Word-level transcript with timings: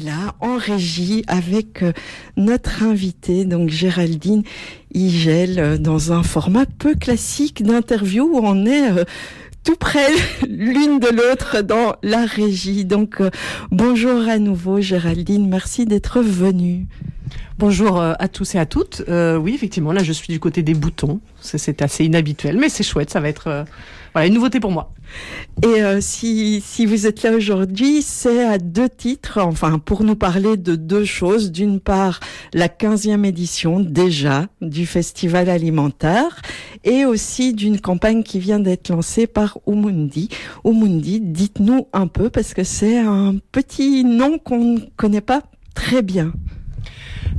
est 0.00 0.04
là 0.04 0.34
en 0.40 0.56
régie 0.56 1.22
avec 1.26 1.82
euh, 1.82 1.92
notre 2.36 2.82
invitée, 2.82 3.44
donc 3.44 3.70
Géraldine 3.70 4.42
Igel, 4.94 5.58
euh, 5.58 5.78
dans 5.78 6.12
un 6.12 6.22
format 6.22 6.66
peu 6.66 6.94
classique 6.94 7.62
d'interview 7.62 8.24
où 8.24 8.40
on 8.42 8.66
est 8.66 8.90
euh, 8.90 9.04
tout 9.64 9.76
près 9.76 10.08
l'une 10.48 10.98
de 10.98 11.08
l'autre 11.08 11.62
dans 11.62 11.94
la 12.02 12.24
régie. 12.24 12.84
Donc 12.84 13.22
bonjour 13.70 14.28
à 14.28 14.38
nouveau 14.38 14.80
Géraldine, 14.80 15.48
merci 15.48 15.86
d'être 15.86 16.20
venue. 16.20 16.86
Bonjour 17.60 18.00
à 18.00 18.26
tous 18.28 18.54
et 18.54 18.58
à 18.58 18.64
toutes. 18.64 19.02
oui, 19.06 19.54
effectivement, 19.54 19.92
là 19.92 20.02
je 20.02 20.12
suis 20.12 20.28
du 20.28 20.40
côté 20.40 20.62
des 20.62 20.72
boutons. 20.72 21.20
C'est 21.42 21.82
assez 21.82 22.06
inhabituel, 22.06 22.56
mais 22.58 22.70
c'est 22.70 22.82
chouette, 22.82 23.10
ça 23.10 23.20
va 23.20 23.28
être 23.28 23.66
voilà, 24.14 24.26
une 24.26 24.34
nouveauté 24.34 24.60
pour 24.60 24.72
moi. 24.72 24.94
Et 25.62 25.82
euh, 25.82 26.00
si, 26.00 26.62
si 26.64 26.86
vous 26.86 27.06
êtes 27.06 27.22
là 27.22 27.32
aujourd'hui, 27.32 28.00
c'est 28.00 28.44
à 28.44 28.58
deux 28.58 28.88
titres, 28.88 29.38
enfin 29.42 29.78
pour 29.78 30.04
nous 30.04 30.16
parler 30.16 30.56
de 30.56 30.74
deux 30.74 31.04
choses. 31.04 31.52
D'une 31.52 31.80
part, 31.80 32.20
la 32.54 32.68
15e 32.68 33.24
édition 33.24 33.78
déjà 33.78 34.46
du 34.62 34.86
Festival 34.86 35.50
alimentaire 35.50 36.40
et 36.82 37.04
aussi 37.04 37.52
d'une 37.52 37.78
campagne 37.78 38.22
qui 38.22 38.38
vient 38.38 38.58
d'être 38.58 38.88
lancée 38.88 39.26
par 39.26 39.58
Umundi. 39.66 40.30
Umundi, 40.64 41.20
dites-nous 41.20 41.88
un 41.92 42.06
peu 42.06 42.30
parce 42.30 42.54
que 42.54 42.64
c'est 42.64 42.98
un 42.98 43.36
petit 43.52 44.02
nom 44.04 44.38
qu'on 44.38 44.64
ne 44.64 44.80
connaît 44.96 45.20
pas 45.20 45.42
très 45.74 46.02
bien. 46.02 46.32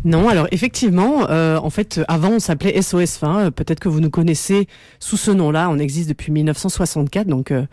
Non, 0.04 0.30
alors 0.30 0.48
effectivement, 0.52 1.30
euh, 1.30 1.58
en 1.58 1.70
fait, 1.70 2.02
avant 2.08 2.30
on 2.30 2.40
s'appelait 2.40 2.82
SOS 2.82 3.18
Fin. 3.18 3.46
Euh, 3.46 3.52
peut-être 3.52 3.80
que 3.80 3.90
vous 3.90 4.00
nous 4.00 4.10
connaissez 4.10 4.68
sous 5.00 5.18
ce 5.18 5.32
nom-là. 5.32 5.70
On 5.70 5.78
existe 5.78 6.10
depuis 6.10 6.32
1964, 6.32 7.28
donc 7.28 7.52
euh, 7.52 7.66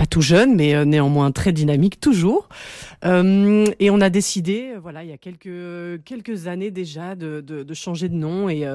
pas 0.00 0.06
tout 0.06 0.22
jeune, 0.22 0.56
mais 0.56 0.74
euh, 0.74 0.86
néanmoins 0.86 1.30
très 1.30 1.52
dynamique 1.52 2.00
toujours. 2.00 2.48
Euh, 3.04 3.66
et 3.80 3.90
on 3.90 4.00
a 4.00 4.08
décidé, 4.08 4.72
euh, 4.74 4.78
voilà, 4.80 5.04
il 5.04 5.10
y 5.10 5.12
a 5.12 5.18
quelques 5.18 6.02
quelques 6.04 6.46
années 6.46 6.70
déjà, 6.70 7.14
de, 7.14 7.42
de, 7.42 7.74
changer 7.74 8.08
de 8.08 8.14
nom 8.14 8.48
et 8.48 8.66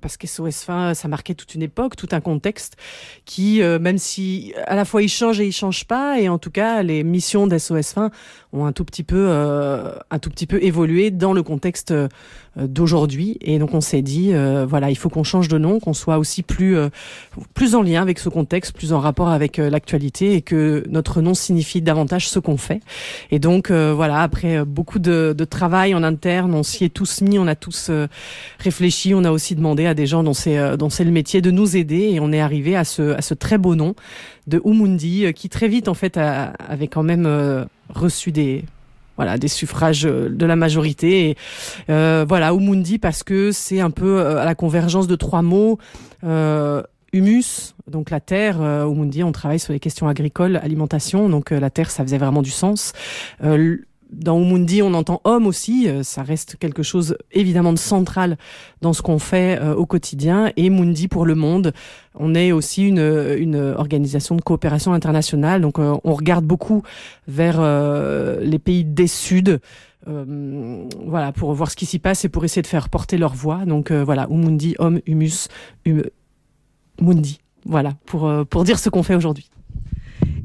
parce 0.00 0.16
qu'SOS 0.16 0.64
Fin, 0.64 0.94
ça 0.94 1.08
marquait 1.08 1.34
toute 1.34 1.54
une 1.54 1.62
époque, 1.62 1.96
tout 1.96 2.08
un 2.12 2.20
contexte 2.20 2.76
qui, 3.24 3.60
même 3.60 3.98
si 3.98 4.54
à 4.66 4.74
la 4.74 4.84
fois 4.84 5.02
il 5.02 5.08
change 5.08 5.40
et 5.40 5.46
il 5.46 5.52
change 5.52 5.84
pas, 5.84 6.20
et 6.20 6.28
en 6.28 6.38
tout 6.38 6.50
cas 6.50 6.82
les 6.82 7.02
missions 7.04 7.46
d'SOS 7.46 7.92
Fin 7.94 8.10
ont 8.52 8.66
un 8.66 8.72
tout 8.72 8.84
petit 8.84 9.02
peu 9.02 9.30
un 9.30 10.18
tout 10.18 10.30
petit 10.30 10.46
peu 10.46 10.62
évolué 10.62 11.10
dans 11.10 11.32
le 11.32 11.42
contexte 11.42 11.94
d'aujourd'hui. 12.56 13.38
Et 13.40 13.58
donc 13.58 13.72
on 13.72 13.80
s'est 13.80 14.02
dit, 14.02 14.32
voilà, 14.66 14.90
il 14.90 14.96
faut 14.96 15.08
qu'on 15.08 15.24
change 15.24 15.48
de 15.48 15.58
nom, 15.58 15.80
qu'on 15.80 15.94
soit 15.94 16.18
aussi 16.18 16.42
plus 16.42 16.76
plus 17.54 17.74
en 17.74 17.82
lien 17.82 18.02
avec 18.02 18.18
ce 18.18 18.28
contexte, 18.28 18.72
plus 18.72 18.92
en 18.92 19.00
rapport 19.00 19.28
avec 19.28 19.56
l'actualité 19.56 20.34
et 20.34 20.42
que 20.42 20.69
notre 20.88 21.20
nom 21.20 21.34
signifie 21.34 21.82
davantage 21.82 22.28
ce 22.28 22.38
qu'on 22.38 22.56
fait. 22.56 22.80
Et 23.30 23.38
donc 23.38 23.70
euh, 23.70 23.92
voilà, 23.94 24.20
après 24.20 24.58
euh, 24.58 24.64
beaucoup 24.64 24.98
de, 24.98 25.34
travail 25.48 25.94
en 25.94 26.02
interne, 26.02 26.54
on 26.54 26.62
s'y 26.62 26.84
est 26.84 26.94
tous 26.94 27.22
mis, 27.22 27.38
on 27.38 27.46
a 27.46 27.56
tous 27.56 27.88
euh, 27.90 28.06
réfléchi, 28.58 29.14
on 29.14 29.24
a 29.24 29.30
aussi 29.30 29.54
demandé 29.54 29.86
à 29.86 29.94
des 29.94 30.06
gens 30.06 30.22
dont 30.22 30.34
c'est 30.34 30.54
le 30.56 31.10
métier 31.10 31.40
de 31.40 31.50
nous 31.50 31.76
aider 31.76 32.10
et 32.12 32.20
on 32.20 32.32
est 32.32 32.40
arrivé 32.40 32.76
à 32.76 32.84
ce 32.84 33.14
à 33.14 33.22
ce 33.22 33.34
très 33.34 33.58
beau 33.58 33.74
nom 33.74 33.94
de 34.46 34.60
Umundi 34.64 35.32
qui 35.34 35.48
très 35.48 35.68
vite 35.68 35.88
en 35.88 35.94
fait 35.94 36.16
avait 36.16 36.88
quand 36.88 37.02
même 37.02 37.66
reçu 37.88 38.32
des 38.32 38.64
voilà 39.16 39.38
des 39.38 39.48
suffrages 39.48 40.02
de 40.02 40.46
la 40.46 40.56
majorité 40.56 41.30
et 41.30 41.36
voilà 41.88 42.52
Umundi 42.52 42.98
parce 42.98 43.22
que 43.22 43.50
c'est 43.52 43.80
un 43.80 43.90
peu 43.90 44.20
à 44.20 44.44
la 44.44 44.54
convergence 44.54 45.06
de 45.06 45.16
trois 45.16 45.42
mots 45.42 45.78
humus, 47.12 47.74
donc 47.90 48.10
la 48.10 48.20
terre, 48.20 48.60
euh, 48.60 48.84
au 48.84 48.94
Mundi, 48.94 49.22
on 49.22 49.32
travaille 49.32 49.58
sur 49.58 49.72
les 49.72 49.80
questions 49.80 50.08
agricoles, 50.08 50.56
alimentation, 50.56 51.28
donc 51.28 51.52
euh, 51.52 51.60
la 51.60 51.70
terre, 51.70 51.90
ça 51.90 52.02
faisait 52.04 52.18
vraiment 52.18 52.42
du 52.42 52.50
sens. 52.50 52.92
Euh, 53.42 53.78
dans 54.12 54.40
Umundi, 54.40 54.82
on 54.82 54.92
entend 54.94 55.20
homme 55.22 55.46
aussi, 55.46 55.88
euh, 55.88 56.02
ça 56.02 56.24
reste 56.24 56.56
quelque 56.56 56.82
chose 56.82 57.16
évidemment 57.30 57.72
de 57.72 57.78
central 57.78 58.38
dans 58.80 58.92
ce 58.92 59.02
qu'on 59.02 59.20
fait 59.20 59.60
au 59.60 59.86
quotidien. 59.86 60.50
Et 60.56 60.68
Mundi 60.68 61.06
pour 61.06 61.26
le 61.26 61.36
monde, 61.36 61.72
on 62.16 62.34
est 62.34 62.50
aussi 62.50 62.88
une, 62.88 62.98
une 63.38 63.56
organisation 63.56 64.34
de 64.34 64.40
coopération 64.40 64.92
internationale, 64.92 65.60
donc 65.60 65.78
on 65.78 66.12
regarde 66.12 66.44
beaucoup 66.44 66.82
vers 67.28 67.60
les 68.40 68.58
pays 68.58 68.84
des 68.84 69.06
Suds. 69.06 69.58
Euh, 70.08 70.88
voilà, 71.04 71.30
pour 71.30 71.52
voir 71.52 71.70
ce 71.70 71.76
qui 71.76 71.84
s'y 71.84 71.98
passe 71.98 72.24
et 72.24 72.30
pour 72.30 72.44
essayer 72.44 72.62
de 72.62 72.66
faire 72.66 72.88
porter 72.88 73.18
leur 73.18 73.34
voix. 73.34 73.64
Donc 73.64 73.92
voilà, 73.92 74.26
Umundi, 74.30 74.74
homme, 74.78 75.00
humus, 75.06 75.48
hum, 75.86 76.02
Mundi. 77.00 77.40
Voilà, 77.66 77.94
pour, 78.06 78.26
euh, 78.26 78.44
pour 78.44 78.64
dire 78.64 78.78
ce 78.78 78.88
qu'on 78.88 79.02
fait 79.02 79.14
aujourd'hui. 79.14 79.50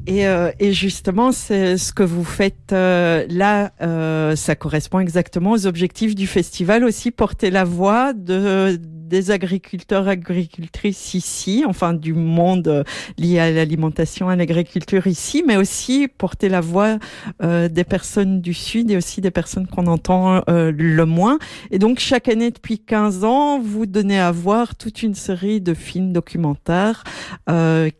Et, 0.06 0.26
euh, 0.26 0.52
et, 0.60 0.72
justement, 0.72 1.32
c'est 1.32 1.76
ce 1.76 1.92
que 1.92 2.04
vous 2.04 2.22
faites 2.24 2.72
euh, 2.72 3.26
là, 3.28 3.72
euh, 3.82 4.36
ça 4.36 4.54
correspond 4.54 5.00
exactement 5.00 5.52
aux 5.52 5.66
objectifs 5.66 6.14
du 6.14 6.26
festival 6.28 6.84
aussi, 6.84 7.10
porter 7.10 7.50
la 7.50 7.64
voix 7.64 8.12
de, 8.12 8.78
des 9.06 9.30
agriculteurs, 9.30 10.08
agricultrices 10.08 11.14
ici, 11.14 11.64
enfin 11.66 11.94
du 11.94 12.12
monde 12.12 12.68
euh, 12.68 12.84
lié 13.18 13.38
à 13.38 13.50
l'alimentation, 13.50 14.28
à 14.28 14.36
l'agriculture 14.36 15.06
ici, 15.06 15.44
mais 15.46 15.56
aussi 15.56 16.08
porter 16.08 16.48
la 16.48 16.60
voix 16.60 16.98
euh, 17.42 17.68
des 17.68 17.84
personnes 17.84 18.40
du 18.40 18.52
Sud 18.52 18.90
et 18.90 18.96
aussi 18.96 19.20
des 19.20 19.30
personnes 19.30 19.66
qu'on 19.66 19.86
entend 19.86 20.42
euh, 20.48 20.72
le 20.76 21.06
moins. 21.06 21.38
Et 21.70 21.78
donc 21.78 22.00
chaque 22.00 22.28
année 22.28 22.50
depuis 22.50 22.78
15 22.78 23.24
ans, 23.24 23.60
vous 23.60 23.86
donnez 23.86 24.18
à 24.18 24.32
voir 24.32 24.74
toute 24.74 25.02
une 25.02 25.14
série 25.14 25.60
de 25.60 25.74
films 25.74 26.12
documentaires 26.12 27.04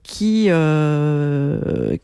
qui 0.02 0.48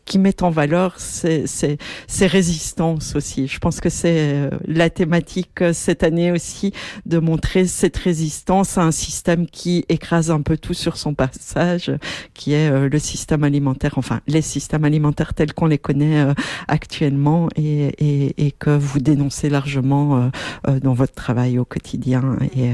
qui 0.05 0.19
mettent 0.19 0.43
en 0.43 0.49
valeur 0.49 0.99
ces, 0.99 1.47
ces, 1.47 1.77
ces 2.07 2.27
résistances 2.27 3.15
aussi. 3.15 3.47
Je 3.47 3.59
pense 3.59 3.79
que 3.79 3.89
c'est 3.89 4.49
la 4.67 4.89
thématique 4.89 5.63
cette 5.73 6.03
année 6.03 6.31
aussi 6.31 6.73
de 7.05 7.19
montrer 7.19 7.65
cette 7.65 7.97
résistance 7.97 8.77
à 8.77 8.83
un 8.83 8.91
système 8.91 9.47
qui 9.47 9.85
écrase 9.89 10.31
un 10.31 10.41
peu 10.41 10.57
tout 10.57 10.73
sur 10.73 10.97
son 10.97 11.13
passage, 11.13 11.91
qui 12.33 12.53
est 12.53 12.69
euh, 12.69 12.89
le 12.89 12.99
système 12.99 13.43
alimentaire, 13.43 13.93
enfin 13.97 14.21
les 14.27 14.41
systèmes 14.41 14.85
alimentaires 14.85 15.33
tels 15.33 15.53
qu'on 15.53 15.65
les 15.65 15.77
connaît 15.77 16.23
euh, 16.23 16.33
actuellement 16.67 17.49
et, 17.55 17.87
et, 17.97 18.47
et, 18.47 18.51
que 18.51 18.69
vous 18.69 18.99
dénoncez 18.99 19.49
largement 19.49 20.29
euh, 20.67 20.79
dans 20.79 20.93
votre 20.93 21.13
travail 21.13 21.59
au 21.59 21.65
quotidien. 21.65 22.37
Et 22.55 22.71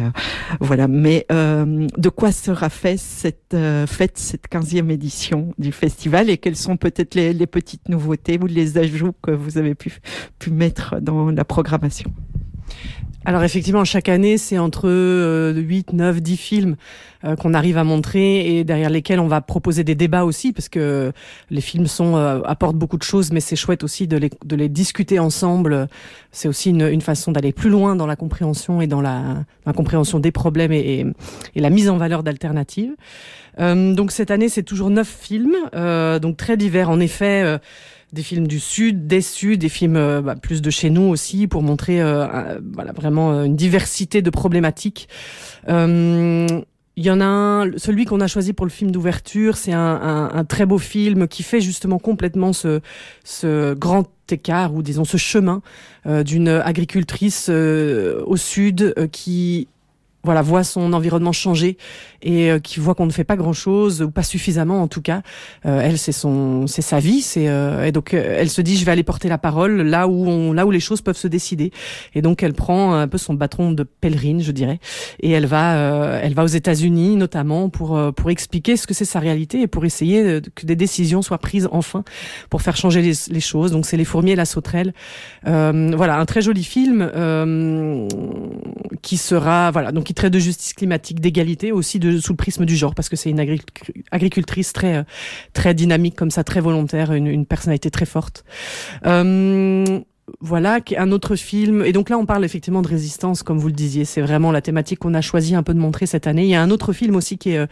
voilà. 0.59 0.87
Mais 0.87 1.25
de 1.29 2.09
quoi 2.09 2.31
sera 2.31 2.69
fait 2.69 2.97
cette 2.97 3.55
fête, 3.87 4.17
cette 4.17 4.45
15e 4.51 4.89
édition 4.89 5.53
du 5.57 5.71
festival 5.71 6.29
et 6.29 6.37
quelles 6.37 6.55
sont 6.55 6.77
peut-être 6.77 7.08
les, 7.15 7.33
les 7.33 7.47
petites 7.47 7.89
nouveautés 7.89 8.39
ou 8.41 8.45
les 8.45 8.77
ajouts 8.77 9.13
que 9.21 9.31
vous 9.31 9.57
avez 9.57 9.75
pu, 9.75 9.99
pu 10.39 10.51
mettre 10.51 10.99
dans 10.99 11.31
la 11.31 11.45
programmation 11.45 12.11
alors 13.25 13.43
effectivement, 13.43 13.83
chaque 13.83 14.07
année, 14.07 14.37
c'est 14.37 14.57
entre 14.57 14.89
8, 15.55 15.91
9, 15.91 16.21
10 16.21 16.37
films 16.37 16.75
euh, 17.25 17.35
qu'on 17.35 17.53
arrive 17.53 17.77
à 17.77 17.83
montrer 17.83 18.57
et 18.59 18.63
derrière 18.63 18.89
lesquels 18.89 19.19
on 19.19 19.27
va 19.27 19.41
proposer 19.41 19.83
des 19.83 19.93
débats 19.93 20.23
aussi, 20.23 20.53
parce 20.53 20.69
que 20.69 21.11
les 21.49 21.59
films 21.59 21.87
sont 21.87 22.15
euh, 22.15 22.39
apportent 22.45 22.77
beaucoup 22.77 22.97
de 22.97 23.03
choses, 23.03 23.33
mais 23.33 23.41
c'est 23.41 23.57
chouette 23.57 23.83
aussi 23.83 24.07
de 24.07 24.15
les, 24.15 24.29
de 24.45 24.55
les 24.55 24.69
discuter 24.69 25.19
ensemble. 25.19 25.89
C'est 26.31 26.47
aussi 26.47 26.69
une, 26.69 26.87
une 26.87 27.01
façon 27.01 27.33
d'aller 27.33 27.51
plus 27.51 27.69
loin 27.69 27.97
dans 27.97 28.07
la 28.07 28.15
compréhension 28.15 28.79
et 28.79 28.87
dans 28.87 29.01
la, 29.01 29.43
la 29.65 29.73
compréhension 29.73 30.19
des 30.19 30.31
problèmes 30.31 30.71
et, 30.71 31.05
et, 31.55 31.59
la 31.59 31.69
mise 31.69 31.89
en 31.89 31.97
valeur 31.97 32.23
d'alternatives. 32.23 32.95
Euh, 33.59 33.93
donc 33.93 34.11
cette 34.11 34.31
année, 34.31 34.47
c'est 34.47 34.63
toujours 34.63 34.89
neuf 34.89 35.09
films, 35.09 35.57
euh, 35.75 36.19
donc 36.19 36.37
très 36.37 36.55
divers. 36.55 36.89
En 36.89 37.01
effet 37.01 37.59
des 38.13 38.23
films 38.23 38.47
du 38.47 38.59
sud, 38.59 39.07
des 39.07 39.21
sud, 39.21 39.59
des 39.59 39.69
films 39.69 39.95
euh, 39.95 40.21
bah, 40.21 40.35
plus 40.35 40.61
de 40.61 40.69
chez 40.69 40.89
nous 40.89 41.03
aussi, 41.03 41.47
pour 41.47 41.61
montrer 41.61 42.01
euh, 42.01 42.59
voilà 42.73 42.91
vraiment 42.91 43.31
euh, 43.31 43.43
une 43.43 43.55
diversité 43.55 44.21
de 44.21 44.29
problématiques. 44.29 45.07
Il 45.67 47.05
y 47.05 47.11
en 47.11 47.21
a 47.21 47.25
un, 47.25 47.77
celui 47.77 48.03
qu'on 48.03 48.19
a 48.19 48.27
choisi 48.27 48.51
pour 48.51 48.65
le 48.65 48.71
film 48.71 48.91
d'ouverture, 48.91 49.55
c'est 49.55 49.71
un, 49.71 49.79
un, 49.79 50.31
un, 50.33 50.43
très 50.43 50.65
beau 50.65 50.77
film 50.77 51.29
qui 51.29 51.43
fait 51.43 51.61
justement 51.61 51.97
complètement 51.97 52.51
ce, 52.51 52.81
ce 53.23 53.73
grand 53.73 54.05
écart 54.29 54.73
ou 54.75 54.81
disons 54.81 55.05
ce 55.05 55.15
chemin 55.15 55.61
d'une 56.05 56.49
agricultrice 56.49 57.47
au 57.49 58.35
sud 58.35 58.93
qui 59.13 59.69
voilà, 60.23 60.41
voit 60.41 60.63
son 60.63 60.91
environnement 60.91 61.31
changer 61.31 61.77
et 62.21 62.51
euh, 62.51 62.59
qui 62.59 62.81
voit 62.81 62.93
qu'on 62.93 63.05
ne 63.05 63.11
fait 63.11 63.23
pas 63.23 63.37
grand 63.37 63.53
chose 63.53 64.01
ou 64.01 64.11
pas 64.11 64.23
suffisamment 64.23 64.81
en 64.81 64.89
tout 64.89 65.01
cas. 65.01 65.21
Euh, 65.65 65.79
elle, 65.81 65.97
c'est 65.97 66.11
son, 66.11 66.67
c'est 66.67 66.81
sa 66.81 66.99
vie, 66.99 67.21
c'est 67.21 67.47
euh, 67.47 67.85
et 67.85 67.93
donc 67.93 68.13
elle 68.13 68.49
se 68.49 68.61
dit 68.61 68.75
je 68.75 68.83
vais 68.83 68.91
aller 68.91 69.03
porter 69.03 69.29
la 69.29 69.37
parole 69.37 69.81
là 69.81 70.07
où 70.07 70.27
on, 70.27 70.51
là 70.51 70.65
où 70.65 70.71
les 70.71 70.81
choses 70.81 71.01
peuvent 71.01 71.17
se 71.17 71.27
décider. 71.27 71.71
Et 72.15 72.21
donc 72.21 72.43
elle 72.43 72.53
prend 72.53 72.93
un 72.93 73.07
peu 73.07 73.17
son 73.17 73.33
bâton 73.33 73.71
de 73.71 73.83
pèlerine, 73.83 74.41
je 74.41 74.51
dirais, 74.51 74.79
et 75.21 75.31
elle 75.31 75.45
va, 75.45 75.75
elle 76.21 76.33
va 76.33 76.43
aux 76.43 76.47
États-Unis 76.47 77.15
notamment 77.15 77.69
pour 77.69 77.97
pour 78.13 78.29
expliquer 78.29 78.75
ce 78.75 78.87
que 78.87 78.93
c'est 78.93 79.05
sa 79.05 79.19
réalité 79.19 79.61
et 79.61 79.67
pour 79.67 79.85
essayer 79.85 80.41
que 80.55 80.65
des 80.65 80.75
décisions 80.75 81.21
soient 81.21 81.37
prises 81.37 81.69
enfin 81.71 82.03
pour 82.49 82.61
faire 82.61 82.75
changer 82.75 83.01
les, 83.01 83.13
les 83.29 83.39
choses. 83.39 83.71
Donc 83.71 83.85
c'est 83.85 83.97
les 83.97 84.05
fourmis 84.05 84.31
et 84.31 84.35
la 84.35 84.45
sauterelle. 84.45 84.93
voilà, 85.45 86.19
un 86.19 86.25
très 86.25 86.41
joli 86.41 86.65
film 86.65 87.09
qui 89.01 89.17
sera 89.17 89.71
voilà 89.71 89.93
donc 89.93 90.08
qui 90.09 90.15
traite 90.15 90.33
de 90.33 90.39
justice 90.39 90.73
climatique, 90.73 91.19
d'égalité, 91.19 91.71
aussi 91.71 91.99
sous 92.19 92.33
le 92.33 92.35
prisme 92.35 92.65
du 92.65 92.75
genre, 92.75 92.95
parce 92.95 93.09
que 93.09 93.15
c'est 93.15 93.29
une 93.29 93.39
agricultrice 94.09 94.73
très 94.73 94.95
euh, 94.95 95.03
très 95.53 95.75
dynamique 95.75 96.15
comme 96.15 96.31
ça, 96.31 96.43
très 96.43 96.61
volontaire, 96.61 97.13
une, 97.13 97.27
une 97.27 97.45
personnalité 97.45 97.91
très 97.91 98.07
forte. 98.07 98.43
Euh, 99.05 99.99
voilà, 100.41 100.79
un 100.97 101.11
autre 101.11 101.35
film. 101.35 101.83
Et 101.85 101.91
donc 101.91 102.09
là, 102.09 102.17
on 102.17 102.25
parle 102.25 102.45
effectivement 102.45 102.81
de 102.81 102.87
résistance, 102.87 103.43
comme 103.43 103.57
vous 103.57 103.67
le 103.67 103.73
disiez. 103.73 104.05
C'est 104.05 104.21
vraiment 104.21 104.51
la 104.51 104.61
thématique 104.61 104.99
qu'on 104.99 105.13
a 105.13 105.21
choisi 105.21 105.55
un 105.55 105.63
peu 105.63 105.73
de 105.73 105.79
montrer 105.79 106.05
cette 106.05 106.27
année. 106.27 106.43
Il 106.43 106.49
y 106.49 106.55
a 106.55 106.61
un 106.61 106.69
autre 106.71 106.93
film 106.93 107.15
aussi 107.15 107.37
qui 107.37 107.51
est 107.51 107.57
euh, 107.57 107.67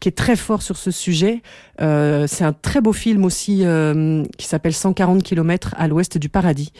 qui 0.00 0.08
est 0.08 0.12
très 0.12 0.36
fort 0.36 0.62
sur 0.62 0.76
ce 0.76 0.90
sujet. 0.90 1.40
Euh, 1.80 2.26
c'est 2.28 2.44
un 2.44 2.52
très 2.52 2.80
beau 2.80 2.92
film 2.92 3.24
aussi 3.24 3.60
euh, 3.62 4.22
qui 4.36 4.46
s'appelle 4.46 4.74
140 4.74 5.22
km 5.22 5.74
à 5.78 5.88
l'ouest 5.88 6.18
du 6.18 6.28
paradis 6.28 6.72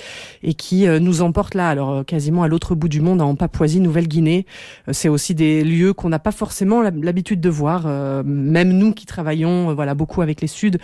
et 0.42 0.54
qui 0.54 0.86
nous 0.86 1.22
emporte 1.22 1.54
là, 1.54 1.68
alors 1.68 2.04
quasiment 2.04 2.42
à 2.42 2.48
l'autre 2.48 2.74
bout 2.74 2.88
du 2.88 3.00
monde, 3.00 3.22
en 3.22 3.34
Papouasie-Nouvelle-Guinée. 3.34 4.46
c'est 4.92 5.08
aussi 5.08 5.34
des 5.34 5.64
lieux 5.64 5.92
qu'on 5.94 6.10
n'a 6.10 6.18
pas 6.18 6.32
forcément 6.32 6.82
l'habitude 6.82 7.40
de 7.40 7.48
voir. 7.48 7.86
même 8.24 8.72
nous 8.72 8.92
qui 8.92 9.06
travaillons, 9.06 9.74
voilà, 9.74 9.94
beaucoup 9.94 10.22
avec 10.22 10.40
les 10.40 10.46
Suds, 10.46 10.78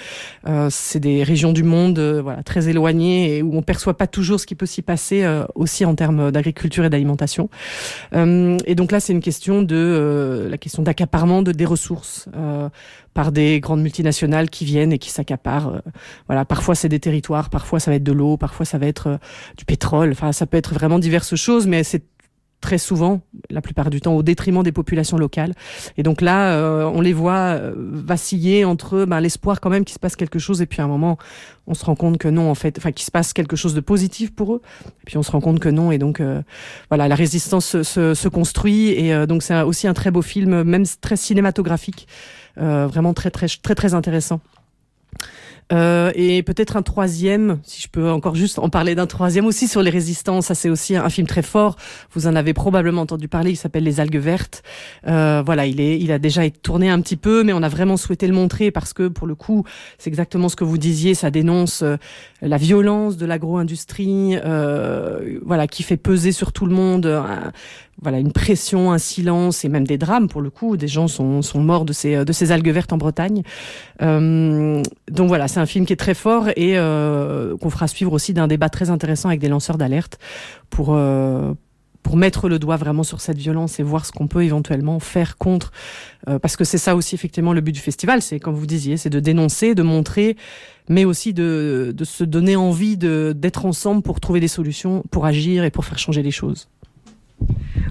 c'est 0.70 1.00
des 1.00 1.22
régions 1.22 1.52
du 1.52 1.62
monde, 1.62 1.98
voilà, 1.98 2.42
très 2.42 2.68
éloignées 2.68 3.36
et 3.36 3.42
où 3.42 3.56
on 3.56 3.62
perçoit 3.62 3.96
pas 3.96 4.06
toujours 4.06 4.29
ce 4.38 4.46
qui 4.46 4.54
peut 4.54 4.66
s'y 4.66 4.82
passer 4.82 5.24
euh, 5.24 5.44
aussi 5.54 5.84
en 5.84 5.94
termes 5.94 6.30
d'agriculture 6.30 6.84
et 6.84 6.90
d'alimentation. 6.90 7.48
Euh, 8.14 8.56
et 8.66 8.74
donc 8.74 8.92
là, 8.92 9.00
c'est 9.00 9.12
une 9.12 9.20
question 9.20 9.62
de 9.62 9.76
euh, 9.76 10.48
la 10.48 10.58
question 10.58 10.82
d'accaparement 10.82 11.42
de 11.42 11.52
des 11.52 11.64
ressources 11.64 12.28
par 13.12 13.32
des 13.32 13.60
grandes 13.60 13.82
multinationales 13.82 14.50
qui 14.50 14.64
viennent 14.64 14.92
et 14.92 14.98
qui 14.98 15.10
s'accaparent. 15.10 15.82
voilà, 16.26 16.44
parfois 16.44 16.74
c'est 16.74 16.88
des 16.88 17.00
territoires, 17.00 17.50
parfois 17.50 17.80
ça 17.80 17.90
va 17.90 17.96
être 17.96 18.04
de 18.04 18.12
l'eau, 18.12 18.36
parfois 18.36 18.64
ça 18.64 18.78
va 18.78 18.86
être 18.86 19.18
du 19.56 19.64
pétrole. 19.64 20.12
Enfin, 20.12 20.32
ça 20.32 20.46
peut 20.46 20.56
être 20.56 20.74
vraiment 20.74 20.98
diverses 20.98 21.34
choses, 21.34 21.66
mais 21.66 21.82
c'est 21.82 22.04
très 22.60 22.78
souvent, 22.78 23.20
la 23.48 23.60
plupart 23.60 23.90
du 23.90 24.00
temps, 24.00 24.14
au 24.14 24.22
détriment 24.22 24.62
des 24.62 24.72
populations 24.72 25.16
locales. 25.16 25.54
Et 25.96 26.02
donc 26.02 26.20
là, 26.20 26.52
euh, 26.52 26.84
on 26.84 27.00
les 27.00 27.12
voit 27.12 27.54
euh, 27.54 27.72
vaciller 27.76 28.64
entre 28.64 29.04
ben, 29.04 29.20
l'espoir 29.20 29.60
quand 29.60 29.70
même 29.70 29.84
qu'il 29.84 29.94
se 29.94 29.98
passe 29.98 30.16
quelque 30.16 30.38
chose, 30.38 30.62
et 30.62 30.66
puis 30.66 30.80
à 30.80 30.84
un 30.84 30.88
moment, 30.88 31.18
on 31.66 31.74
se 31.74 31.84
rend 31.84 31.94
compte 31.94 32.18
que 32.18 32.28
non, 32.28 32.50
en 32.50 32.54
fait, 32.54 32.78
enfin 32.78 32.92
qu'il 32.92 33.04
se 33.04 33.10
passe 33.10 33.32
quelque 33.32 33.56
chose 33.56 33.74
de 33.74 33.80
positif 33.80 34.34
pour 34.34 34.54
eux, 34.54 34.62
et 34.86 35.04
puis 35.06 35.16
on 35.16 35.22
se 35.22 35.30
rend 35.30 35.40
compte 35.40 35.60
que 35.60 35.68
non, 35.68 35.90
et 35.90 35.98
donc 35.98 36.20
euh, 36.20 36.42
voilà, 36.88 37.08
la 37.08 37.14
résistance 37.14 37.66
se, 37.66 37.82
se, 37.82 38.14
se 38.14 38.28
construit, 38.28 38.88
et 38.88 39.26
donc 39.26 39.42
c'est 39.42 39.60
aussi 39.62 39.86
un 39.86 39.94
très 39.94 40.10
beau 40.10 40.22
film, 40.22 40.62
même 40.62 40.84
très 41.00 41.16
cinématographique, 41.16 42.06
vraiment 42.56 43.14
très 43.14 43.30
très 43.30 43.46
très 43.48 43.74
très 43.74 43.94
intéressant. 43.94 44.40
Euh, 45.72 46.10
et 46.14 46.42
peut-être 46.42 46.76
un 46.76 46.82
troisième, 46.82 47.60
si 47.62 47.80
je 47.82 47.88
peux 47.88 48.10
encore 48.10 48.34
juste 48.34 48.58
en 48.58 48.68
parler 48.68 48.94
d'un 48.94 49.06
troisième 49.06 49.46
aussi 49.46 49.68
sur 49.68 49.82
les 49.82 49.90
résistances. 49.90 50.46
Ça, 50.46 50.54
c'est 50.54 50.70
aussi 50.70 50.96
un 50.96 51.08
film 51.08 51.26
très 51.26 51.42
fort. 51.42 51.76
Vous 52.12 52.26
en 52.26 52.34
avez 52.34 52.52
probablement 52.54 53.02
entendu 53.02 53.28
parler. 53.28 53.50
Il 53.50 53.56
s'appelle 53.56 53.84
Les 53.84 54.00
algues 54.00 54.16
vertes. 54.16 54.62
Euh, 55.06 55.42
voilà, 55.44 55.66
il 55.66 55.80
est, 55.80 55.98
il 56.00 56.12
a 56.12 56.18
déjà 56.18 56.44
été 56.44 56.58
tourné 56.58 56.90
un 56.90 57.00
petit 57.00 57.16
peu, 57.16 57.44
mais 57.44 57.52
on 57.52 57.62
a 57.62 57.68
vraiment 57.68 57.96
souhaité 57.96 58.26
le 58.26 58.34
montrer 58.34 58.70
parce 58.70 58.92
que 58.92 59.08
pour 59.08 59.26
le 59.26 59.34
coup, 59.34 59.64
c'est 59.98 60.08
exactement 60.08 60.48
ce 60.48 60.56
que 60.56 60.64
vous 60.64 60.78
disiez. 60.78 61.14
Ça 61.14 61.30
dénonce 61.30 61.82
euh, 61.82 61.96
la 62.42 62.56
violence 62.56 63.16
de 63.16 63.26
l'agro-industrie, 63.26 64.36
euh, 64.44 65.38
voilà, 65.44 65.66
qui 65.66 65.82
fait 65.82 65.96
peser 65.96 66.32
sur 66.32 66.52
tout 66.52 66.66
le 66.66 66.74
monde 66.74 67.20
voilà 68.02 68.18
une 68.18 68.32
pression, 68.32 68.92
un 68.92 68.98
silence 68.98 69.64
et 69.64 69.68
même 69.68 69.86
des 69.86 69.98
drames 69.98 70.28
pour 70.28 70.40
le 70.40 70.50
coup. 70.50 70.76
Des 70.76 70.88
gens 70.88 71.08
sont, 71.08 71.42
sont 71.42 71.60
morts 71.60 71.84
de 71.84 71.92
ces 71.92 72.24
de 72.24 72.32
ces 72.32 72.52
algues 72.52 72.70
vertes 72.70 72.92
en 72.92 72.98
Bretagne. 72.98 73.42
Euh, 74.02 74.82
donc 75.10 75.28
voilà, 75.28 75.48
c'est 75.48 75.60
un 75.60 75.66
film 75.66 75.86
qui 75.86 75.92
est 75.92 75.96
très 75.96 76.14
fort 76.14 76.48
et 76.56 76.78
euh, 76.78 77.56
qu'on 77.58 77.70
fera 77.70 77.88
suivre 77.88 78.12
aussi 78.12 78.32
d'un 78.32 78.48
débat 78.48 78.68
très 78.68 78.90
intéressant 78.90 79.28
avec 79.28 79.40
des 79.40 79.48
lanceurs 79.48 79.78
d'alerte 79.78 80.18
pour 80.70 80.94
euh, 80.94 81.52
pour 82.02 82.16
mettre 82.16 82.48
le 82.48 82.58
doigt 82.58 82.76
vraiment 82.76 83.02
sur 83.02 83.20
cette 83.20 83.36
violence 83.36 83.78
et 83.78 83.82
voir 83.82 84.06
ce 84.06 84.12
qu'on 84.12 84.26
peut 84.26 84.42
éventuellement 84.42 85.00
faire 85.00 85.36
contre. 85.36 85.70
Parce 86.40 86.56
que 86.56 86.64
c'est 86.64 86.78
ça 86.78 86.96
aussi 86.96 87.14
effectivement 87.14 87.52
le 87.52 87.60
but 87.60 87.72
du 87.72 87.80
festival, 87.80 88.22
c'est 88.22 88.40
comme 88.40 88.54
vous 88.54 88.66
disiez, 88.66 88.96
c'est 88.96 89.10
de 89.10 89.20
dénoncer, 89.20 89.74
de 89.74 89.82
montrer, 89.82 90.36
mais 90.88 91.04
aussi 91.04 91.34
de, 91.34 91.92
de 91.94 92.04
se 92.04 92.24
donner 92.24 92.56
envie 92.56 92.96
d'être 92.96 93.66
ensemble 93.66 94.00
pour 94.00 94.18
trouver 94.18 94.40
des 94.40 94.48
solutions, 94.48 95.04
pour 95.10 95.26
agir 95.26 95.62
et 95.64 95.70
pour 95.70 95.84
faire 95.84 95.98
changer 95.98 96.22
les 96.22 96.30
choses. 96.30 96.68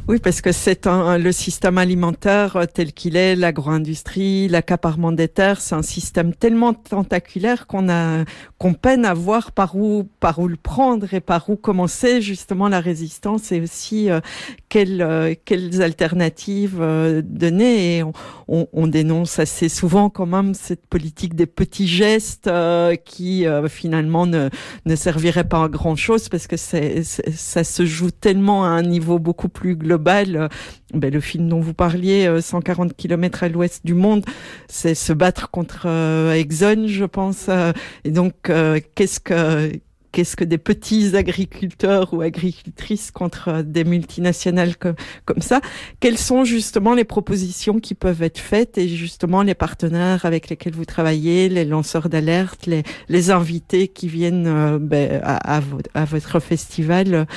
Oui, 0.09 0.17
parce 0.17 0.41
que 0.41 0.51
c'est 0.51 0.88
le 0.88 1.31
système 1.31 1.77
alimentaire 1.77 2.56
euh, 2.56 2.65
tel 2.65 2.94
qu'il 2.94 3.15
est, 3.15 3.35
l'agro-industrie, 3.35 4.47
l'accaparement 4.47 5.11
des 5.11 5.27
terres, 5.27 5.61
c'est 5.61 5.75
un 5.75 5.83
système 5.83 6.33
tellement 6.33 6.73
tentaculaire 6.73 7.67
qu'on 7.67 7.89
a 7.89 8.25
qu'on 8.57 8.73
peine 8.73 9.06
à 9.06 9.13
voir 9.13 9.51
par 9.51 9.75
où 9.75 10.09
par 10.19 10.39
où 10.39 10.47
le 10.47 10.56
prendre 10.56 11.13
et 11.13 11.19
par 11.19 11.47
où 11.51 11.57
commencer 11.57 12.21
justement 12.23 12.69
la 12.69 12.79
résistance 12.79 13.51
et 13.51 13.61
aussi 13.61 14.09
euh, 14.09 14.19
quelles 14.67 15.03
euh, 15.03 15.35
quelles 15.45 15.83
alternatives 15.83 16.79
donner. 17.23 17.97
Et 17.97 18.03
on, 18.03 18.67
on, 18.73 18.88
dénonce 18.88 19.38
assez 19.38 19.69
souvent 19.69 20.09
quand 20.09 20.25
même 20.25 20.55
cette 20.55 20.88
politique 20.88 21.35
des 21.35 21.45
petits 21.45 21.88
gestes 21.88 22.50
qui 23.05 23.45
finalement 23.67 24.25
ne 24.25 24.50
ne 24.88 24.95
servirait 24.95 25.47
pas 25.47 25.65
à 25.65 25.69
grand 25.69 25.95
chose 25.95 26.29
parce 26.29 26.47
que 26.47 26.57
c'est 26.57 27.03
ça 27.03 27.63
se 27.63 27.85
joue 27.85 28.09
tellement 28.09 28.65
à 28.65 28.69
un 28.69 28.81
niveau 28.81 29.19
beaucoup 29.19 29.50
plus 29.50 29.75
global 29.75 29.99
euh, 30.07 30.48
ben, 30.94 31.13
le 31.13 31.19
film 31.19 31.50
dont 31.50 31.60
vous 31.60 31.74
parliez, 31.74 32.42
140 32.42 32.92
euh, 32.92 32.94
km 32.98 33.44
à 33.44 33.50
l'ouest 33.50 33.86
du 33.86 33.94
monde, 33.94 34.25
c'est 34.68 34.96
se 34.96 35.13
battre 35.13 35.50
contre 35.50 35.84
euh, 35.86 36.34
Exxon, 36.34 36.88
je 36.88 37.06
pense. 37.06 37.50
et 38.04 38.12
donc, 38.12 38.51
qu'est-ce 38.96 39.19
que 39.19 40.44
des 40.44 40.57
petits 40.57 41.16
agriculteurs 41.16 42.13
ou 42.13 42.22
agricultrices 42.22 43.12
contre 43.12 43.62
des 43.62 43.84
multinationales 43.84 44.75
comme, 44.78 44.96
ça 45.42 45.62
Quelles 46.00 46.18
sont 46.18 46.44
justement 46.44 46.94
les 46.94 47.04
propositions 47.04 47.80
qui 47.80 47.94
peuvent 47.94 48.24
être 48.24 48.40
faites 48.40 48.78
et 48.78 48.88
justement 48.88 49.44
les 49.44 49.56
partenaires 49.56 50.25
avec 50.25 50.50
lesquels 50.50 50.74
vous 50.74 50.86
travaillez, 50.86 51.50
les 51.50 51.66
lanceurs 51.66 52.10
d'alerte, 52.10 52.68
les, 52.68 53.31
invités 53.31 53.88
qui 53.88 54.07
viennent 54.07 54.78
ben, 54.80 55.22
à, 55.24 55.60
votre 56.06 56.40
festival 56.40 57.28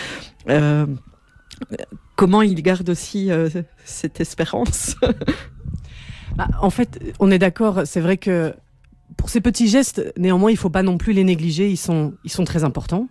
comment 2.16 2.42
il 2.42 2.62
garde 2.62 2.88
aussi 2.90 3.30
euh, 3.30 3.48
cette 3.84 4.20
espérance? 4.20 4.96
Bah, 6.36 6.48
En 6.60 6.70
fait, 6.70 6.98
on 7.20 7.30
est 7.30 7.38
d'accord, 7.38 7.82
c'est 7.84 8.00
vrai 8.00 8.16
que 8.16 8.54
pour 9.16 9.30
ces 9.30 9.40
petits 9.40 9.68
gestes, 9.68 10.12
néanmoins, 10.16 10.50
il 10.50 10.56
faut 10.56 10.70
pas 10.70 10.82
non 10.82 10.98
plus 10.98 11.12
les 11.12 11.24
négliger. 11.24 11.68
Ils 11.70 11.76
sont, 11.76 12.14
très 12.44 12.64
importants. 12.64 13.08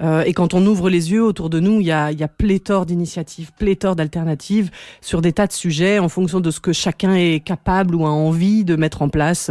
Euh, 0.00 0.22
et 0.22 0.32
quand 0.32 0.54
on 0.54 0.64
ouvre 0.66 0.88
les 0.88 1.12
yeux 1.12 1.22
autour 1.22 1.50
de 1.50 1.60
nous, 1.60 1.80
il 1.80 1.86
y 1.86 1.92
a, 1.92 2.28
pléthore 2.28 2.86
d'initiatives, 2.86 3.50
pléthore 3.58 3.96
d'alternatives 3.96 4.70
sur 5.00 5.20
des 5.20 5.32
tas 5.32 5.46
de 5.46 5.52
sujets 5.52 5.98
en 5.98 6.08
fonction 6.08 6.40
de 6.40 6.50
ce 6.50 6.60
que 6.60 6.72
chacun 6.72 7.14
est 7.14 7.44
capable 7.44 7.94
ou 7.94 8.06
a 8.06 8.10
envie 8.10 8.64
de 8.64 8.76
mettre 8.76 9.02
en 9.02 9.08
place. 9.08 9.50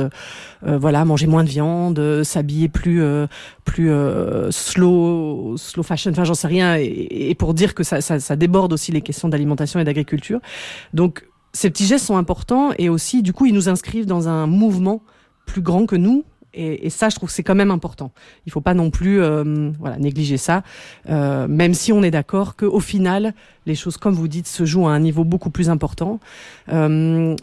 Euh, 0.66 0.78
voilà, 0.78 1.06
manger 1.06 1.28
moins 1.28 1.44
de 1.44 1.50
viande, 1.50 2.24
s'habiller 2.24 2.68
plus, 2.68 3.02
euh, 3.02 3.28
plus 3.64 3.92
euh, 3.92 4.52
slow, 4.52 5.56
fashion. 5.84 6.12
Enfin, 6.12 6.24
j'en 6.24 6.34
sais 6.34 6.48
rien. 6.48 6.76
Et, 6.78 7.30
et, 7.30 7.36
pour 7.36 7.54
dire 7.54 7.74
que 7.76 7.84
ça 7.84 8.36
déborde 8.36 8.74
aussi 8.74 8.92
les 8.92 9.02
questions 9.02 9.30
d'alimentation 9.30 9.80
et 9.80 9.84
d'agriculture. 9.84 10.40
Donc, 10.94 11.26
ces 11.54 11.70
petits 11.70 11.86
gestes 11.86 12.06
sont 12.06 12.18
importants 12.18 12.72
et 12.78 12.90
aussi, 12.90 13.24
du 13.24 13.34
coup, 13.34 13.46
ils 13.46 13.54
nous 13.54 13.70
inscrivent 13.70 14.06
dans 14.06 14.28
un 14.28 14.48
mouvement 14.48 15.02
plus 15.50 15.62
grand 15.62 15.86
que 15.86 15.96
nous. 15.96 16.24
Et, 16.54 16.90
ça, 16.90 17.10
je 17.10 17.16
trouve 17.16 17.30
que 17.30 17.36
c'est 17.36 17.44
quand 17.44 17.56
même 17.56 17.70
important. 17.70 18.12
Il 18.48 18.52
faut 18.52 18.62
pas 18.62 18.74
non 18.74 18.90
plus 18.90 19.22
euh, 19.22 19.72
voilà, 19.80 19.98
négliger 19.98 20.38
ça, 20.38 20.64
euh, 21.08 21.48
même 21.48 21.76
si 21.76 21.94
on 21.94 22.02
est 22.02 22.10
d'accord 22.10 22.56
qu'au 22.56 22.80
final, 22.80 23.34
les 23.68 23.76
choses, 23.76 23.98
comme 23.98 24.16
vous 24.16 24.28
dites, 24.28 24.48
se 24.48 24.66
jouent 24.66 24.88
à 24.88 24.92
un 24.92 25.00
niveau 25.00 25.24
beaucoup 25.24 25.52
plus 25.52 25.70
important. 25.70 26.20
Euh, 26.70 27.36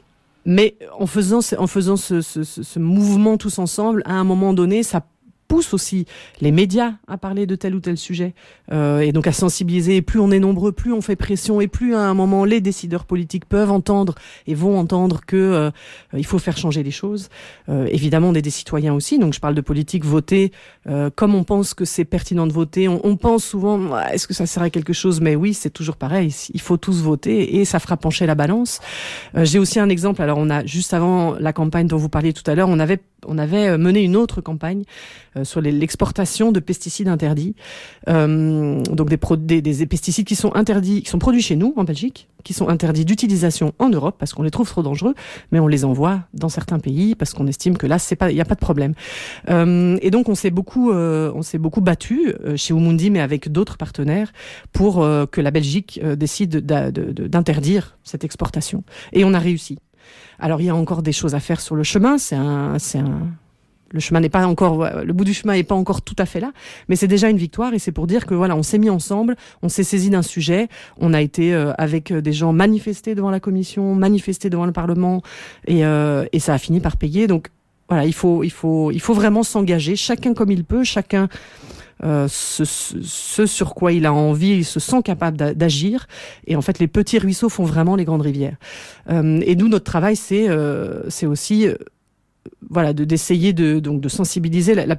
mais 0.44 0.74
en 0.98 1.06
faisant, 1.06 1.38
en 1.56 1.66
faisant 1.68 1.96
ce, 1.96 2.20
ce, 2.20 2.42
ce, 2.42 2.78
mouvement 2.78 3.36
tous 3.36 3.58
ensemble, 3.60 4.02
à 4.06 4.14
un 4.14 4.24
moment 4.24 4.52
donné, 4.52 4.82
ça 4.82 5.02
pousse 5.48 5.74
aussi 5.74 6.06
les 6.40 6.52
médias 6.52 6.94
à 7.08 7.16
parler 7.18 7.46
de 7.46 7.54
tel 7.54 7.74
ou 7.74 7.80
tel 7.80 7.96
sujet 7.96 8.34
euh, 8.72 9.00
et 9.00 9.12
donc 9.12 9.26
à 9.26 9.32
sensibiliser. 9.32 9.96
Et 9.96 10.02
plus 10.02 10.20
on 10.20 10.30
est 10.30 10.40
nombreux, 10.40 10.72
plus 10.72 10.92
on 10.92 11.00
fait 11.00 11.16
pression 11.16 11.60
et 11.60 11.68
plus 11.68 11.94
à 11.94 12.00
un 12.00 12.14
moment 12.14 12.44
les 12.44 12.60
décideurs 12.60 13.04
politiques 13.04 13.44
peuvent 13.46 13.70
entendre 13.70 14.14
et 14.46 14.54
vont 14.54 14.78
entendre 14.78 15.20
que 15.26 15.36
euh, 15.36 15.70
il 16.16 16.26
faut 16.26 16.38
faire 16.38 16.56
changer 16.56 16.82
les 16.82 16.90
choses. 16.90 17.28
Euh, 17.68 17.86
évidemment, 17.90 18.28
on 18.28 18.34
est 18.34 18.42
des 18.42 18.50
citoyens 18.50 18.94
aussi, 18.94 19.18
donc 19.18 19.34
je 19.34 19.40
parle 19.40 19.54
de 19.54 19.60
politique 19.60 20.04
voter 20.04 20.52
euh, 20.88 21.10
comme 21.14 21.34
on 21.34 21.44
pense 21.44 21.74
que 21.74 21.84
c'est 21.84 22.04
pertinent 22.04 22.46
de 22.46 22.52
voter. 22.52 22.88
On, 22.88 23.00
on 23.04 23.16
pense 23.16 23.44
souvent 23.44 23.98
est-ce 23.98 24.26
que 24.26 24.34
ça 24.34 24.46
sert 24.46 24.62
à 24.62 24.70
quelque 24.70 24.92
chose? 24.92 25.20
Mais 25.20 25.36
oui, 25.36 25.54
c'est 25.54 25.70
toujours 25.70 25.96
pareil. 25.96 26.34
Il 26.52 26.60
faut 26.60 26.76
tous 26.76 27.02
voter 27.02 27.56
et 27.56 27.64
ça 27.64 27.78
fera 27.78 27.96
pencher 27.96 28.26
la 28.26 28.34
balance. 28.34 28.80
Euh, 29.36 29.44
j'ai 29.44 29.58
aussi 29.58 29.78
un 29.78 29.88
exemple. 29.88 30.22
Alors 30.22 30.38
on 30.38 30.50
a 30.50 30.64
juste 30.64 30.94
avant 30.94 31.34
la 31.38 31.52
campagne 31.52 31.86
dont 31.86 31.96
vous 31.96 32.08
parliez 32.08 32.32
tout 32.32 32.48
à 32.50 32.54
l'heure, 32.54 32.68
on 32.68 32.78
avait 32.78 33.00
on 33.26 33.38
avait 33.38 33.76
mené 33.76 34.02
une 34.02 34.14
autre 34.14 34.40
campagne 34.40 34.84
sur 35.44 35.60
l'exportation 35.60 36.52
de 36.52 36.60
pesticides 36.60 37.08
interdits. 37.08 37.54
Euh, 38.08 38.82
donc 38.82 39.08
des, 39.08 39.18
des, 39.36 39.62
des, 39.62 39.86
pesticides 39.86 40.26
qui 40.26 40.36
sont 40.36 40.54
interdits, 40.54 41.02
qui 41.02 41.10
sont 41.10 41.18
produits 41.18 41.42
chez 41.42 41.56
nous 41.56 41.74
en 41.76 41.84
Belgique, 41.84 42.28
qui 42.44 42.52
sont 42.52 42.68
interdits 42.68 43.04
d'utilisation 43.04 43.72
en 43.78 43.88
Europe 43.88 44.16
parce 44.18 44.32
qu'on 44.32 44.42
les 44.42 44.50
trouve 44.50 44.68
trop 44.68 44.82
dangereux, 44.82 45.14
mais 45.50 45.58
on 45.58 45.66
les 45.66 45.84
envoie 45.84 46.20
dans 46.32 46.48
certains 46.48 46.78
pays 46.78 47.14
parce 47.14 47.34
qu'on 47.34 47.46
estime 47.46 47.76
que 47.76 47.86
là 47.86 47.98
c'est 47.98 48.14
pas, 48.16 48.30
il 48.30 48.34
n'y 48.34 48.40
a 48.40 48.44
pas 48.44 48.54
de 48.54 48.60
problème. 48.60 48.94
Euh, 49.50 49.98
et 50.00 50.10
donc 50.10 50.28
on 50.28 50.34
s'est 50.34 50.50
beaucoup, 50.50 50.92
euh, 50.92 51.32
on 51.34 51.42
s'est 51.42 51.58
beaucoup 51.58 51.80
battu 51.80 52.32
euh, 52.44 52.56
chez 52.56 52.72
Umundi, 52.72 53.10
mais 53.10 53.20
avec 53.20 53.50
d'autres 53.50 53.76
partenaires 53.76 54.32
pour 54.72 55.02
euh, 55.02 55.26
que 55.26 55.40
la 55.40 55.50
Belgique 55.50 56.00
décide 56.16 56.64
d'interdire 56.64 57.98
cette 58.04 58.22
exportation. 58.22 58.84
Et 59.12 59.24
on 59.24 59.34
a 59.34 59.38
réussi. 59.38 59.78
Alors 60.38 60.60
il 60.60 60.66
y 60.66 60.70
a 60.70 60.76
encore 60.76 61.02
des 61.02 61.12
choses 61.12 61.34
à 61.34 61.40
faire 61.40 61.60
sur 61.60 61.74
le 61.74 61.82
chemin. 61.82 62.18
C'est 62.18 62.36
un, 62.36 62.78
c'est 62.78 62.98
un 62.98 63.28
le 63.90 64.00
chemin 64.00 64.20
n'est 64.20 64.28
pas 64.28 64.46
encore, 64.46 64.88
le 65.04 65.12
bout 65.12 65.24
du 65.24 65.34
chemin 65.34 65.54
n'est 65.54 65.62
pas 65.62 65.74
encore 65.74 66.02
tout 66.02 66.16
à 66.18 66.26
fait 66.26 66.40
là, 66.40 66.52
mais 66.88 66.96
c'est 66.96 67.08
déjà 67.08 67.28
une 67.28 67.36
victoire 67.36 67.74
et 67.74 67.78
c'est 67.78 67.92
pour 67.92 68.06
dire 68.06 68.26
que 68.26 68.34
voilà, 68.34 68.56
on 68.56 68.62
s'est 68.62 68.78
mis 68.78 68.90
ensemble, 68.90 69.36
on 69.62 69.68
s'est 69.68 69.84
saisi 69.84 70.10
d'un 70.10 70.22
sujet, 70.22 70.68
on 70.98 71.14
a 71.14 71.20
été 71.20 71.54
euh, 71.54 71.72
avec 71.78 72.12
des 72.12 72.32
gens 72.32 72.52
manifestés 72.52 73.14
devant 73.14 73.30
la 73.30 73.40
commission, 73.40 73.94
manifestés 73.94 74.50
devant 74.50 74.66
le 74.66 74.72
Parlement 74.72 75.22
et, 75.66 75.84
euh, 75.84 76.24
et 76.32 76.40
ça 76.40 76.54
a 76.54 76.58
fini 76.58 76.80
par 76.80 76.96
payer. 76.96 77.26
Donc 77.26 77.48
voilà, 77.88 78.04
il 78.04 78.14
faut, 78.14 78.42
il 78.42 78.50
faut, 78.50 78.90
il 78.90 79.00
faut 79.00 79.14
vraiment 79.14 79.42
s'engager, 79.42 79.96
chacun 79.96 80.34
comme 80.34 80.50
il 80.50 80.64
peut, 80.64 80.82
chacun 80.82 81.28
euh, 82.04 82.26
ce, 82.28 82.64
ce, 82.64 83.46
sur 83.46 83.74
quoi 83.74 83.92
il 83.92 84.04
a 84.04 84.12
envie, 84.12 84.50
il 84.50 84.64
se 84.64 84.80
sent 84.80 85.02
capable 85.02 85.36
d'agir. 85.54 86.08
Et 86.46 86.56
en 86.56 86.62
fait, 86.62 86.78
les 86.78 86.88
petits 86.88 87.18
ruisseaux 87.18 87.48
font 87.48 87.64
vraiment 87.64 87.96
les 87.96 88.04
grandes 88.04 88.22
rivières. 88.22 88.56
Euh, 89.10 89.40
et 89.46 89.56
nous, 89.56 89.68
notre 89.68 89.84
travail, 89.84 90.16
c'est 90.16 90.48
euh, 90.48 91.08
c'est 91.08 91.26
aussi 91.26 91.68
voilà, 92.68 92.92
d'essayer 92.92 93.52
de, 93.52 93.78
donc 93.80 94.00
de 94.00 94.08
sensibiliser 94.08 94.74
la, 94.74 94.86
la, 94.86 94.96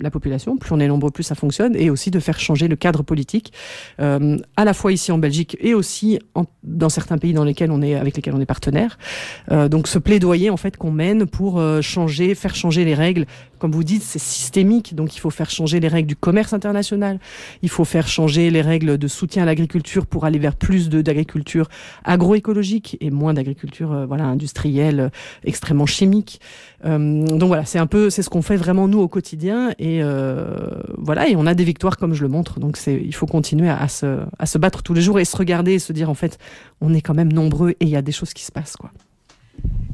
la, 0.00 0.10
population. 0.10 0.56
Plus 0.56 0.72
on 0.72 0.80
est 0.80 0.88
nombreux, 0.88 1.10
plus 1.10 1.22
ça 1.22 1.34
fonctionne, 1.34 1.74
et 1.76 1.90
aussi 1.90 2.10
de 2.10 2.20
faire 2.20 2.38
changer 2.38 2.68
le 2.68 2.76
cadre 2.76 3.02
politique, 3.02 3.52
euh, 4.00 4.38
à 4.56 4.64
la 4.64 4.74
fois 4.74 4.92
ici 4.92 5.12
en 5.12 5.18
Belgique 5.18 5.56
et 5.60 5.74
aussi 5.74 6.18
en, 6.34 6.44
dans 6.62 6.88
certains 6.88 7.18
pays 7.18 7.32
dans 7.32 7.44
lesquels 7.44 7.70
on 7.70 7.82
est, 7.82 7.94
avec 7.94 8.16
lesquels 8.16 8.34
on 8.34 8.40
est 8.40 8.46
partenaire. 8.46 8.98
Euh, 9.50 9.68
donc 9.68 9.88
ce 9.88 9.98
plaidoyer 9.98 10.50
en 10.50 10.56
fait 10.56 10.76
qu'on 10.76 10.92
mène 10.92 11.26
pour 11.26 11.58
euh, 11.58 11.80
changer, 11.80 12.34
faire 12.34 12.54
changer 12.54 12.84
les 12.84 12.94
règles. 12.94 13.26
Comme 13.58 13.72
vous 13.72 13.84
dites, 13.84 14.02
c'est 14.02 14.18
systémique, 14.18 14.94
donc 14.94 15.14
il 15.14 15.18
faut 15.18 15.30
faire 15.30 15.50
changer 15.50 15.80
les 15.80 15.88
règles 15.88 16.08
du 16.08 16.16
commerce 16.16 16.54
international. 16.54 17.18
Il 17.62 17.68
faut 17.68 17.84
faire 17.84 18.08
changer 18.08 18.50
les 18.50 18.62
règles 18.62 18.96
de 18.96 19.08
soutien 19.08 19.42
à 19.42 19.46
l'agriculture 19.46 20.06
pour 20.06 20.24
aller 20.24 20.38
vers 20.38 20.56
plus 20.56 20.88
d'agriculture 20.88 21.68
agroécologique 22.04 22.96
et 23.00 23.10
moins 23.10 23.34
d'agriculture 23.34 23.92
euh, 23.92 24.06
voilà 24.06 24.24
industrielle 24.24 25.00
euh, 25.00 25.08
extrêmement 25.44 25.86
chimique. 25.86 26.40
Euh, 26.84 27.26
donc 27.26 27.48
voilà, 27.48 27.64
c'est 27.64 27.78
un 27.78 27.86
peu, 27.86 28.10
c'est 28.10 28.22
ce 28.22 28.30
qu'on 28.30 28.42
fait 28.42 28.56
vraiment 28.56 28.88
nous 28.88 29.00
au 29.00 29.08
quotidien, 29.08 29.70
et 29.78 30.02
euh, 30.02 30.46
voilà, 30.96 31.28
et 31.28 31.36
on 31.36 31.46
a 31.46 31.54
des 31.54 31.64
victoires 31.64 31.96
comme 31.96 32.14
je 32.14 32.22
le 32.22 32.28
montre. 32.28 32.60
Donc 32.60 32.76
c'est, 32.76 32.94
il 32.94 33.14
faut 33.14 33.26
continuer 33.26 33.68
à, 33.68 33.88
se, 33.88 34.18
à 34.38 34.46
se 34.46 34.58
battre 34.58 34.82
tous 34.82 34.94
les 34.94 35.02
jours 35.02 35.18
et 35.18 35.24
se 35.24 35.36
regarder 35.36 35.74
et 35.74 35.78
se 35.78 35.92
dire 35.92 36.08
en 36.08 36.14
fait, 36.14 36.38
on 36.80 36.94
est 36.94 37.02
quand 37.02 37.14
même 37.14 37.32
nombreux 37.32 37.70
et 37.70 37.76
il 37.84 37.88
y 37.88 37.96
a 37.96 38.02
des 38.02 38.12
choses 38.12 38.32
qui 38.32 38.44
se 38.44 38.52
passent 38.52 38.76
quoi. 38.76 38.90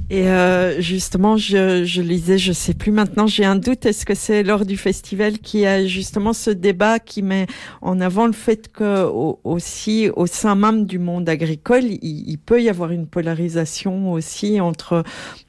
Et 0.09 0.29
euh, 0.29 0.81
justement, 0.81 1.37
je, 1.37 1.85
je 1.85 2.01
lisais, 2.01 2.39
je 2.39 2.53
sais 2.53 2.75
plus 2.75 2.93
maintenant, 2.93 3.27
j'ai 3.27 3.45
un 3.45 3.57
doute, 3.57 3.87
est-ce 3.87 4.07
que 4.07 4.15
c'est 4.15 4.45
lors 4.45 4.65
du 4.65 4.77
festival 4.77 5.39
qui 5.41 5.67
a 5.67 5.85
justement 5.85 6.33
ce 6.33 6.51
débat 6.51 7.01
qui 7.01 7.23
met 7.23 7.49
en 7.83 8.01
avant 8.01 8.27
le 8.27 8.33
fait 8.33 8.71
que 8.71 9.05
aussi 9.43 10.09
au 10.15 10.27
sein 10.27 10.55
même 10.55 10.87
du 10.87 11.01
monde 11.01 11.29
agricole, 11.29 11.83
il, 11.83 12.39
peut 12.39 12.63
y 12.63 12.69
avoir 12.69 12.93
une 12.93 13.09
polarisation 13.09 14.13
aussi 14.13 14.61
entre 14.61 15.03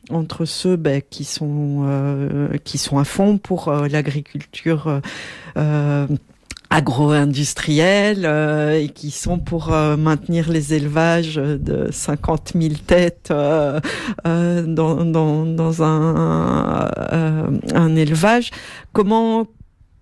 entre 0.10 0.46
ceux 0.46 0.76
ben, 0.76 1.04
qui 1.08 1.24
sont 1.24 1.84
euh, 1.86 2.58
qui 2.64 2.80
sont 2.80 2.98
à 2.98 3.04
fond 3.04 3.38
pour 3.38 3.68
euh, 3.68 3.88
l'agriculture. 3.88 5.02
Euh, 6.72 6.78
agro-industriels 6.78 8.26
euh, 8.26 8.80
et 8.80 8.90
qui 8.90 9.12
sont 9.12 9.40
pour 9.40 9.74
euh, 9.74 9.98
maintenir 9.98 10.50
les 10.50 10.74
élevages 10.74 11.36
de 11.36 11.90
50 11.92 12.54
000 12.56 12.74
têtes 12.86 13.30
euh, 13.32 13.80
euh, 14.26 14.64
dans, 14.64 15.06
dans, 15.06 15.46
dans 15.46 15.84
un, 15.84 16.90
un 17.74 17.96
élevage. 17.96 18.52
Comment 18.94 19.48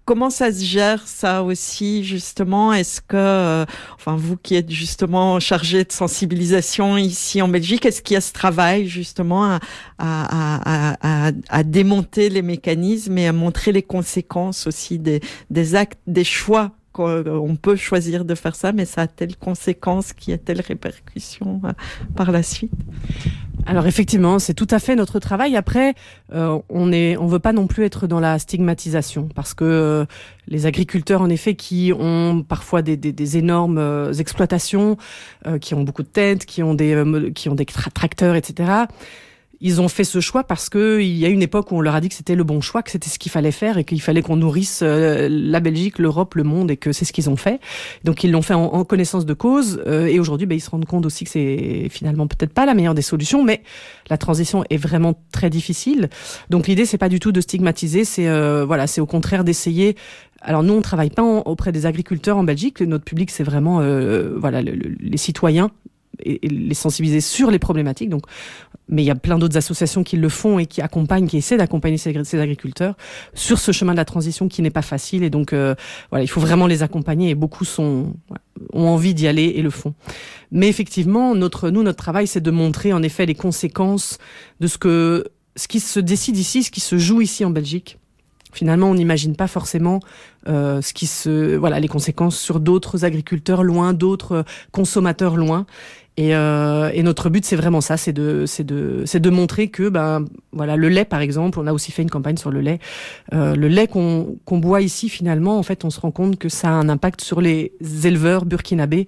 comment 0.06 0.30
ça 0.30 0.52
se 0.52 0.64
gère 0.64 1.08
ça 1.08 1.44
aussi 1.44 2.04
justement? 2.04 2.72
Est-ce 2.72 3.02
que, 3.02 3.16
euh, 3.16 3.66
enfin 3.96 4.16
vous 4.16 4.38
qui 4.38 4.56
êtes 4.56 4.70
justement 4.70 5.40
chargé 5.40 5.84
de 5.84 5.92
sensibilisation 5.92 6.98
ici 6.98 7.42
en 7.42 7.48
Belgique, 7.48 7.86
est-ce 7.86 8.02
qu'il 8.02 8.14
y 8.14 8.18
a 8.18 8.22
ce 8.22 8.32
travail 8.34 8.88
justement 8.88 9.44
à, 9.46 9.60
à, 9.98 10.96
à, 11.02 11.32
à, 11.50 11.64
démonter 11.64 12.30
les 12.30 12.42
mécanismes 12.42 13.18
et 13.18 13.28
à 13.28 13.34
montrer 13.34 13.72
les 13.72 13.84
conséquences 13.84 14.68
aussi 14.68 15.00
des, 15.00 15.22
des 15.50 15.76
actes, 15.76 16.00
des 16.08 16.24
choix 16.24 16.72
qu'on 16.94 17.58
peut 17.62 17.76
choisir 17.76 18.24
de 18.24 18.36
faire 18.36 18.56
ça, 18.56 18.72
mais 18.72 18.86
ça 18.86 19.02
a 19.02 19.08
telle 19.08 19.36
conséquence, 19.36 20.14
qui 20.14 20.32
a 20.32 20.38
telle 20.38 20.62
répercussion 20.62 21.62
euh, 21.66 21.74
par 22.16 22.32
la 22.32 22.42
suite? 22.42 22.72
Alors 23.66 23.88
effectivement, 23.88 24.38
c'est 24.38 24.54
tout 24.54 24.68
à 24.70 24.80
fait 24.80 24.96
notre 24.96 25.20
travail. 25.20 25.56
Après, 25.56 25.96
euh, 26.34 26.60
on 26.70 26.92
est, 26.92 27.18
on 27.18 27.26
veut 27.26 27.40
pas 27.40 27.54
non 27.54 27.66
plus 27.66 27.84
être 27.84 28.06
dans 28.06 28.20
la 28.20 28.38
stigmatisation 28.38 29.28
parce 29.34 29.54
que 29.54 29.66
euh, 29.66 30.06
les 30.48 30.68
agriculteurs, 30.68 31.22
en 31.22 31.30
effet, 31.30 31.56
qui 31.56 31.92
ont 31.98 32.44
parfois 32.48 32.84
des, 32.84 32.96
des, 32.96 33.12
des 33.12 33.38
énormes 33.38 33.80
euh, 33.80 34.14
exploitations, 34.14 34.98
qui 35.62 35.74
ont 35.74 35.84
beaucoup 35.84 36.04
de 36.04 36.08
têtes, 36.08 36.46
qui 36.46 36.64
ont 36.64 36.74
des, 36.74 37.32
qui 37.34 37.50
ont 37.50 37.56
des 37.56 37.66
tracteurs, 37.66 38.36
etc 38.36 38.86
ils 39.66 39.82
ont 39.82 39.88
fait 39.88 40.04
ce 40.04 40.20
choix 40.20 40.44
parce 40.44 40.70
que 40.70 41.02
il 41.02 41.18
y 41.18 41.26
a 41.26 41.28
une 41.28 41.42
époque 41.42 41.72
où 41.72 41.78
on 41.78 41.82
leur 41.82 41.96
a 41.96 42.00
dit 42.00 42.08
que 42.08 42.14
c'était 42.14 42.36
le 42.36 42.44
bon 42.44 42.62
choix, 42.62 42.84
que 42.84 42.92
c'était 42.92 43.10
ce 43.10 43.18
qu'il 43.18 43.32
fallait 43.32 43.52
faire 43.52 43.80
et 43.80 43.84
qu'il 43.84 44.00
fallait 44.00 44.22
qu'on 44.22 44.36
nourrisse 44.36 44.82
euh, 44.84 45.28
la 45.28 45.60
Belgique, 45.60 45.98
l'Europe, 45.98 46.36
le 46.36 46.44
monde 46.44 46.70
et 46.70 46.78
que 46.78 46.92
c'est 46.92 47.04
ce 47.04 47.12
qu'ils 47.12 47.32
ont 47.32 47.36
fait. 47.36 47.60
Donc 48.04 48.24
ils 48.24 48.32
l'ont 48.32 48.44
fait 48.44 48.54
en, 48.54 48.84
connaissance 48.86 49.26
de 49.26 49.34
cause 49.34 49.82
euh, 49.88 50.06
et 50.06 50.20
aujourd'hui, 50.20 50.46
ben, 50.46 50.54
ils 50.56 50.62
se 50.62 50.70
rendent 50.70 50.86
compte 50.86 51.08
aussi 51.08 51.24
que 51.24 51.32
c'est 51.32 51.88
finalement 51.90 52.28
peut-être 52.28 52.54
pas 52.54 52.68
la 52.68 52.76
meilleure 52.76 52.94
des 52.94 53.02
solutions, 53.02 53.44
mais 53.44 53.64
la 54.08 54.20
transition 54.20 54.64
est 54.70 54.78
vraiment 54.78 55.16
très 55.32 55.50
difficile. 55.50 56.10
Donc 56.52 56.68
l'idée 56.68 56.86
c'est 56.86 57.00
pas 57.00 57.10
du 57.10 57.20
tout 57.20 57.32
de 57.32 57.42
stigmatiser, 57.42 58.06
c'est 58.06 58.28
euh, 58.28 58.66
voilà, 58.68 58.86
c'est 58.86 59.02
au 59.02 59.08
contraire 59.08 59.44
d'essayer 59.44 59.96
alors 60.42 60.62
nous, 60.62 60.74
on 60.74 60.82
travaille 60.82 61.10
pas 61.10 61.24
auprès 61.24 61.72
des 61.72 61.88
agriculteurs 61.88 62.38
en 62.38 62.44
Belgique. 62.44 62.82
Notre 62.82 63.04
public, 63.04 63.32
c'est 63.32 63.44
vraiment 63.44 63.78
voilà 64.38 64.62
les 64.62 65.18
citoyens 65.18 65.72
et, 66.26 66.48
les 66.48 66.74
sensibiliser 66.74 67.22
sur 67.22 67.52
les 67.52 67.60
problématiques. 67.60 68.10
Donc, 68.10 68.24
mais 68.88 69.02
il 69.02 69.06
y 69.06 69.12
a 69.12 69.16
plein 69.16 69.40
d'autres 69.40 69.58
associations 69.58 70.04
qui 70.04 70.18
le 70.18 70.30
font 70.30 70.60
et 70.60 70.66
qui 70.66 70.82
accompagnent, 70.82 71.28
qui 71.28 71.38
essaient 71.38 71.58
d'accompagner 71.58 71.98
ces, 71.98 72.40
agriculteurs 72.40 72.96
sur 73.34 73.60
ce 73.60 73.72
chemin 73.72 73.94
de 73.94 73.98
la 73.98 74.06
transition 74.06 74.48
qui 74.48 74.62
n'est 74.62 74.70
pas 74.70 74.82
facile. 74.82 75.24
Et 75.24 75.30
donc, 75.30 75.54
euh, 75.54 75.76
voilà, 76.10 76.24
il 76.24 76.28
faut 76.28 76.42
vraiment 76.42 76.68
les 76.68 76.84
accompagner. 76.84 77.30
Et 77.30 77.36
beaucoup 77.36 77.66
sont 77.66 78.14
ont 78.74 78.88
envie 78.88 79.14
d'y 79.14 79.28
aller 79.28 79.54
et 79.56 79.62
le 79.62 79.70
font. 79.70 79.94
Mais 80.52 80.68
effectivement, 80.68 81.36
notre 81.36 81.70
nous 81.70 81.84
notre 81.84 81.98
travail, 81.98 82.28
c'est 82.28 82.42
de 82.42 82.52
montrer 82.52 82.94
en 82.94 83.04
effet 83.04 83.26
les 83.26 83.36
conséquences 83.36 84.18
de 84.60 84.68
ce 84.68 84.78
que 84.78 85.26
ce 85.56 85.68
qui 85.68 85.80
se 85.80 86.00
décide 86.00 86.38
ici, 86.38 86.64
ce 86.64 86.72
qui 86.72 86.82
se 86.82 86.98
joue 86.98 87.22
ici 87.22 87.46
en 87.46 87.50
Belgique 87.50 87.98
finalement, 88.56 88.90
on 88.90 88.96
n'imagine 88.96 89.36
pas 89.36 89.48
forcément 89.48 90.00
euh, 90.48 90.82
ce 90.82 90.94
qui 90.94 91.08
se, 91.08 91.56
voilà, 91.56 91.80
les 91.80 91.88
conséquences 91.88 92.38
sur 92.38 92.60
d'autres 92.60 93.06
agriculteurs 93.06 93.64
loin, 93.64 93.94
d'autres 93.94 94.44
consommateurs 94.72 95.38
loin. 95.38 95.66
Et, 96.18 96.34
euh, 96.34 96.92
et, 96.94 97.04
notre 97.04 97.30
but, 97.30 97.44
c'est 97.44 97.58
vraiment 97.58 97.82
ça, 97.82 97.98
c'est 97.98 98.14
de, 98.14 98.46
c'est 98.46 98.64
de, 98.64 99.04
c'est 99.06 99.20
de 99.20 99.30
montrer 99.30 99.68
que, 99.68 99.90
ben, 99.90 100.24
voilà, 100.54 100.78
le 100.78 100.88
lait, 100.88 101.04
par 101.04 101.20
exemple, 101.20 101.60
on 101.60 101.68
a 101.68 101.74
aussi 101.74 101.92
fait 101.92 102.04
une 102.04 102.10
campagne 102.10 102.38
sur 102.38 102.52
le 102.52 102.62
lait. 102.62 102.80
Euh, 103.34 103.54
le 103.56 103.68
lait 103.68 103.88
qu'on 103.88 104.38
qu'on 104.46 104.60
boit 104.60 104.82
ici, 104.82 105.10
finalement, 105.10 105.60
en 105.60 105.64
fait, 105.64 105.84
on 105.84 105.90
se 105.90 106.00
rend 106.00 106.12
compte 106.12 106.38
que 106.38 106.48
ça 106.48 106.70
a 106.70 106.72
un 106.72 106.88
impact 106.88 107.20
sur 107.20 107.42
les 107.42 107.74
éleveurs 108.06 108.46
burkinabés 108.46 109.08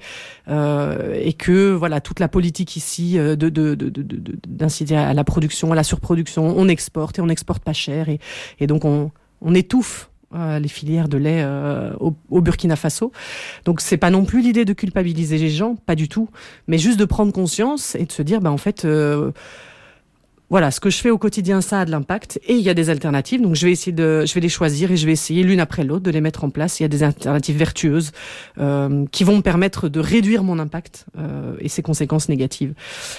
euh, 0.49 1.13
et 1.17 1.31
que, 1.31 1.71
voilà, 1.71 2.01
toute 2.01 2.19
la 2.19 2.27
politique 2.27 2.75
ici 2.75 3.17
euh, 3.17 3.37
de, 3.37 3.47
de, 3.47 3.73
de, 3.75 3.89
d'inciter 4.45 4.97
à 4.97 5.13
la 5.13 5.23
production, 5.23 5.71
à 5.71 5.75
la 5.75 5.83
surproduction, 5.83 6.55
on 6.57 6.67
exporte 6.67 7.19
et 7.19 7.21
on 7.21 7.29
exporte 7.29 7.63
pas 7.63 7.73
cher 7.73 8.09
et, 8.09 8.19
et 8.59 8.67
donc 8.67 8.83
on, 8.83 9.11
on 9.41 9.55
étouffe 9.55 10.09
euh, 10.35 10.59
les 10.59 10.67
filières 10.67 11.07
de 11.07 11.17
lait 11.17 11.41
euh, 11.41 11.93
au, 11.99 12.41
Burkina 12.41 12.75
Faso. 12.75 13.13
Donc 13.63 13.79
c'est 13.79 13.95
pas 13.95 14.09
non 14.09 14.25
plus 14.25 14.41
l'idée 14.41 14.65
de 14.65 14.73
culpabiliser 14.73 15.37
les 15.37 15.49
gens, 15.49 15.75
pas 15.75 15.95
du 15.95 16.09
tout, 16.09 16.29
mais 16.67 16.77
juste 16.77 16.99
de 16.99 17.05
prendre 17.05 17.31
conscience 17.31 17.95
et 17.95 18.05
de 18.05 18.11
se 18.11 18.21
dire, 18.21 18.41
bah 18.41 18.51
en 18.51 18.57
fait, 18.57 18.83
euh, 18.83 19.31
voilà, 20.49 20.71
ce 20.71 20.79
que 20.79 20.89
je 20.89 20.97
fais 20.97 21.09
au 21.09 21.17
quotidien, 21.17 21.59
ça 21.59 21.81
a 21.81 21.85
de 21.85 21.91
l'impact 21.91 22.39
et 22.47 22.53
il 22.53 22.61
y 22.61 22.69
a 22.69 22.73
des 22.73 22.89
alternatives. 22.89 23.41
Donc 23.41 23.55
je 23.55 23.65
vais 23.65 23.71
essayer 23.73 23.91
de, 23.91 24.25
je 24.25 24.33
vais 24.33 24.39
les 24.39 24.49
choisir 24.49 24.91
et 24.91 24.97
je 24.97 25.05
vais 25.05 25.11
essayer 25.11 25.43
l'une 25.43 25.59
après 25.59 25.83
l'autre 25.83 26.03
de 26.03 26.11
les 26.11 26.21
mettre 26.21 26.45
en 26.45 26.49
place. 26.49 26.79
Il 26.79 26.83
y 26.83 26.85
a 26.85 26.89
des 26.89 27.03
alternatives 27.03 27.57
vertueuses 27.57 28.11
euh, 28.57 29.05
qui 29.11 29.25
vont 29.25 29.37
me 29.37 29.41
permettre 29.41 29.89
de 29.89 29.99
réduire 29.99 30.43
mon 30.43 30.57
impact 30.57 31.05
euh, 31.17 31.55
et 31.59 31.67
ses 31.67 31.81
conséquences 31.81 32.29
négatives. 32.29 32.73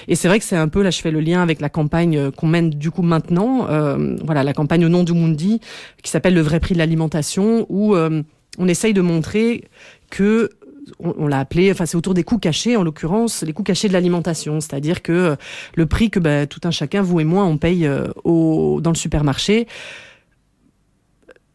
Et 0.09 0.15
c'est 0.15 0.29
vrai 0.29 0.39
que 0.39 0.45
c'est 0.45 0.57
un 0.57 0.69
peu 0.69 0.83
là, 0.83 0.91
je 0.91 1.01
fais 1.01 1.11
le 1.11 1.21
lien 1.21 1.43
avec 1.43 1.61
la 1.61 1.69
campagne 1.69 2.17
euh, 2.17 2.31
qu'on 2.31 2.47
mène 2.47 2.71
du 2.71 2.91
coup 2.91 3.03
maintenant. 3.03 3.69
Euh, 3.69 4.17
voilà, 4.25 4.43
la 4.43 4.55
campagne 4.55 4.87
au 4.87 4.89
nom 4.89 5.05
du 5.05 5.13
Mundi 5.13 5.61
qui 6.03 6.11
s'appelle 6.11 6.35
le 6.35 6.41
vrai 6.41 6.61
prix 6.61 6.73
de 6.73 6.79
l'alimentation 6.79 7.67
où 7.69 7.95
euh, 7.95 8.23
on 8.59 8.69
essaye 8.69 8.95
de 8.95 9.03
montrer 9.03 9.65
que 10.11 10.51
on, 10.99 11.27
l'a 11.27 11.41
appelé, 11.41 11.71
enfin 11.71 11.87
c'est 11.87 11.97
autour 11.97 12.15
des 12.15 12.25
coûts 12.25 12.39
cachés, 12.39 12.77
en 12.77 12.83
l'occurrence 12.83 13.43
les 13.43 13.53
coûts 13.53 13.63
cachés 13.63 13.89
de 13.89 13.93
l'alimentation, 13.93 14.61
c'est-à-dire 14.61 15.03
que 15.03 15.13
euh, 15.13 15.37
le 15.75 15.87
prix 15.87 16.11
que 16.11 16.19
bah, 16.19 16.47
tout 16.47 16.61
un 16.65 16.71
chacun, 16.71 17.03
vous 17.03 17.21
et 17.21 17.25
moi, 17.25 17.45
on 17.45 17.59
paye 17.59 17.87
euh, 17.87 18.09
au, 18.25 18.81
dans 18.83 18.91
le 18.91 18.97
supermarché, 18.97 19.67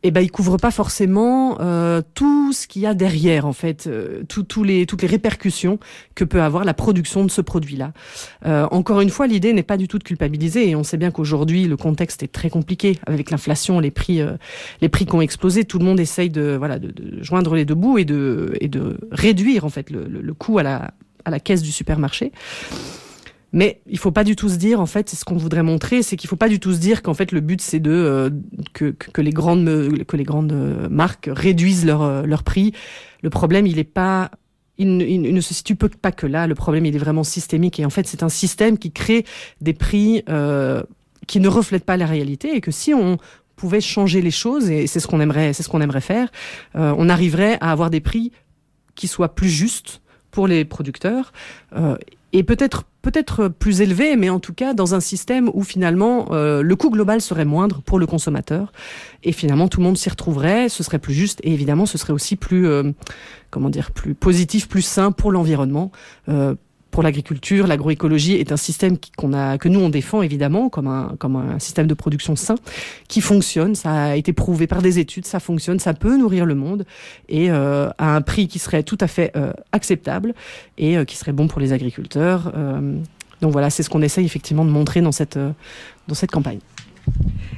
eh 0.04 0.12
ben, 0.12 0.22
il 0.22 0.32
couvre 0.32 0.58
pas 0.58 0.72
forcément 0.72 1.58
euh, 1.62 2.02
tout 2.14 2.54
ce 2.54 2.68
qu'il 2.68 2.82
y 2.82 2.86
a 2.86 2.94
derrière, 2.94 3.46
en 3.46 3.54
fait, 3.54 3.88
euh, 3.88 4.24
tout, 4.28 4.64
les, 4.64 4.86
toutes 4.86 5.02
les 5.02 5.08
répercussions 5.08 5.80
que 6.14 6.24
peut 6.24 6.42
avoir 6.42 6.66
la 6.66 6.74
production 6.74 7.24
de 7.26 7.32
ce 7.32 7.42
produit-là. 7.42 7.94
Euh, 8.46 8.68
encore 8.72 9.02
une 9.02 9.10
fois, 9.10 9.28
l'idée 9.28 9.54
n'est 9.54 9.64
pas 9.64 9.78
du 9.78 9.88
tout 9.88 9.98
de 9.98 10.04
culpabiliser, 10.04 10.70
et 10.70 10.76
on 10.76 10.84
sait 10.84 10.98
bien 10.98 11.12
qu'aujourd'hui 11.12 11.66
le 11.66 11.78
contexte 11.78 12.22
est 12.24 12.32
très 12.32 12.50
compliqué 12.50 13.00
avec 13.06 13.32
l'inflation, 13.32 13.80
les 13.80 13.92
prix, 13.92 14.22
euh, 14.22 14.34
les 14.82 14.90
prix 14.90 15.06
qui 15.06 15.16
ont 15.16 15.22
explosé. 15.22 15.64
Tout 15.64 15.80
le 15.80 15.86
monde 15.86 16.00
essaye 16.00 16.30
de, 16.30 16.56
voilà, 16.58 16.80
de, 16.80 16.92
de 16.92 17.24
joindre 17.24 17.56
les 17.56 17.66
deux 17.66 17.76
bouts 17.76 17.98
et 17.98 18.06
de, 18.06 18.54
et 18.60 18.68
de 18.68 18.98
réduire 19.12 19.66
en 19.66 19.70
fait 19.70 19.90
le, 19.90 20.06
le, 20.08 20.22
le 20.22 20.34
coût 20.34 20.60
à 20.60 20.64
la, 20.64 20.92
à 21.26 21.32
la 21.32 21.40
caisse 21.40 21.62
du 21.62 21.72
supermarché. 21.72 22.32
Mais 23.54 23.82
il 23.88 23.98
faut 23.98 24.12
pas 24.12 24.24
du 24.24 24.36
tout 24.36 24.50
se 24.50 24.56
dire, 24.56 24.82
en 24.82 24.86
fait, 24.86 25.10
c'est 25.10 25.16
ce 25.16 25.24
qu'on 25.24 25.38
voudrait 25.38 25.64
montrer, 25.64 26.04
c'est 26.04 26.18
qu'il 26.18 26.30
faut 26.30 26.36
pas 26.36 26.50
du 26.50 26.60
tout 26.60 26.74
se 26.74 26.80
dire 26.80 27.02
qu'en 27.02 27.14
fait 27.14 27.32
le 27.32 27.40
but 27.40 27.62
c'est 27.62 27.80
de 27.80 27.92
euh, 27.92 28.30
que, 28.74 28.86
que, 28.92 29.22
les 29.22 29.32
grandes 29.32 29.66
que 30.08 30.18
les 30.18 30.24
grandes 30.24 30.54
marques 30.90 31.30
réduisent 31.32 31.86
leur 31.86 32.26
leur 32.26 32.44
prix. 32.44 32.74
Le 33.22 33.30
problème, 33.30 33.66
il 33.68 33.80
est 33.80 33.84
pas 33.86 34.32
il 34.78 35.34
ne, 35.34 35.42
se 35.42 35.54
situe 35.54 35.76
pas 35.76 36.12
que 36.12 36.26
là. 36.26 36.48
Le 36.48 36.56
problème, 36.56 36.86
il 36.86 36.96
est 36.96 37.00
vraiment 37.00 37.24
systémique. 37.24 37.80
Et 37.80 37.86
en 37.86 37.90
fait, 37.90 38.08
c'est 38.08 38.24
un 38.24 38.30
système 38.30 38.78
qui 38.78 38.92
crée 38.92 39.26
des 39.62 39.74
prix 39.74 40.24
euh, 40.30 40.84
qui 41.28 41.40
ne 41.40 41.48
reflètent 41.48 41.86
pas 41.86 41.98
la 41.98 42.06
réalité. 42.06 42.56
Et 42.56 42.62
que 42.62 42.72
si 42.72 42.94
on 42.94 43.18
pouvait 43.56 43.82
changer 43.82 44.22
les 44.22 44.32
choses, 44.32 44.70
et 44.70 44.88
c'est 44.88 45.00
ce 45.00 45.08
qu'on 45.08 45.20
aimerait, 45.20 45.54
c'est 45.54 45.64
ce 45.64 45.70
qu'on 45.70 45.82
aimerait 45.82 46.02
faire, 46.02 46.32
euh, 46.76 46.94
on 46.98 47.08
arriverait 47.08 47.58
à 47.62 47.72
avoir 47.72 47.90
des 47.90 48.02
prix 48.02 48.32
qui 48.96 49.08
soient 49.08 49.36
plus 49.36 49.50
justes 49.50 50.02
pour 50.32 50.48
les 50.48 50.66
producteurs 50.66 51.32
euh, 51.76 51.96
et 52.32 52.44
peut-être 52.44 52.86
peut-être 53.04 53.50
plus 53.50 53.82
élevé, 53.82 54.16
mais 54.16 54.30
en 54.30 54.40
tout 54.40 54.54
cas 54.54 54.74
dans 54.74 54.96
un 54.96 55.00
système 55.00 55.52
où 55.54 55.62
finalement 55.62 56.30
euh, 56.32 56.64
le 56.64 56.76
coût 56.76 56.90
global 56.90 57.22
serait 57.22 57.46
moindre 57.46 57.82
pour 57.82 58.00
le 58.00 58.08
consommateur 58.08 58.72
et 59.24 59.34
finalement 59.34 59.68
tout 59.68 59.82
le 59.82 59.86
monde 59.86 59.98
s'y 59.98 60.10
retrouverait, 60.10 60.70
ce 60.70 60.84
serait 60.84 61.00
plus 61.00 61.14
juste 61.14 61.40
et 61.44 61.54
évidemment 61.54 61.86
ce 61.86 61.98
serait 61.98 62.14
aussi 62.14 62.38
plus 62.38 62.66
euh, 62.66 62.92
comment 63.52 63.70
dire 63.70 63.92
plus 63.92 64.16
positif, 64.16 64.68
plus 64.68 64.82
sain 64.82 65.12
pour 65.12 65.32
l'environnement. 65.32 65.92
Euh, 66.30 66.56
pour 66.94 67.04
l'agriculture, 67.04 67.66
l'agroécologie 67.66 68.36
est 68.36 68.52
un 68.52 68.58
système 68.58 68.98
qu'on 69.18 69.34
a, 69.34 69.58
que 69.58 69.68
nous 69.68 69.80
on 69.80 69.90
défend 69.90 70.22
évidemment 70.22 70.70
comme 70.70 70.88
un, 70.88 71.16
comme 71.18 71.36
un 71.36 71.58
système 71.58 71.88
de 71.88 71.96
production 71.96 72.36
sain 72.36 72.56
qui 73.08 73.20
fonctionne. 73.20 73.74
Ça 73.74 73.92
a 73.92 74.16
été 74.16 74.32
prouvé 74.32 74.68
par 74.68 74.84
des 74.84 75.00
études, 75.00 75.26
ça 75.26 75.40
fonctionne, 75.40 75.80
ça 75.80 75.96
peut 75.96 76.16
nourrir 76.16 76.46
le 76.46 76.54
monde 76.54 76.86
et 77.30 77.50
euh, 77.50 77.90
à 77.98 78.16
un 78.16 78.22
prix 78.22 78.48
qui 78.48 78.60
serait 78.60 78.84
tout 78.84 79.00
à 79.02 79.08
fait 79.08 79.32
euh, 79.36 79.54
acceptable 79.72 80.36
et 80.78 80.96
euh, 80.96 81.04
qui 81.04 81.18
serait 81.18 81.34
bon 81.34 81.48
pour 81.48 81.60
les 81.60 81.74
agriculteurs. 81.74 82.54
donc 83.42 83.52
voilà, 83.52 83.72
c'est 83.72 83.82
ce 83.82 83.90
qu'on 83.90 84.04
essaye 84.04 84.26
effectivement 84.26 84.64
de 84.64 84.70
montrer 84.70 85.02
dans 85.02 85.12
cette 85.12 85.40
dans 86.08 86.16
cette 86.16 86.32
campagne. 86.32 86.60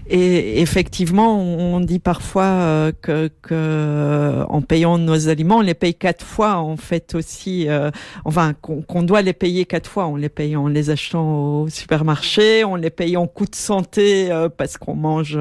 Et 0.08 0.62
effectivement, 0.62 1.40
on 1.40 1.80
dit 1.80 1.98
parfois 1.98 2.44
euh, 2.44 2.92
que, 3.02 3.30
que, 3.42 4.44
en 4.50 4.62
payant 4.62 5.00
nos 5.00 5.30
aliments, 5.30 5.58
on 5.58 5.62
les 5.62 5.74
paye 5.74 5.96
quatre 5.96 6.24
fois. 6.24 6.58
En 6.58 6.78
fait 6.78 7.16
aussi, 7.16 7.68
euh, 7.68 7.90
enfin 8.24 8.54
qu'on 8.54 9.02
doit 9.02 9.24
les 9.24 9.34
payer 9.34 9.66
quatre 9.66 9.90
fois. 9.90 10.06
On 10.08 10.16
les 10.16 10.30
paye 10.30 10.56
en 10.56 10.68
les 10.68 10.92
achetant 10.92 11.62
au 11.62 11.70
supermarché, 11.70 12.64
on 12.64 12.76
les 12.76 12.92
paye 12.92 13.18
en 13.18 13.26
coûts 13.26 13.48
de 13.48 13.56
santé 13.56 14.32
euh, 14.32 14.48
parce 14.48 14.78
qu'on 14.78 14.96
mange 14.96 15.40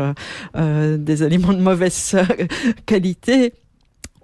des 0.55 1.23
aliments 1.23 1.53
de 1.53 1.61
mauvaise 1.61 2.17
qualité 2.87 3.53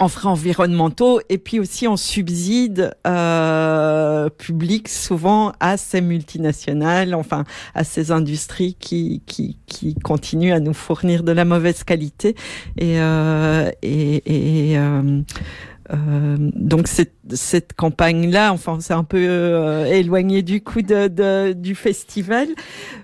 en 0.01 0.09
frais 0.09 0.29
environnementaux 0.29 1.21
et 1.29 1.39
puis 1.39 1.61
aussi 1.61 1.87
en 1.87 1.97
subside 1.97 2.97
euh, 3.07 4.31
public 4.31 4.89
souvent 4.89 5.53
à 5.61 5.77
ces 5.77 6.01
multinationales, 6.01 7.15
enfin 7.15 7.45
à 7.75 7.85
ces 7.85 8.11
industries 8.11 8.77
qui, 8.81 9.23
qui, 9.27 9.59
qui 9.67 9.95
continuent 9.95 10.55
à 10.55 10.61
nous 10.61 10.73
fournir 10.73 11.23
de 11.23 11.33
la 11.33 11.45
mauvaise 11.45 11.85
qualité. 11.85 12.35
Et, 12.79 12.99
euh, 12.99 13.71
et, 13.83 14.71
et 14.73 14.79
euh, 14.79 15.21
euh, 15.93 16.37
donc 16.39 16.89
cette, 16.89 17.15
cette 17.37 17.73
campagne-là, 17.75 18.53
enfin, 18.53 18.79
c'est 18.81 18.95
un 18.95 19.05
peu 19.05 19.19
euh, 19.19 19.85
éloigné 19.87 20.43
du 20.43 20.61
coup 20.61 20.83
de, 20.83 21.09
de, 21.09 21.53
du 21.53 21.75
festival, 21.75 22.49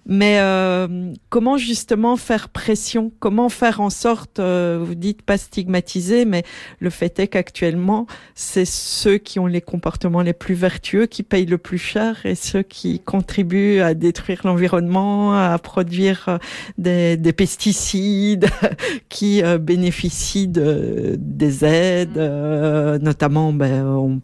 mais 0.06 0.38
euh, 0.40 1.12
comment 1.28 1.56
justement 1.56 2.16
faire 2.16 2.48
pression? 2.48 3.12
Comment 3.18 3.48
faire 3.48 3.80
en 3.80 3.90
sorte, 3.90 4.38
euh, 4.38 4.82
vous 4.82 4.94
dites 4.94 5.22
pas 5.22 5.38
stigmatiser, 5.38 6.24
mais 6.24 6.44
le 6.80 6.90
fait 6.90 7.18
est 7.18 7.28
qu'actuellement, 7.28 8.06
c'est 8.34 8.64
ceux 8.64 9.18
qui 9.18 9.38
ont 9.38 9.46
les 9.46 9.60
comportements 9.60 10.22
les 10.22 10.32
plus 10.32 10.54
vertueux 10.54 11.06
qui 11.06 11.22
payent 11.22 11.46
le 11.46 11.58
plus 11.58 11.78
cher 11.78 12.24
et 12.24 12.34
ceux 12.34 12.62
qui 12.62 13.00
contribuent 13.00 13.80
à 13.80 13.94
détruire 13.94 14.42
l'environnement, 14.44 15.34
à 15.34 15.58
produire 15.58 16.38
des, 16.78 17.16
des 17.16 17.32
pesticides, 17.32 18.46
qui 19.08 19.42
bénéficient 19.60 20.48
de, 20.48 21.16
des 21.18 21.64
aides. 21.64 22.18
Euh, 22.18 22.98
notamment, 22.98 23.52
ben, 23.52 23.84
on, 23.86 24.15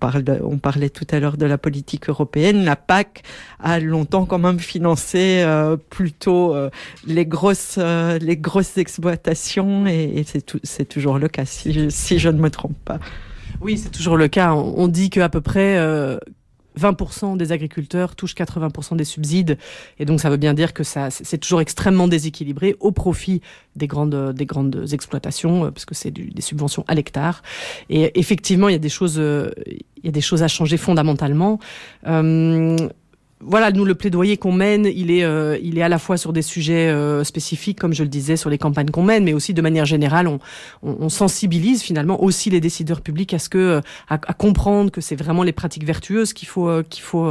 on 0.42 0.58
parlait 0.58 0.90
tout 0.90 1.06
à 1.10 1.20
l'heure 1.20 1.36
de 1.36 1.46
la 1.46 1.58
politique 1.58 2.08
européenne. 2.08 2.64
La 2.64 2.76
PAC 2.76 3.22
a 3.60 3.80
longtemps 3.80 4.26
quand 4.26 4.38
même 4.38 4.58
financé 4.58 5.42
euh, 5.42 5.76
plutôt 5.76 6.54
euh, 6.54 6.70
les 7.06 7.26
grosses 7.26 7.78
les 7.78 8.36
grosses 8.36 8.78
exploitations 8.78 9.86
et, 9.86 10.24
c'est 10.62 10.88
toujours 10.88 11.18
le 11.18 11.28
cas 11.28 11.44
si 11.44 11.72
je, 11.72 11.88
si 11.88 12.18
je 12.18 12.28
ne 12.28 12.40
me 12.40 12.50
trompe 12.50 12.76
pas. 12.84 12.98
Oui, 13.60 13.78
c'est 13.78 13.90
toujours 13.90 14.16
le 14.16 14.28
cas. 14.28 14.54
On 14.54 14.88
dit 14.88 15.10
qu'à 15.10 15.28
peu 15.28 15.40
près 15.40 15.78
20% 16.78 17.36
des 17.36 17.52
agriculteurs 17.52 18.16
touchent 18.16 18.34
80% 18.34 18.96
des 18.96 19.04
subsides, 19.04 19.58
et 19.98 20.04
donc 20.04 20.20
ça 20.20 20.30
veut 20.30 20.36
bien 20.36 20.54
dire 20.54 20.72
que 20.72 20.84
ça, 20.84 21.10
c'est 21.10 21.38
toujours 21.38 21.60
extrêmement 21.60 22.08
déséquilibré 22.08 22.76
au 22.80 22.92
profit 22.92 23.40
des 23.76 23.86
grandes, 23.86 24.32
des 24.32 24.46
grandes 24.46 24.86
exploitations, 24.92 25.66
euh, 25.66 25.70
parce 25.70 25.84
que 25.84 25.94
c'est 25.94 26.10
des 26.10 26.42
subventions 26.42 26.84
à 26.88 26.94
l'hectare. 26.94 27.42
Et 27.88 28.18
effectivement, 28.18 28.68
il 28.68 28.72
y 28.72 28.76
a 28.76 28.78
des 28.78 28.88
choses, 28.88 29.18
euh, 29.18 29.50
il 29.66 30.04
y 30.04 30.08
a 30.08 30.12
des 30.12 30.20
choses 30.20 30.42
à 30.42 30.48
changer 30.48 30.76
fondamentalement. 30.76 31.58
Euh, 32.06 32.76
voilà, 33.44 33.72
nous 33.72 33.84
le 33.84 33.94
plaidoyer 33.94 34.36
qu'on 34.36 34.52
mène, 34.52 34.86
il 34.86 35.10
est, 35.10 35.24
euh, 35.24 35.58
il 35.62 35.78
est 35.78 35.82
à 35.82 35.88
la 35.88 35.98
fois 35.98 36.16
sur 36.16 36.32
des 36.32 36.42
sujets 36.42 36.88
euh, 36.88 37.24
spécifiques, 37.24 37.78
comme 37.78 37.92
je 37.92 38.04
le 38.04 38.08
disais, 38.08 38.36
sur 38.36 38.50
les 38.50 38.58
campagnes 38.58 38.90
qu'on 38.90 39.02
mène, 39.02 39.24
mais 39.24 39.32
aussi 39.32 39.52
de 39.52 39.62
manière 39.62 39.84
générale, 39.84 40.28
on, 40.28 40.38
on, 40.82 41.08
sensibilise 41.08 41.82
finalement 41.82 42.22
aussi 42.22 42.50
les 42.50 42.60
décideurs 42.60 43.00
publics 43.00 43.34
à 43.34 43.38
ce 43.38 43.48
que, 43.48 43.58
euh, 43.58 43.80
à, 44.08 44.18
comprendre 44.18 44.90
que 44.90 45.00
c'est 45.00 45.16
vraiment 45.16 45.42
les 45.42 45.52
pratiques 45.52 45.84
vertueuses 45.84 46.32
qu'il 46.32 46.48
faut, 46.48 46.82
qu'il 46.84 47.02
faut 47.02 47.28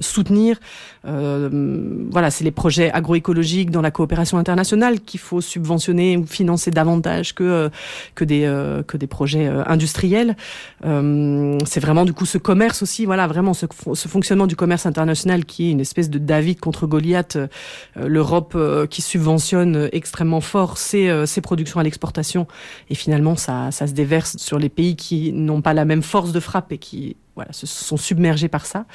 soutenir. 0.00 0.58
voilà, 1.04 2.30
c'est 2.30 2.44
les 2.44 2.50
projets 2.50 2.90
agroécologiques 2.92 3.70
dans 3.70 3.82
la 3.82 3.90
coopération 3.90 4.38
internationale 4.38 5.00
qu'il 5.00 5.20
faut 5.20 5.40
subventionner 5.40 6.16
ou 6.16 6.26
financer 6.26 6.70
davantage 6.70 7.34
que 7.34 7.70
que 8.14 8.24
des 8.24 8.42
que 8.86 8.96
des 8.96 9.06
projets 9.06 9.48
industriels. 9.66 10.36
c'est 10.82 11.80
vraiment 11.80 12.04
du 12.04 12.12
coup 12.12 12.26
ce 12.26 12.38
commerce 12.38 12.82
aussi, 12.82 13.04
voilà, 13.04 13.26
vraiment 13.26 13.54
ce, 13.54 13.66
ce 13.94 14.08
fonctionnement 14.08 14.46
du 14.46 14.56
commerce 14.56 14.86
international 14.86 15.44
qui 15.44 15.53
est 15.62 15.70
une 15.70 15.80
espèce 15.80 16.10
de 16.10 16.18
David 16.18 16.60
contre 16.60 16.86
Goliath, 16.86 17.36
euh, 17.36 17.48
l'Europe 17.96 18.54
euh, 18.56 18.86
qui 18.86 19.02
subventionne 19.02 19.88
extrêmement 19.92 20.40
fort 20.40 20.78
ses, 20.78 21.08
euh, 21.08 21.26
ses 21.26 21.40
productions 21.40 21.80
à 21.80 21.82
l'exportation, 21.82 22.46
et 22.90 22.94
finalement 22.94 23.36
ça, 23.36 23.70
se 23.70 23.92
déverse 23.92 24.36
sur 24.36 24.58
les 24.58 24.68
pays 24.68 24.96
qui 24.96 25.32
n'ont 25.32 25.62
pas 25.62 25.74
la 25.74 25.84
même 25.84 26.02
force 26.02 26.32
de 26.32 26.40
frappe 26.40 26.72
et 26.72 26.78
qui 26.78 27.16
voilà, 27.36 27.52
se 27.52 27.66
sont 27.66 27.96
submergés 27.96 28.48
par 28.48 28.66
ça. 28.66 28.86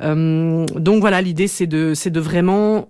donc 0.00 1.00
voilà, 1.00 1.22
l'idée 1.22 1.48
c'est 1.48 1.66
de 1.66 2.20
vraiment 2.20 2.88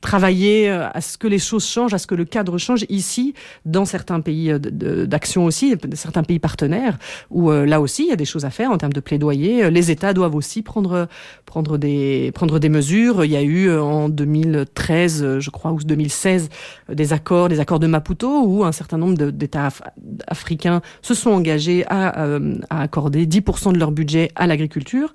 travailler 0.00 0.70
euh, 0.70 0.88
à 0.92 1.00
ce 1.00 1.18
que 1.18 1.26
les 1.26 1.38
choses 1.38 1.66
changent, 1.66 1.94
à 1.94 1.98
ce 1.98 2.06
que 2.06 2.14
le 2.14 2.24
cadre 2.24 2.58
change 2.58 2.84
ici, 2.88 3.34
dans 3.64 3.84
certains 3.84 4.20
pays 4.20 4.52
euh, 4.52 4.58
d'action 4.58 5.44
aussi, 5.44 5.74
certains 5.94 6.22
pays 6.22 6.38
partenaires, 6.38 6.98
où 7.30 7.50
euh, 7.50 7.66
là 7.66 7.80
aussi 7.80 8.04
il 8.04 8.08
y 8.08 8.12
a 8.12 8.16
des 8.16 8.24
choses 8.24 8.44
à 8.44 8.50
faire 8.50 8.70
en 8.70 8.78
termes 8.78 8.92
de 8.92 9.00
plaidoyer. 9.00 9.70
Les 9.70 9.90
États 9.90 10.12
doivent 10.12 10.34
aussi 10.34 10.62
prendre 10.62 11.08
prendre 11.46 11.78
des 11.78 12.30
prendre 12.34 12.58
des 12.58 12.68
mesures. 12.68 13.24
Il 13.24 13.30
y 13.30 13.36
a 13.36 13.42
eu 13.42 13.72
en 13.72 14.08
2013, 14.08 15.38
je 15.38 15.50
crois, 15.50 15.72
ou 15.72 15.78
2016, 15.78 16.48
des 16.92 17.12
accords, 17.12 17.48
des 17.48 17.60
accords 17.60 17.80
de 17.80 17.86
Maputo, 17.86 18.44
où 18.44 18.64
un 18.64 18.72
certain 18.72 18.98
nombre 18.98 19.30
d'États 19.30 19.70
africains 20.26 20.80
se 21.02 21.14
sont 21.14 21.30
engagés 21.30 21.84
à, 21.88 22.36
à 22.70 22.82
accorder 22.82 23.26
10% 23.26 23.72
de 23.72 23.78
leur 23.78 23.90
budget 23.90 24.30
à 24.36 24.46
l'agriculture. 24.46 25.12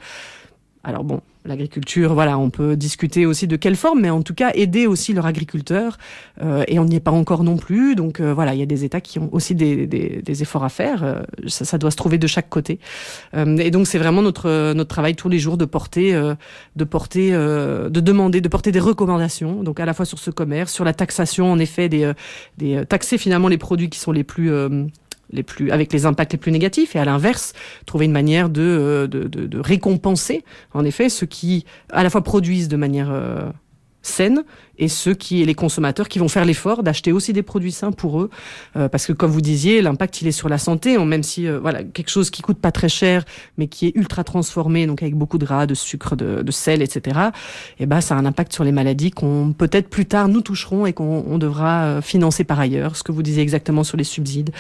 Alors 0.85 1.05
bon, 1.05 1.21
l'agriculture, 1.45 2.13
voilà, 2.13 2.37
on 2.37 2.49
peut 2.49 2.75
discuter 2.75 3.25
aussi 3.25 3.47
de 3.47 3.55
quelle 3.55 3.77
forme, 3.77 4.01
mais 4.01 4.09
en 4.09 4.21
tout 4.21 4.33
cas 4.33 4.51
aider 4.53 4.85
aussi 4.85 5.13
leurs 5.13 5.25
agriculteurs. 5.25 5.97
Euh, 6.41 6.65
et 6.67 6.77
on 6.77 6.83
n'y 6.83 6.95
est 6.95 6.99
pas 6.99 7.11
encore 7.11 7.45
non 7.45 7.55
plus. 7.55 7.95
Donc 7.95 8.19
euh, 8.19 8.33
voilà, 8.33 8.53
il 8.53 8.59
y 8.59 8.63
a 8.63 8.65
des 8.65 8.83
États 8.83 8.99
qui 8.99 9.17
ont 9.17 9.29
aussi 9.31 9.55
des, 9.55 10.41
efforts 10.41 10.65
à 10.65 10.69
faire. 10.69 11.03
Euh, 11.03 11.21
ça, 11.47 11.63
ça, 11.63 11.77
doit 11.77 11.89
se 11.89 11.95
trouver 11.95 12.17
de 12.17 12.27
chaque 12.27 12.49
côté. 12.49 12.79
Euh, 13.33 13.57
et 13.57 13.71
donc 13.71 13.87
c'est 13.87 13.97
vraiment 13.97 14.21
notre 14.21 14.73
notre 14.73 14.89
travail 14.89 15.15
tous 15.15 15.29
les 15.29 15.39
jours 15.39 15.55
de 15.57 15.63
porter, 15.63 16.11
de 16.75 16.83
porter, 16.83 17.31
de 17.31 17.89
demander, 17.89 18.41
de 18.41 18.49
porter 18.49 18.73
des 18.73 18.79
recommandations. 18.79 19.63
Donc 19.63 19.79
à 19.79 19.85
la 19.85 19.93
fois 19.93 20.05
sur 20.05 20.19
ce 20.19 20.31
commerce, 20.31 20.73
sur 20.73 20.83
la 20.83 20.93
taxation, 20.93 21.49
en 21.49 21.59
effet, 21.59 21.87
des 21.87 22.85
taxer 22.89 23.17
finalement 23.17 23.47
les 23.47 23.57
produits 23.57 23.89
qui 23.89 23.99
sont 23.99 24.11
les 24.11 24.25
plus 24.25 24.51
les 25.33 25.43
plus, 25.43 25.71
avec 25.71 25.91
les 25.91 26.05
impacts 26.05 26.31
les 26.31 26.37
plus 26.37 26.51
négatifs, 26.51 26.95
et 26.95 26.99
à 26.99 27.05
l'inverse, 27.05 27.53
trouver 27.85 28.05
une 28.05 28.11
manière 28.11 28.49
de, 28.49 28.61
euh, 28.61 29.07
de, 29.07 29.59
récompenser, 29.59 30.43
en 30.73 30.85
effet, 30.85 31.09
ceux 31.09 31.25
qui, 31.25 31.65
à 31.91 32.03
la 32.03 32.09
fois 32.09 32.23
produisent 32.23 32.67
de 32.67 32.77
manière 32.77 33.11
euh, 33.11 33.49
saine, 34.01 34.43
et 34.77 34.87
ceux 34.87 35.13
qui, 35.13 35.45
les 35.45 35.53
consommateurs 35.53 36.09
qui 36.09 36.19
vont 36.19 36.27
faire 36.27 36.45
l'effort 36.45 36.83
d'acheter 36.83 37.11
aussi 37.11 37.31
des 37.31 37.43
produits 37.43 37.71
sains 37.71 37.91
pour 37.91 38.21
eux, 38.21 38.29
euh, 38.75 38.89
parce 38.89 39.05
que 39.05 39.13
comme 39.13 39.29
vous 39.29 39.41
disiez, 39.41 39.81
l'impact 39.81 40.21
il 40.21 40.27
est 40.27 40.31
sur 40.31 40.49
la 40.49 40.57
santé, 40.57 40.97
même 40.97 41.23
si 41.23 41.47
euh, 41.47 41.59
voilà 41.59 41.83
quelque 41.83 42.09
chose 42.09 42.29
qui 42.29 42.41
coûte 42.41 42.57
pas 42.57 42.71
très 42.71 42.89
cher, 42.89 43.23
mais 43.57 43.67
qui 43.67 43.87
est 43.87 43.91
ultra 43.95 44.23
transformé, 44.23 44.87
donc 44.87 45.03
avec 45.03 45.15
beaucoup 45.15 45.37
de 45.37 45.45
gras, 45.45 45.67
de 45.67 45.75
sucre, 45.75 46.15
de, 46.15 46.41
de 46.41 46.51
sel, 46.51 46.81
etc. 46.81 47.19
Et 47.79 47.83
eh 47.83 47.85
ben 47.85 48.01
ça 48.01 48.15
a 48.15 48.17
un 48.17 48.25
impact 48.25 48.53
sur 48.53 48.63
les 48.63 48.71
maladies 48.71 49.11
qu'on 49.11 49.53
peut-être 49.55 49.89
plus 49.89 50.05
tard 50.05 50.27
nous 50.27 50.41
toucherons 50.41 50.85
et 50.85 50.93
qu'on 50.93 51.37
devra 51.37 51.83
euh, 51.83 52.01
financer 52.01 52.43
par 52.43 52.59
ailleurs. 52.59 52.95
Ce 52.95 53.03
que 53.03 53.11
vous 53.11 53.23
disiez 53.23 53.43
exactement 53.43 53.83
sur 53.83 53.97
les 53.97 54.03
subsides. 54.03 54.51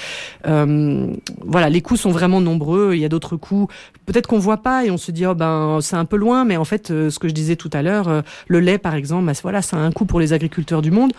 Euh, 0.45 1.07
voilà, 1.43 1.69
les 1.69 1.81
coûts 1.81 1.97
sont 1.97 2.11
vraiment 2.11 2.41
nombreux. 2.41 2.93
Il 2.93 2.99
y 2.99 3.05
a 3.05 3.09
d'autres 3.09 3.35
coûts, 3.35 3.67
peut-être 4.05 4.27
qu'on 4.27 4.39
voit 4.39 4.57
pas 4.57 4.85
et 4.85 4.91
on 4.91 4.97
se 4.97 5.11
dit 5.11 5.25
oh 5.25 5.33
ben 5.33 5.79
c'est 5.81 5.95
un 5.95 6.05
peu 6.05 6.17
loin, 6.17 6.45
mais 6.45 6.57
en 6.57 6.65
fait 6.65 6.89
ce 6.89 7.17
que 7.17 7.27
je 7.27 7.33
disais 7.33 7.55
tout 7.55 7.69
à 7.73 7.81
l'heure, 7.81 8.23
le 8.47 8.59
lait 8.59 8.77
par 8.77 8.93
exemple, 8.93 9.25
ben, 9.25 9.33
voilà, 9.41 9.61
ça 9.61 9.77
a 9.77 9.79
un 9.79 9.91
coût 9.91 10.02
pour 10.05 10.19
les 10.19 10.33
agriculteurs 10.33 10.81
du 10.81 10.91
monde. 10.91 11.13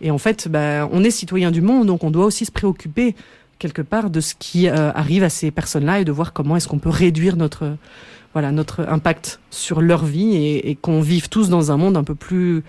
Et 0.00 0.10
en 0.10 0.18
fait, 0.18 0.48
bah, 0.48 0.88
on 0.92 1.04
est 1.04 1.10
citoyen 1.10 1.50
du 1.50 1.60
monde, 1.60 1.86
donc 1.86 2.04
on 2.04 2.10
doit 2.10 2.24
aussi 2.24 2.44
se 2.44 2.52
préoccuper 2.52 3.14
quelque 3.58 3.82
part 3.82 4.10
de 4.10 4.20
ce 4.20 4.34
qui 4.36 4.68
euh, 4.68 4.90
arrive 4.92 5.22
à 5.22 5.28
ces 5.28 5.50
personnes-là 5.50 6.00
et 6.00 6.04
de 6.04 6.12
voir 6.12 6.32
comment 6.32 6.56
est-ce 6.56 6.66
qu'on 6.66 6.78
peut 6.78 6.90
réduire 6.90 7.36
notre 7.36 7.76
voilà 8.32 8.52
notre 8.52 8.88
impact 8.88 9.40
sur 9.50 9.80
leur 9.80 10.04
vie 10.04 10.36
et, 10.36 10.76
qu'on 10.80 11.00
vive 11.00 11.28
tous 11.28 11.48
dans 11.48 11.72
un 11.72 11.76
monde 11.76 11.96
un 11.96 12.04
peu 12.04 12.14
plus 12.14 12.62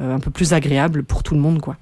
euh, 0.00 0.14
un 0.14 0.20
peu 0.20 0.30
plus 0.30 0.52
agréable 0.52 1.02
pour 1.02 1.22
tout 1.22 1.34
le 1.34 1.40
monde 1.40 1.60
quoi. 1.60 1.76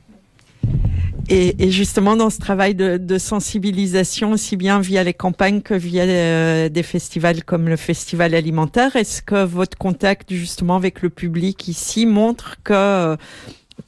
Et, 1.28 1.70
justement, 1.72 2.16
dans 2.16 2.30
ce 2.30 2.38
travail 2.38 2.74
de, 2.74 3.18
sensibilisation, 3.18 4.32
aussi 4.32 4.56
bien 4.56 4.80
via 4.80 5.02
les 5.02 5.14
campagnes 5.14 5.60
que 5.60 5.74
via 5.74 6.04
euh, 6.04 6.68
des 6.68 6.84
festivals 6.84 7.42
comme 7.42 7.68
le 7.68 7.76
Festival 7.76 8.34
alimentaire, 8.34 8.94
est-ce 8.94 9.22
que 9.22 9.44
votre 9.44 9.76
contact 9.76 10.32
justement 10.32 10.76
avec 10.76 11.02
le 11.02 11.10
public 11.10 11.66
ici 11.66 12.06
montre 12.06 12.56
que 12.62 13.16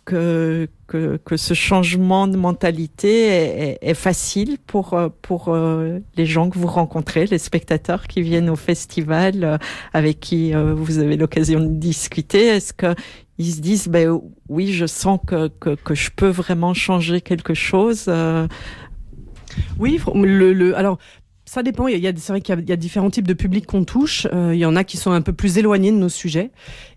que, 0.05 0.69
que, 0.87 1.19
que, 1.25 1.37
ce 1.37 1.55
changement 1.55 2.27
de 2.27 2.37
mentalité 2.37 3.79
est, 3.81 3.95
facile 3.95 4.59
pour, 4.67 4.99
pour 5.23 5.49
euh, 5.49 5.99
les 6.17 6.27
gens 6.27 6.51
que 6.51 6.59
vous 6.59 6.67
rencontrez, 6.67 7.27
les 7.27 7.38
spectateurs 7.38 8.07
qui 8.07 8.21
viennent 8.21 8.51
au 8.51 8.57
festival, 8.57 9.45
euh, 9.45 9.59
avec 9.95 10.21
qui 10.21 10.53
vous 10.53 10.99
avez 10.99 11.17
l'occasion 11.17 11.61
de 11.61 11.73
discuter? 11.73 12.47
Est-ce 12.47 12.73
que 12.73 12.95
ils 13.38 13.53
se 13.53 13.61
disent, 13.61 13.88
ben 13.88 14.20
oui, 14.48 14.72
je 14.72 14.87
sens 14.87 15.20
que, 15.27 15.48
que, 15.48 15.74
que 15.77 15.94
je 15.94 16.11
peux 16.14 16.29
vraiment 16.29 16.74
changer 16.74 17.20
quelque 17.20 17.55
chose. 17.55 18.07
Euh. 18.09 18.48
Oui, 19.79 20.01
le, 20.14 20.53
le, 20.53 20.77
alors 20.77 20.98
ça 21.44 21.62
dépend. 21.62 21.87
Il 21.88 21.98
y 21.98 22.07
a, 22.07 22.12
c'est 22.16 22.33
vrai 22.33 22.40
qu'il 22.40 22.68
y, 22.68 22.72
a 22.72 22.77
différents 22.77 23.11
types 23.11 23.27
de 23.27 23.33
publics 23.33 23.66
qu'on 23.66 23.85
touche. 23.85 24.27
Euh, 24.33 24.55
il 24.55 24.59
y 24.59 24.66
en 24.66 24.77
a 24.77 24.85
qui 24.85 24.96
sont 24.96 25.12
un 25.12 25.22
peu 25.22 25.33
plus 25.33 25.57
éloignés 25.57 25.92
de 25.92 25.96
nos 25.96 26.11
sujets. 26.11 26.51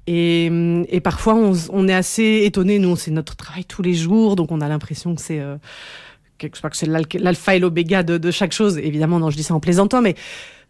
Et, 0.08 0.51
et 0.89 0.99
parfois, 0.99 1.36
on, 1.36 1.54
on, 1.71 1.88
est 1.88 1.93
assez 1.93 2.41
étonné. 2.43 2.77
Nous, 2.77 2.95
c'est 2.97 3.12
notre 3.12 3.36
travail 3.36 3.63
tous 3.63 3.82
les 3.82 3.93
jours, 3.93 4.36
donc 4.36 4.51
on 4.51 4.60
a 4.60 4.67
l'impression 4.67 5.15
que 5.15 5.21
c'est 5.21 5.39
euh, 5.39 5.56
que 6.38 6.49
c'est 6.73 6.88
l'alpha 6.88 7.56
et 7.56 7.60
l'oméga 7.60 8.04
de, 8.04 8.17
de, 8.17 8.32
chaque 8.32 8.51
chose. 8.51 8.77
Évidemment, 8.77 9.19
non, 9.19 9.30
je 9.30 9.38
dis 9.38 9.43
ça 9.43 9.54
en 9.54 9.60
plaisantant, 9.60 10.01
mais 10.01 10.15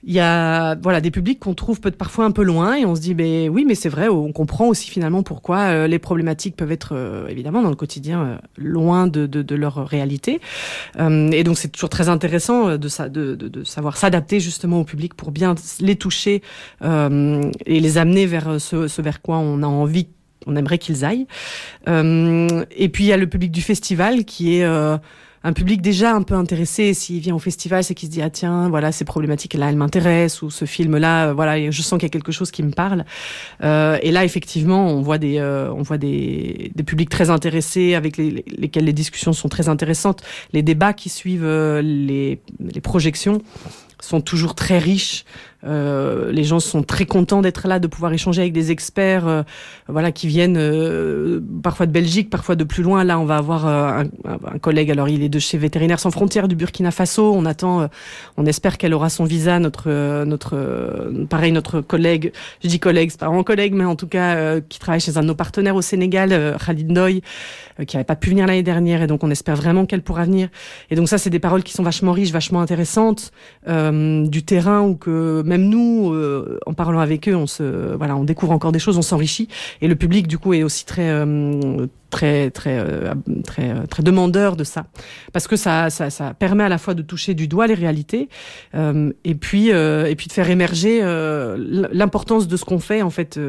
il 0.03 0.13
y 0.13 0.19
a 0.19 0.75
voilà 0.75 0.99
des 0.99 1.11
publics 1.11 1.39
qu'on 1.39 1.53
trouve 1.53 1.79
peut-être 1.79 1.97
parfois 1.97 2.25
un 2.25 2.31
peu 2.31 2.43
loin 2.43 2.75
et 2.75 2.85
on 2.85 2.95
se 2.95 3.01
dit 3.01 3.13
ben 3.13 3.49
oui 3.49 3.65
mais 3.67 3.75
c'est 3.75 3.89
vrai 3.89 4.07
on 4.07 4.31
comprend 4.31 4.67
aussi 4.67 4.89
finalement 4.89 5.21
pourquoi 5.21 5.59
euh, 5.59 5.87
les 5.87 5.99
problématiques 5.99 6.55
peuvent 6.55 6.71
être 6.71 6.93
euh, 6.93 7.27
évidemment 7.27 7.61
dans 7.61 7.69
le 7.69 7.75
quotidien 7.75 8.21
euh, 8.21 8.37
loin 8.57 9.05
de, 9.05 9.27
de, 9.27 9.43
de, 9.43 9.55
leur 9.55 9.87
réalité. 9.87 10.39
Et 10.97 11.43
donc 11.43 11.57
c'est 11.57 11.67
toujours 11.67 11.89
très 11.89 12.09
intéressant 12.09 12.77
de, 12.77 12.87
ça, 12.87 13.09
de, 13.09 13.35
de, 13.35 13.63
savoir 13.63 13.97
s'adapter 13.97 14.39
justement 14.39 14.79
au 14.79 14.83
public 14.83 15.13
pour 15.13 15.31
bien 15.31 15.55
les 15.79 15.95
toucher 15.95 16.41
et 16.83 17.79
les 17.79 17.97
amener 17.97 18.25
vers 18.25 18.59
ce, 18.59 18.87
ce 18.87 19.01
vers 19.01 19.21
quoi 19.21 19.37
on 19.37 19.61
a 19.61 19.67
envie 19.67 20.07
on 20.47 20.55
aimerait 20.55 20.79
qu'ils 20.79 21.05
aillent. 21.05 21.27
Et 21.87 22.89
puis 22.89 23.03
il 23.03 23.07
y 23.07 23.13
a 23.13 23.17
le 23.17 23.27
public 23.27 23.51
du 23.51 23.61
festival 23.61 24.25
qui 24.25 24.55
est 24.55 24.65
un 25.43 25.53
public 25.53 25.81
déjà 25.81 26.13
un 26.13 26.21
peu 26.21 26.35
intéressé. 26.35 26.93
S'il 26.93 27.19
vient 27.19 27.35
au 27.35 27.39
festival, 27.39 27.83
c'est 27.83 27.95
qu'il 27.95 28.09
se 28.09 28.13
dit 28.13 28.21
ah 28.21 28.29
tiens 28.29 28.69
voilà 28.69 28.91
ces 28.91 29.05
problématiques 29.05 29.53
là 29.55 29.69
elles 29.69 29.75
m'intéressent 29.75 30.43
ou 30.43 30.49
ce 30.49 30.65
film 30.65 30.97
là 30.97 31.27
euh, 31.27 31.33
voilà 31.33 31.71
je 31.71 31.81
sens 31.81 31.97
qu'il 31.99 32.05
y 32.05 32.11
a 32.11 32.13
quelque 32.13 32.31
chose 32.31 32.51
qui 32.51 32.63
me 32.63 32.71
parle. 32.71 33.05
Euh, 33.63 33.97
et 34.01 34.11
là 34.11 34.23
effectivement 34.23 34.87
on 34.87 35.01
voit 35.01 35.17
des 35.17 35.37
euh, 35.39 35.71
on 35.73 35.81
voit 35.81 35.97
des, 35.97 36.71
des 36.75 36.83
publics 36.83 37.09
très 37.09 37.29
intéressés 37.29 37.95
avec 37.95 38.17
les, 38.17 38.43
lesquels 38.47 38.85
les 38.85 38.93
discussions 38.93 39.33
sont 39.33 39.49
très 39.49 39.69
intéressantes. 39.69 40.21
Les 40.53 40.61
débats 40.61 40.93
qui 40.93 41.09
suivent 41.09 41.47
les, 41.47 42.39
les 42.59 42.81
projections 42.81 43.41
sont 43.99 44.21
toujours 44.21 44.55
très 44.55 44.79
riches. 44.79 45.25
Euh, 45.63 46.31
les 46.31 46.43
gens 46.43 46.59
sont 46.59 46.83
très 46.83 47.05
contents 47.05 47.41
d'être 47.41 47.67
là, 47.67 47.79
de 47.79 47.87
pouvoir 47.87 48.13
échanger 48.13 48.41
avec 48.41 48.53
des 48.53 48.71
experts, 48.71 49.27
euh, 49.27 49.43
voilà, 49.87 50.11
qui 50.11 50.27
viennent 50.27 50.57
euh, 50.57 51.39
parfois 51.61 51.85
de 51.85 51.91
Belgique, 51.91 52.29
parfois 52.29 52.55
de 52.55 52.63
plus 52.63 52.83
loin. 52.83 53.03
Là, 53.03 53.19
on 53.19 53.25
va 53.25 53.37
avoir 53.37 53.67
un, 53.67 54.05
un, 54.25 54.59
collègue. 54.59 54.91
Alors, 54.91 55.09
il 55.09 55.23
est 55.23 55.29
de 55.29 55.39
chez 55.39 55.57
Vétérinaires 55.57 55.99
sans 55.99 56.11
frontières 56.11 56.47
du 56.47 56.55
Burkina 56.55 56.91
Faso. 56.91 57.33
On 57.33 57.45
attend, 57.45 57.89
on 58.37 58.45
espère 58.45 58.77
qu'elle 58.77 58.93
aura 58.93 59.09
son 59.09 59.25
visa. 59.25 59.59
Notre, 59.59 60.23
notre, 60.25 61.11
pareil, 61.29 61.51
notre 61.51 61.81
collègue. 61.81 62.31
Je 62.63 62.67
dis 62.67 62.79
collègue, 62.79 63.11
c'est 63.11 63.19
pas 63.19 63.27
vraiment 63.27 63.43
collègue, 63.43 63.73
mais 63.73 63.85
en 63.85 63.95
tout 63.95 64.07
cas, 64.07 64.59
qui 64.61 64.79
travaille 64.79 65.01
chez 65.01 65.17
un 65.17 65.21
de 65.21 65.27
nos 65.27 65.35
partenaires 65.35 65.75
au 65.75 65.81
Sénégal, 65.81 66.57
Khalid 66.65 66.91
Ndoye, 66.91 67.21
qui 67.85 67.95
n'avait 67.95 68.05
pas 68.05 68.15
pu 68.15 68.29
venir 68.29 68.47
l'année 68.47 68.63
dernière, 68.63 69.01
et 69.01 69.07
donc 69.07 69.23
on 69.23 69.31
espère 69.31 69.55
vraiment 69.55 69.85
qu'elle 69.85 70.01
pourra 70.01 70.25
venir. 70.25 70.49
Et 70.89 70.95
donc 70.95 71.07
ça, 71.07 71.17
c'est 71.17 71.29
des 71.29 71.39
paroles 71.39 71.63
qui 71.63 71.73
sont 71.73 71.83
vachement 71.83 72.11
riches, 72.11 72.31
vachement 72.31 72.61
intéressantes, 72.61 73.31
du 73.67 74.43
terrain 74.43 74.81
ou 74.81 74.95
que 74.95 75.41
même 75.51 75.67
nous, 75.67 76.13
euh, 76.13 76.59
en 76.65 76.73
parlant 76.73 76.99
avec 76.99 77.27
eux, 77.27 77.35
on 77.35 77.45
se, 77.45 77.95
voilà, 77.97 78.15
on 78.15 78.23
découvre 78.23 78.53
encore 78.53 78.71
des 78.71 78.79
choses, 78.79 78.97
on 78.97 79.01
s'enrichit. 79.01 79.49
Et 79.81 79.89
le 79.89 79.95
public, 79.95 80.25
du 80.25 80.37
coup, 80.37 80.53
est 80.53 80.63
aussi 80.63 80.85
très, 80.85 81.09
euh, 81.09 81.87
très, 82.09 82.51
très, 82.51 82.79
euh, 82.79 83.13
très, 83.43 83.85
très 83.87 84.01
demandeur 84.01 84.55
de 84.55 84.63
ça, 84.63 84.85
parce 85.33 85.49
que 85.49 85.57
ça, 85.57 85.89
ça, 85.89 86.09
ça 86.09 86.33
permet 86.33 86.63
à 86.63 86.69
la 86.69 86.77
fois 86.77 86.93
de 86.93 87.01
toucher 87.01 87.33
du 87.33 87.49
doigt 87.49 87.67
les 87.67 87.73
réalités, 87.73 88.29
et 88.73 89.35
puis, 89.35 89.69
et 89.69 90.15
puis 90.15 90.27
de 90.27 90.33
faire 90.33 90.49
émerger 90.49 91.01
l'importance 91.91 92.47
de 92.47 92.57
ce 92.57 92.65
qu'on 92.65 92.79
fait. 92.79 93.01
En 93.01 93.09
fait, 93.09 93.39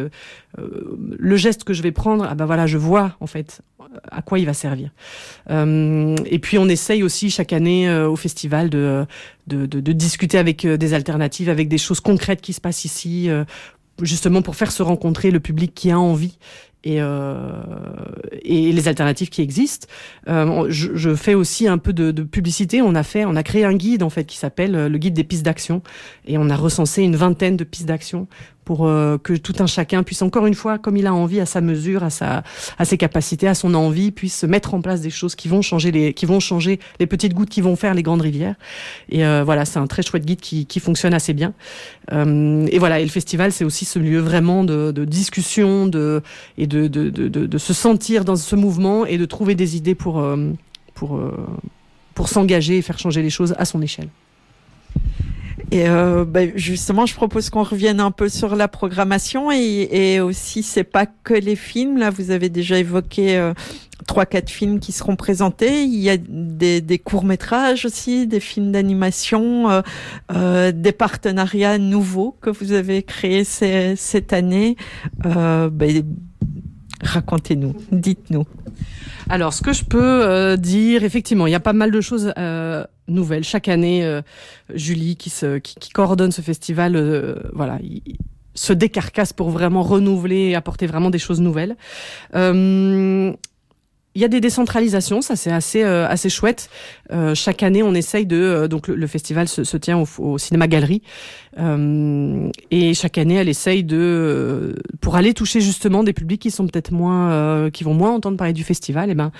le 0.58 1.36
geste 1.36 1.64
que 1.64 1.72
je 1.72 1.82
vais 1.82 1.92
prendre, 1.92 2.26
ah 2.28 2.34
ben 2.34 2.46
voilà, 2.46 2.66
je 2.66 2.78
vois 2.78 3.16
en 3.20 3.26
fait 3.26 3.62
à 4.10 4.22
quoi 4.22 4.38
il 4.38 4.46
va 4.46 4.54
servir. 4.54 4.90
et 5.48 6.38
puis 6.40 6.58
on 6.58 6.68
essaye 6.68 7.02
aussi 7.02 7.30
chaque 7.30 7.52
année 7.52 7.92
au 7.92 8.16
festival 8.16 8.70
de 8.70 9.06
de, 9.46 9.92
discuter 9.92 10.38
avec 10.38 10.64
euh, 10.64 10.76
des 10.76 10.94
alternatives, 10.94 11.48
avec 11.48 11.68
des 11.68 11.78
choses 11.78 12.00
concrètes 12.00 12.40
qui 12.40 12.52
se 12.52 12.60
passent 12.60 12.84
ici, 12.84 13.28
euh, 13.28 13.44
justement 14.00 14.42
pour 14.42 14.56
faire 14.56 14.72
se 14.72 14.82
rencontrer 14.82 15.30
le 15.30 15.40
public 15.40 15.74
qui 15.74 15.90
a 15.90 15.98
envie 15.98 16.38
et, 16.84 16.96
euh, 17.00 17.62
et 18.42 18.72
les 18.72 18.88
alternatives 18.88 19.28
qui 19.28 19.42
existent. 19.42 19.86
Euh, 20.28 20.66
je, 20.68 20.90
je, 20.94 21.14
fais 21.14 21.34
aussi 21.34 21.68
un 21.68 21.78
peu 21.78 21.92
de, 21.92 22.10
de, 22.10 22.22
publicité. 22.22 22.82
On 22.82 22.94
a 22.94 23.02
fait, 23.02 23.24
on 23.24 23.36
a 23.36 23.42
créé 23.42 23.64
un 23.64 23.74
guide 23.74 24.02
en 24.02 24.10
fait 24.10 24.24
qui 24.24 24.36
s'appelle 24.36 24.72
le 24.72 24.98
guide 24.98 25.14
des 25.14 25.24
pistes 25.24 25.44
d'action 25.44 25.82
et 26.26 26.38
on 26.38 26.50
a 26.50 26.56
recensé 26.56 27.02
une 27.02 27.16
vingtaine 27.16 27.56
de 27.56 27.64
pistes 27.64 27.86
d'action 27.86 28.26
pour 28.64 28.86
euh, 28.86 29.18
que 29.18 29.34
tout 29.34 29.54
un 29.58 29.66
chacun 29.66 30.02
puisse 30.02 30.22
encore 30.22 30.46
une 30.46 30.54
fois, 30.54 30.78
comme 30.78 30.96
il 30.96 31.06
a 31.06 31.14
envie, 31.14 31.40
à 31.40 31.46
sa 31.46 31.60
mesure, 31.60 32.04
à 32.04 32.10
sa, 32.10 32.44
à 32.78 32.84
ses 32.84 32.96
capacités, 32.96 33.48
à 33.48 33.54
son 33.54 33.74
envie, 33.74 34.10
puisse 34.10 34.44
mettre 34.44 34.74
en 34.74 34.80
place 34.80 35.00
des 35.00 35.10
choses 35.10 35.34
qui 35.34 35.48
vont 35.48 35.62
changer 35.62 35.90
les, 35.90 36.14
qui 36.14 36.26
vont 36.26 36.40
changer 36.40 36.78
les 37.00 37.06
petites 37.06 37.34
gouttes 37.34 37.50
qui 37.50 37.60
vont 37.60 37.76
faire 37.76 37.94
les 37.94 38.02
grandes 38.02 38.22
rivières. 38.22 38.54
Et 39.08 39.24
euh, 39.24 39.42
voilà, 39.44 39.64
c'est 39.64 39.78
un 39.78 39.86
très 39.86 40.02
chouette 40.02 40.24
guide 40.24 40.40
qui, 40.40 40.66
qui 40.66 40.80
fonctionne 40.80 41.14
assez 41.14 41.32
bien. 41.32 41.52
Euh, 42.12 42.66
et 42.70 42.78
voilà, 42.78 43.00
et 43.00 43.04
le 43.04 43.10
festival, 43.10 43.52
c'est 43.52 43.64
aussi 43.64 43.84
ce 43.84 43.98
lieu 43.98 44.20
vraiment 44.20 44.64
de, 44.64 44.92
de 44.92 45.04
discussion, 45.04 45.86
de 45.86 46.22
et 46.56 46.66
de, 46.66 46.86
de, 46.86 47.10
de, 47.10 47.28
de, 47.28 47.58
se 47.58 47.72
sentir 47.72 48.24
dans 48.24 48.36
ce 48.36 48.56
mouvement 48.56 49.06
et 49.06 49.18
de 49.18 49.24
trouver 49.24 49.54
des 49.54 49.76
idées 49.76 49.94
pour 49.94 50.24
pour 50.94 51.20
pour 52.14 52.28
s'engager 52.28 52.78
et 52.78 52.82
faire 52.82 52.98
changer 52.98 53.22
les 53.22 53.30
choses 53.30 53.54
à 53.58 53.64
son 53.64 53.82
échelle. 53.82 54.08
Et 55.72 55.88
euh, 55.88 56.26
ben 56.26 56.52
justement, 56.54 57.06
je 57.06 57.14
propose 57.14 57.48
qu'on 57.48 57.62
revienne 57.62 57.98
un 57.98 58.10
peu 58.10 58.28
sur 58.28 58.56
la 58.56 58.68
programmation 58.68 59.50
et, 59.50 59.88
et 59.90 60.20
aussi, 60.20 60.62
c'est 60.62 60.84
pas 60.84 61.06
que 61.06 61.32
les 61.32 61.56
films. 61.56 61.96
Là, 61.96 62.10
vous 62.10 62.30
avez 62.30 62.50
déjà 62.50 62.78
évoqué 62.78 63.38
euh, 63.38 63.54
trois, 64.06 64.26
quatre 64.26 64.50
films 64.50 64.80
qui 64.80 64.92
seront 64.92 65.16
présentés. 65.16 65.84
Il 65.84 65.98
y 65.98 66.10
a 66.10 66.18
des, 66.18 66.82
des 66.82 66.98
courts 66.98 67.24
métrages 67.24 67.86
aussi, 67.86 68.26
des 68.26 68.38
films 68.38 68.70
d'animation, 68.70 69.70
euh, 69.70 69.80
euh 70.36 70.72
des 70.72 70.92
partenariats 70.92 71.78
nouveaux 71.78 72.36
que 72.42 72.50
vous 72.50 72.72
avez 72.72 73.02
créés 73.02 73.44
cette 73.44 74.34
année. 74.34 74.76
Euh, 75.24 75.70
ben, 75.70 76.04
Racontez-nous, 77.02 77.74
dites-nous. 77.90 78.44
Alors, 79.32 79.54
ce 79.54 79.62
que 79.62 79.72
je 79.72 79.82
peux 79.82 79.98
euh, 80.26 80.58
dire, 80.58 81.04
effectivement, 81.04 81.46
il 81.46 81.52
y 81.52 81.54
a 81.54 81.60
pas 81.60 81.72
mal 81.72 81.90
de 81.90 82.02
choses 82.02 82.34
euh, 82.36 82.84
nouvelles. 83.08 83.44
Chaque 83.44 83.66
année, 83.66 84.04
euh, 84.04 84.20
Julie, 84.74 85.16
qui, 85.16 85.30
se, 85.30 85.58
coordonne 85.94 86.32
ce 86.32 86.42
festival, 86.42 87.40
voilà, 87.54 87.78
il, 87.82 88.02
se 88.54 88.74
décarcasse 88.74 89.32
pour 89.32 89.48
vraiment 89.48 89.82
renouveler 89.82 90.50
et 90.50 90.54
apporter 90.54 90.86
vraiment 90.86 91.08
des 91.08 91.18
choses 91.18 91.40
nouvelles. 91.40 91.78
Il 94.14 94.20
y 94.20 94.24
a 94.24 94.28
des 94.28 94.40
décentralisations, 94.40 95.22
ça 95.22 95.36
c'est 95.36 95.50
assez 95.50 95.82
euh, 95.82 96.06
assez 96.06 96.28
chouette. 96.28 96.68
Euh, 97.12 97.34
chaque 97.34 97.62
année, 97.62 97.82
on 97.82 97.94
essaye 97.94 98.26
de 98.26 98.36
euh, 98.36 98.68
donc 98.68 98.88
le, 98.88 99.06
festival 99.06 99.48
se, 99.48 99.64
se, 99.64 99.76
tient 99.76 99.98
au, 99.98 100.06
au 100.18 100.38
cinéma 100.38 100.66
galerie 100.66 101.02
euh, 101.58 102.48
et 102.70 102.94
chaque 102.94 103.18
année, 103.18 103.34
elle 103.34 103.48
essaye 103.48 103.84
de 103.84 104.76
pour 105.00 105.16
aller 105.16 105.34
toucher 105.34 105.60
justement 105.60 106.04
des 106.04 106.12
publics 106.12 106.40
qui 106.40 106.50
sont 106.50 106.66
peut-être 106.66 106.92
moins 106.92 107.70
qui 107.70 107.84
vont 107.84 107.94
moins 107.94 108.12
entendre 108.12 108.36
parler 108.36 108.52
du 108.52 108.64
festival. 108.64 109.08
Et 109.08 109.12
eh 109.12 109.14
ben, 109.14 109.32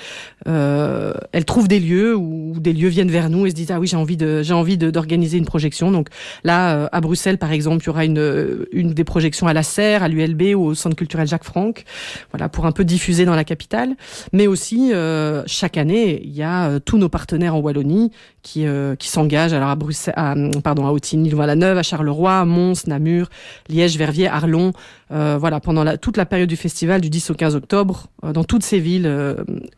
elle 1.32 1.44
trouve 1.44 1.68
des 1.68 1.80
lieux 1.80 2.14
où, 2.14 2.54
des 2.58 2.72
lieux 2.72 2.88
viennent 2.88 3.10
vers 3.10 3.30
nous 3.30 3.46
et 3.46 3.50
se 3.50 3.54
disent 3.54 3.70
ah 3.70 3.80
oui 3.80 3.86
j'ai 3.86 3.96
envie 3.96 4.16
de 4.16 4.42
j'ai 4.42 4.54
envie 4.54 4.76
d'organiser 4.76 5.38
une 5.38 5.46
projection. 5.46 5.90
Donc 5.90 6.08
là, 6.44 6.88
à 6.92 7.00
Bruxelles 7.00 7.38
par 7.38 7.52
exemple, 7.52 7.82
il 7.84 7.86
y 7.86 7.90
aura 7.90 8.04
une 8.04 8.66
une 8.72 8.92
des 8.92 9.04
projections 9.04 9.46
à 9.46 9.52
la 9.52 9.62
Serre, 9.62 10.02
à 10.02 10.08
l'ULB 10.08 10.54
ou 10.54 10.64
au 10.64 10.74
Centre 10.74 10.96
culturel 10.96 11.26
Jacques 11.26 11.44
Franck. 11.44 11.84
Voilà 12.30 12.48
pour 12.48 12.66
un 12.66 12.72
peu 12.72 12.84
diffuser 12.84 13.24
dans 13.24 13.36
la 13.36 13.44
capitale, 13.44 13.96
mais 14.32 14.46
aussi 14.46 14.61
euh, 14.72 15.42
chaque 15.46 15.76
année, 15.76 16.20
il 16.24 16.32
y 16.32 16.42
a 16.42 16.68
euh, 16.68 16.78
tous 16.78 16.98
nos 16.98 17.08
partenaires 17.08 17.54
en 17.54 17.60
Wallonie 17.60 18.10
qui, 18.42 18.66
euh, 18.66 18.94
s'engagent 19.00 19.52
alors 19.52 19.68
à 19.68 19.76
Bruxelles, 19.76 20.14
à, 20.16 20.34
pardon, 20.62 20.86
à 20.86 20.90
Autigny, 20.90 21.30
Louvain-la-Neuve, 21.30 21.78
à 21.78 21.82
Charleroi, 21.82 22.44
Mons, 22.44 22.86
Namur, 22.86 23.28
Liège, 23.68 23.96
Verviers, 23.96 24.28
Arlon. 24.28 24.72
voilà, 25.10 25.60
pendant 25.60 25.84
la, 25.84 25.98
toute 25.98 26.16
la 26.16 26.26
période 26.26 26.48
du 26.48 26.56
festival, 26.56 27.00
du 27.00 27.10
10 27.10 27.30
au 27.30 27.34
15 27.34 27.56
octobre, 27.56 28.06
dans 28.22 28.44
toutes 28.44 28.62
ces 28.62 28.78
villes, 28.78 29.10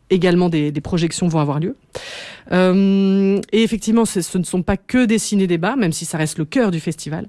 également 0.09 0.49
des, 0.49 0.71
des, 0.71 0.81
projections 0.81 1.27
vont 1.27 1.39
avoir 1.39 1.59
lieu. 1.59 1.75
et 2.51 3.63
effectivement, 3.63 4.05
ce 4.05 4.37
ne 4.37 4.43
sont 4.43 4.61
pas 4.61 4.77
que 4.77 5.05
des 5.05 5.19
ciné-débats, 5.19 5.75
même 5.75 5.91
si 5.91 6.05
ça 6.05 6.17
reste 6.17 6.37
le 6.37 6.45
cœur 6.45 6.71
du 6.71 6.79
festival. 6.79 7.27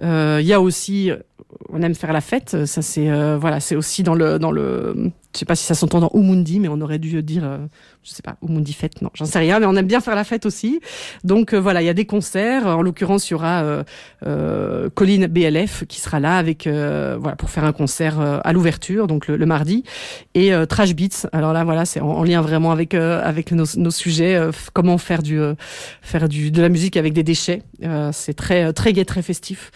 Il 0.00 0.46
y 0.46 0.52
a 0.52 0.60
aussi, 0.60 1.10
on 1.68 1.82
aime 1.82 1.94
faire 1.94 2.12
la 2.12 2.22
fête. 2.22 2.64
Ça, 2.64 2.80
c'est 2.80 3.10
voilà, 3.36 3.60
c'est 3.60 3.76
aussi 3.76 4.02
dans 4.02 4.14
le 4.14 4.38
dans 4.38 4.50
le 4.50 5.12
je 5.34 5.38
sais 5.38 5.44
pas 5.46 5.56
si 5.56 5.64
ça 5.64 5.74
s'entend 5.74 6.00
dans 6.00 6.10
Umundi, 6.14 6.60
mais 6.60 6.68
on 6.68 6.80
aurait 6.80 6.98
dû 6.98 7.22
dire, 7.22 7.44
euh, 7.44 7.58
je 8.02 8.10
sais 8.10 8.22
pas, 8.22 8.36
Umundi 8.42 8.72
fête, 8.74 9.00
non, 9.00 9.10
j'en 9.14 9.24
sais 9.24 9.38
rien, 9.38 9.60
mais 9.60 9.66
on 9.66 9.74
aime 9.76 9.86
bien 9.86 10.00
faire 10.00 10.14
la 10.14 10.24
fête 10.24 10.44
aussi. 10.44 10.80
Donc 11.24 11.54
euh, 11.54 11.58
voilà, 11.58 11.80
il 11.80 11.86
y 11.86 11.88
a 11.88 11.94
des 11.94 12.04
concerts. 12.04 12.66
En 12.66 12.82
l'occurrence, 12.82 13.30
il 13.30 13.32
y 13.32 13.34
aura 13.34 13.62
euh, 13.62 13.82
euh 14.26 14.90
Colline 14.94 15.26
BLF 15.26 15.84
qui 15.86 16.00
sera 16.00 16.20
là 16.20 16.36
avec, 16.36 16.66
voilà, 16.66 17.36
pour 17.36 17.50
faire 17.50 17.64
un 17.64 17.72
concert 17.72 18.20
à 18.20 18.52
l'ouverture, 18.52 19.06
donc 19.06 19.28
le, 19.28 19.46
mardi, 19.46 19.84
et 20.34 20.52
Trash 20.68 20.94
Beats. 20.94 21.28
Alors 21.32 21.52
là, 21.52 21.64
voilà, 21.64 21.84
c'est 21.84 22.00
en, 22.00 22.22
lien 22.24 22.40
vraiment 22.40 22.72
avec 22.72 22.94
avec 22.94 23.52
nos, 23.52 23.64
nos 23.76 23.90
sujets, 23.90 24.38
comment 24.72 24.98
faire 24.98 25.22
du 25.22 25.40
faire 26.02 26.28
du 26.28 26.50
de 26.50 26.60
la 26.60 26.68
musique 26.68 26.96
avec 26.96 27.12
des 27.12 27.22
déchets. 27.22 27.62
c'est 28.12 28.34
très 28.34 28.72
très 28.72 28.92
gai, 28.92 29.04
très 29.04 29.22
festif. 29.22 29.70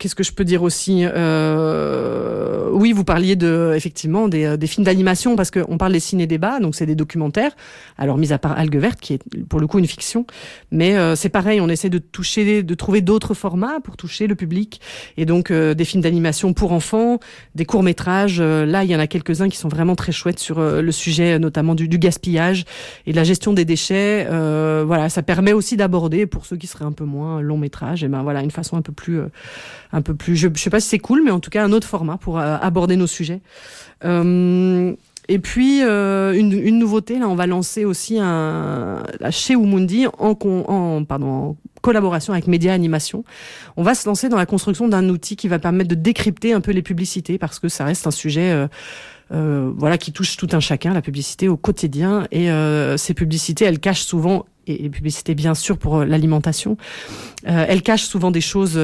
Qu'est-ce 0.00 0.14
que 0.14 0.22
je 0.22 0.32
peux 0.32 0.46
dire 0.46 0.62
aussi 0.62 1.02
euh, 1.04 2.49
Oui, 2.72 2.92
vous 2.92 3.04
parliez 3.04 3.36
de 3.36 3.72
effectivement 3.74 4.28
des, 4.28 4.44
euh, 4.44 4.56
des 4.56 4.66
films 4.66 4.84
d'animation 4.84 5.36
parce 5.36 5.50
qu'on 5.50 5.78
parle 5.78 5.92
des 5.92 6.00
ciné-débats, 6.00 6.60
donc 6.60 6.74
c'est 6.74 6.86
des 6.86 6.94
documentaires. 6.94 7.52
Alors 7.98 8.18
mis 8.18 8.32
à 8.32 8.38
part 8.38 8.58
Algue 8.58 8.76
verte, 8.76 9.00
qui 9.00 9.14
est 9.14 9.44
pour 9.48 9.60
le 9.60 9.66
coup 9.66 9.78
une 9.78 9.86
fiction, 9.86 10.26
mais 10.70 10.96
euh, 10.96 11.16
c'est 11.16 11.28
pareil, 11.28 11.60
on 11.60 11.68
essaie 11.68 11.90
de 11.90 11.98
toucher, 11.98 12.62
de 12.62 12.74
trouver 12.74 13.00
d'autres 13.00 13.34
formats 13.34 13.80
pour 13.80 13.96
toucher 13.96 14.26
le 14.26 14.34
public, 14.34 14.80
et 15.16 15.26
donc 15.26 15.50
euh, 15.50 15.74
des 15.74 15.84
films 15.84 16.02
d'animation 16.02 16.52
pour 16.52 16.72
enfants, 16.72 17.20
des 17.54 17.64
courts 17.64 17.82
métrages. 17.82 18.40
là, 18.40 18.84
il 18.84 18.90
y 18.90 18.96
en 18.96 19.00
a 19.00 19.06
quelques-uns 19.06 19.48
qui 19.48 19.56
sont 19.56 19.68
vraiment 19.68 19.96
très 19.96 20.12
chouettes 20.12 20.38
sur 20.38 20.60
le 20.60 20.92
sujet, 20.92 21.38
notamment 21.38 21.74
du, 21.74 21.88
du, 21.88 21.98
gaspillage 21.98 22.64
et 23.06 23.12
de 23.12 23.16
la 23.16 23.24
gestion 23.24 23.52
des 23.52 23.64
déchets. 23.64 24.26
voilà, 24.84 25.08
ça 25.08 25.22
permet 25.22 25.52
aussi 25.52 25.76
d'aborder 25.76 26.26
pour 26.26 26.46
ceux 26.46 26.56
qui 26.56 26.66
seraient 26.66 26.84
un 26.84 26.92
peu 26.92 27.04
moins 27.04 27.40
long 27.40 27.58
métrage, 27.58 28.04
et 28.04 28.08
ben 28.08 28.22
voilà, 28.22 28.42
une 28.42 28.50
façon 28.50 28.76
un 28.76 28.82
peu 28.82 28.92
plus 28.92 29.20
un 29.92 30.02
peu 30.02 30.14
plus. 30.14 30.36
Je, 30.36 30.48
je 30.54 30.60
sais 30.60 30.70
pas 30.70 30.80
si 30.80 30.88
c'est 30.88 30.98
cool, 30.98 31.22
mais 31.24 31.30
en 31.30 31.40
tout 31.40 31.50
cas 31.50 31.64
un 31.64 31.72
autre 31.72 31.86
format 31.86 32.16
pour 32.16 32.38
euh, 32.38 32.56
aborder 32.60 32.96
nos 32.96 33.06
sujets. 33.06 33.40
Euh, 34.04 34.94
et 35.28 35.38
puis 35.38 35.82
euh, 35.82 36.32
une, 36.32 36.78
nouveauté, 36.78 37.18
là, 37.18 37.28
on 37.28 37.34
va 37.34 37.46
lancer 37.46 37.84
aussi 37.84 38.18
un 38.18 39.02
chez 39.30 39.54
Umundi 39.54 40.06
en, 40.18 40.36
en 40.40 41.04
pardon 41.04 41.26
en 41.26 41.56
collaboration 41.82 42.32
avec 42.32 42.46
Média 42.46 42.72
Animation. 42.72 43.24
On 43.76 43.82
va 43.82 43.94
se 43.94 44.08
lancer 44.08 44.28
dans 44.28 44.36
la 44.36 44.46
construction 44.46 44.88
d'un 44.88 45.08
outil 45.08 45.36
qui 45.36 45.48
va 45.48 45.58
permettre 45.58 45.88
de 45.88 45.94
décrypter 45.94 46.52
un 46.52 46.60
peu 46.60 46.72
les 46.72 46.82
publicités 46.82 47.38
parce 47.38 47.58
que 47.58 47.68
ça 47.68 47.84
reste 47.84 48.06
un 48.06 48.10
sujet. 48.10 48.68
Euh, 49.32 49.70
voilà, 49.76 49.96
qui 49.96 50.10
touche 50.10 50.36
tout 50.36 50.48
un 50.50 50.58
chacun, 50.58 50.92
la 50.92 51.02
publicité 51.02 51.46
au 51.46 51.56
quotidien. 51.56 52.26
Et 52.32 52.48
ces 52.96 53.14
publicités, 53.14 53.64
elles 53.64 53.78
cachent 53.78 54.02
souvent, 54.02 54.46
et, 54.66 54.86
et 54.86 54.90
publicité 54.90 55.36
bien 55.36 55.54
sûr 55.54 55.78
pour 55.78 56.04
l'alimentation, 56.04 56.76
elles 57.44 57.82
cachent 57.82 58.06
souvent 58.06 58.32
des 58.32 58.40
choses 58.40 58.76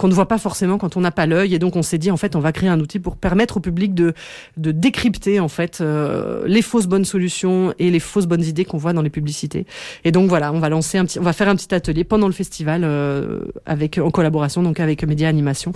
qu'on 0.00 0.08
ne 0.08 0.14
voit 0.14 0.28
pas 0.28 0.38
forcément 0.38 0.78
quand 0.78 0.96
on 0.96 1.00
n'a 1.02 1.10
pas 1.10 1.26
l'œil. 1.26 1.54
Et 1.54 1.58
donc 1.58 1.76
on 1.76 1.82
s'est 1.82 1.98
dit 1.98 2.10
en 2.10 2.16
fait 2.16 2.34
on 2.34 2.40
va 2.40 2.52
créer 2.52 2.70
un 2.70 2.80
outil 2.80 2.98
pour 2.98 3.16
permettre 3.16 3.58
au 3.58 3.60
public 3.60 3.94
de, 3.94 4.14
de 4.56 4.72
décrypter 4.72 5.40
en 5.40 5.48
fait 5.48 5.82
euh, 5.82 6.42
les 6.46 6.62
fausses 6.62 6.86
bonnes 6.86 7.04
solutions 7.04 7.74
et 7.78 7.90
les 7.90 8.00
fausses 8.00 8.24
bonnes 8.26 8.42
idées 8.42 8.64
qu'on 8.64 8.78
voit 8.78 8.94
dans 8.94 9.02
les 9.02 9.10
publicités. 9.10 9.66
Et 10.04 10.10
donc 10.10 10.30
voilà, 10.30 10.54
on 10.54 10.58
va 10.58 10.70
lancer 10.70 10.96
un 10.96 11.04
petit, 11.04 11.18
on 11.18 11.22
va 11.22 11.34
faire 11.34 11.50
un 11.50 11.54
petit 11.54 11.74
atelier 11.74 12.04
pendant 12.04 12.28
le 12.28 12.32
festival 12.32 12.80
euh, 12.82 13.40
avec 13.66 13.98
en 13.98 14.10
collaboration 14.10 14.62
donc 14.62 14.80
avec 14.80 15.04
Média 15.04 15.28
Animation 15.28 15.72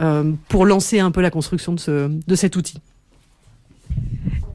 euh, 0.00 0.32
pour 0.48 0.66
lancer 0.66 0.98
un 0.98 1.12
peu 1.12 1.20
la 1.20 1.30
construction 1.30 1.72
de, 1.72 1.78
ce, 1.78 2.10
de 2.26 2.34
cet 2.34 2.56
outil. 2.56 2.78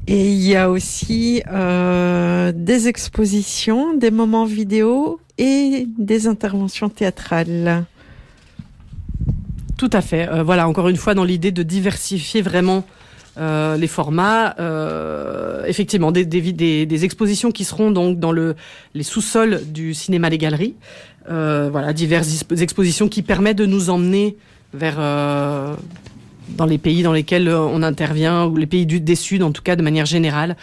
Et 0.08 0.30
il 0.30 0.43
y 0.43 0.58
a 0.58 0.69
aussi 0.69 1.41
euh, 1.49 2.51
des 2.54 2.89
expositions, 2.89 3.95
des 3.95 4.12
moments 4.12 4.45
vidéo 4.45 5.21
et 5.38 5.88
des 5.97 6.28
interventions 6.28 6.89
théâtrales. 6.89 7.86
Tout 9.78 9.90
à 9.92 10.02
fait. 10.02 10.30
Euh, 10.30 10.44
voilà, 10.44 10.68
encore 10.68 10.88
une 10.88 10.98
fois, 10.98 11.14
dans 11.14 11.24
l'idée 11.24 11.52
de 11.52 11.64
diversifier 11.64 12.42
vraiment 12.42 12.86
euh, 13.38 13.76
les 13.76 13.88
formats. 13.88 14.56
Euh, 14.60 15.66
effectivement, 15.66 16.12
des, 16.12 17.06
expositions 17.06 17.52
qui 17.52 17.66
seront 17.66 17.92
donc 17.92 18.20
dans 18.20 18.32
le, 18.32 18.56
les 18.94 19.04
sous-sols 19.04 19.62
du 19.68 19.94
cinéma 19.94 20.30
Les 20.30 20.38
Galeries. 20.38 20.76
voilà, 21.28 21.92
diverses 21.94 22.46
expositions 22.62 23.10
qui 23.10 23.22
permettent 23.22 23.58
de 23.58 23.66
nous 23.66 23.90
emmener 23.90 24.38
vers 24.74 24.98
dans 26.49 26.65
les 26.65 26.77
pays 26.77 27.03
dans 27.03 27.13
lesquels 27.13 27.47
euh, 27.47 27.60
on 27.60 27.84
intervient, 27.84 28.45
ou 28.45 28.55
les 28.55 28.65
pays 28.65 28.86
du, 28.86 28.99
des 28.99 29.15
Sud 29.15 29.43
en 29.43 29.51
tout 29.51 29.62
cas 29.62 29.75
de 29.75 29.81
manière 29.81 30.05
générale, 30.05 30.55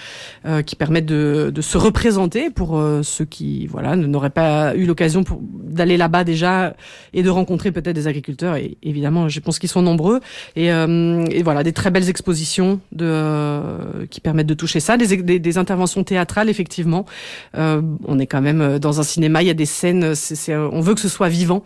euh, 0.47 0.63
qui 0.63 0.77
permettent 0.77 1.07
de, 1.07 1.51
de, 1.55 1.61
se 1.63 1.79
représenter 1.79 2.51
pour 2.51 2.79
euh, 2.79 3.03
ceux 3.03 3.25
qui 3.25 3.67
voilà 3.67 3.97
n'auraient 3.97 4.31
pas 4.31 4.75
eu 4.77 4.87
l'occasion 4.87 5.25
d'aller 5.43 5.97
là-bas 5.97 6.25
déjà 6.25 6.75
et 7.15 7.23
de 7.23 7.31
rencontrer 7.31 7.73
peut-être 7.73 7.95
des 7.95 8.07
agriculteurs. 8.07 8.57
Et 8.57 8.77
évidemment, 8.83 9.29
je 9.29 9.41
pense 9.41 9.59
qu'ils 9.59 9.69
sont 9.69 9.83
nombreux. 9.83 10.21
Et, 10.57 10.73
euh, 10.73 11.25
et, 11.31 11.43
voilà, 11.43 11.63
des 11.63 11.73
très 11.73 11.91
belles 11.91 12.09
expositions 12.09 12.81
de, 12.93 13.07
euh, 13.07 14.07
qui 14.11 14.21
permettent 14.21 14.47
de 14.47 14.55
toucher 14.55 14.81
ça, 14.81 14.97
des, 14.97 15.17
des, 15.17 15.39
des 15.39 15.59
interventions 15.59 16.05
théâtrales 16.05 16.49
effectivement. 16.49 17.07
on 17.55 18.19
est 18.19 18.27
quand 18.27 18.41
même 18.41 18.79
dans 18.79 19.01
un 19.01 19.03
cinéma, 19.03 19.43
il 19.43 19.47
y 19.47 19.51
a 19.51 19.55
des 19.55 19.67
scènes, 19.67 20.15
c'est 20.15 20.57
on 20.57 20.81
veut 20.81 20.95
que 20.95 21.01
ce 21.01 21.09
soit 21.09 21.29
vivant. 21.29 21.63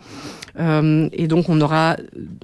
Euh, 0.59 1.09
et 1.13 1.27
donc 1.27 1.49
on 1.49 1.61
aura, 1.61 1.97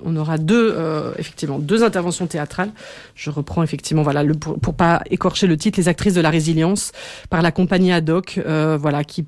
on 0.03 0.15
aura 0.15 0.37
deux, 0.37 0.73
euh, 0.75 1.13
effectivement, 1.17 1.59
deux 1.59 1.83
interventions 1.83 2.27
théâtrales. 2.27 2.71
Je 3.15 3.29
reprends 3.29 3.63
effectivement, 3.63 4.03
voilà, 4.03 4.23
pour, 4.39 4.59
pour 4.59 4.73
pas 4.73 5.01
écorcher 5.09 5.47
le 5.47 5.57
titre, 5.57 5.79
les 5.79 5.87
actrices 5.87 6.13
de 6.13 6.21
la 6.21 6.29
résilience 6.29 6.91
par 7.29 7.41
la 7.41 7.51
compagnie 7.51 7.91
ad 7.91 8.09
hoc, 8.09 8.39
euh, 8.45 8.77
voilà, 8.79 9.03
qui 9.03 9.25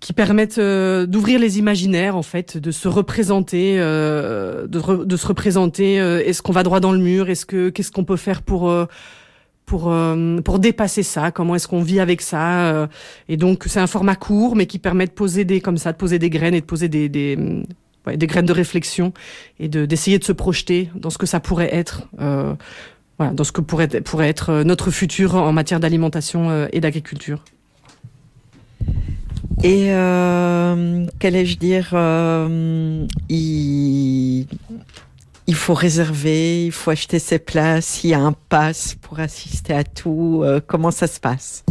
qui 0.00 0.12
permettent 0.12 0.60
d'ouvrir 0.60 1.40
les 1.40 1.58
imaginaires 1.58 2.14
en 2.14 2.22
fait, 2.22 2.56
de 2.56 2.70
se 2.70 2.86
représenter, 2.86 3.78
de, 3.78 5.16
se 5.16 5.26
représenter. 5.26 5.96
est-ce 5.96 6.40
qu'on 6.40 6.52
va 6.52 6.62
droit 6.62 6.78
dans 6.78 6.92
le 6.92 7.00
mur 7.00 7.28
Est-ce 7.28 7.44
que 7.44 7.68
qu'est-ce 7.70 7.90
qu'on 7.90 8.04
peut 8.04 8.16
faire 8.16 8.42
pour 8.42 8.72
pour 9.68 9.92
euh, 9.92 10.40
pour 10.40 10.58
dépasser 10.58 11.04
ça 11.04 11.30
Comment 11.30 11.54
est-ce 11.54 11.68
qu'on 11.68 11.82
vit 11.82 12.00
avec 12.00 12.22
ça 12.22 12.72
euh, 12.72 12.86
Et 13.28 13.36
donc 13.36 13.64
c'est 13.66 13.78
un 13.78 13.86
format 13.86 14.16
court, 14.16 14.56
mais 14.56 14.66
qui 14.66 14.78
permet 14.78 15.06
de 15.06 15.12
poser 15.12 15.44
des 15.44 15.60
comme 15.60 15.76
ça, 15.76 15.92
de 15.92 15.98
poser 15.98 16.18
des 16.18 16.30
graines 16.30 16.54
et 16.54 16.60
de 16.60 16.66
poser 16.66 16.88
des 16.88 17.08
des, 17.08 17.36
graines 18.26 18.46
de 18.46 18.52
réflexion 18.52 19.12
et 19.60 19.68
de 19.68 19.84
d'essayer 19.84 20.18
de 20.18 20.24
se 20.24 20.32
projeter 20.32 20.90
dans 20.94 21.10
ce 21.10 21.18
que 21.18 21.26
ça 21.26 21.38
pourrait 21.38 21.72
être. 21.72 22.08
Euh, 22.20 22.54
dans 23.18 23.42
ce 23.42 23.50
que 23.50 23.60
pourrait, 23.60 23.88
pourrait 23.88 24.28
être 24.28 24.62
notre 24.62 24.92
futur 24.92 25.34
en 25.34 25.52
matière 25.52 25.80
d'alimentation 25.80 26.68
et 26.72 26.78
d'agriculture. 26.78 27.42
Et 29.64 29.88
qu'allais-je 31.18 31.58
dire 31.58 31.88
il 33.28 34.46
il 35.48 35.54
faut 35.54 35.72
réserver, 35.72 36.66
il 36.66 36.72
faut 36.72 36.90
acheter 36.90 37.18
ses 37.18 37.38
places, 37.38 38.04
il 38.04 38.10
y 38.10 38.14
a 38.14 38.20
un 38.20 38.34
pass 38.34 38.94
pour 39.00 39.18
assister 39.18 39.72
à 39.72 39.82
tout. 39.82 40.42
Euh, 40.44 40.60
comment 40.64 40.90
ça 40.90 41.06
se 41.06 41.18
passe? 41.18 41.64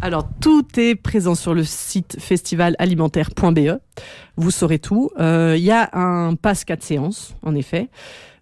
Alors, 0.00 0.28
tout 0.40 0.64
est 0.76 0.94
présent 0.94 1.34
sur 1.34 1.52
le 1.52 1.64
site 1.64 2.18
festivalalimentaire.be. 2.20 3.80
Vous 4.36 4.50
saurez 4.52 4.78
tout. 4.78 5.10
Euh, 5.18 5.56
il 5.58 5.64
y 5.64 5.72
a 5.72 5.90
un 5.92 6.36
pass 6.36 6.64
4 6.64 6.84
séances, 6.84 7.34
en 7.42 7.56
effet. 7.56 7.88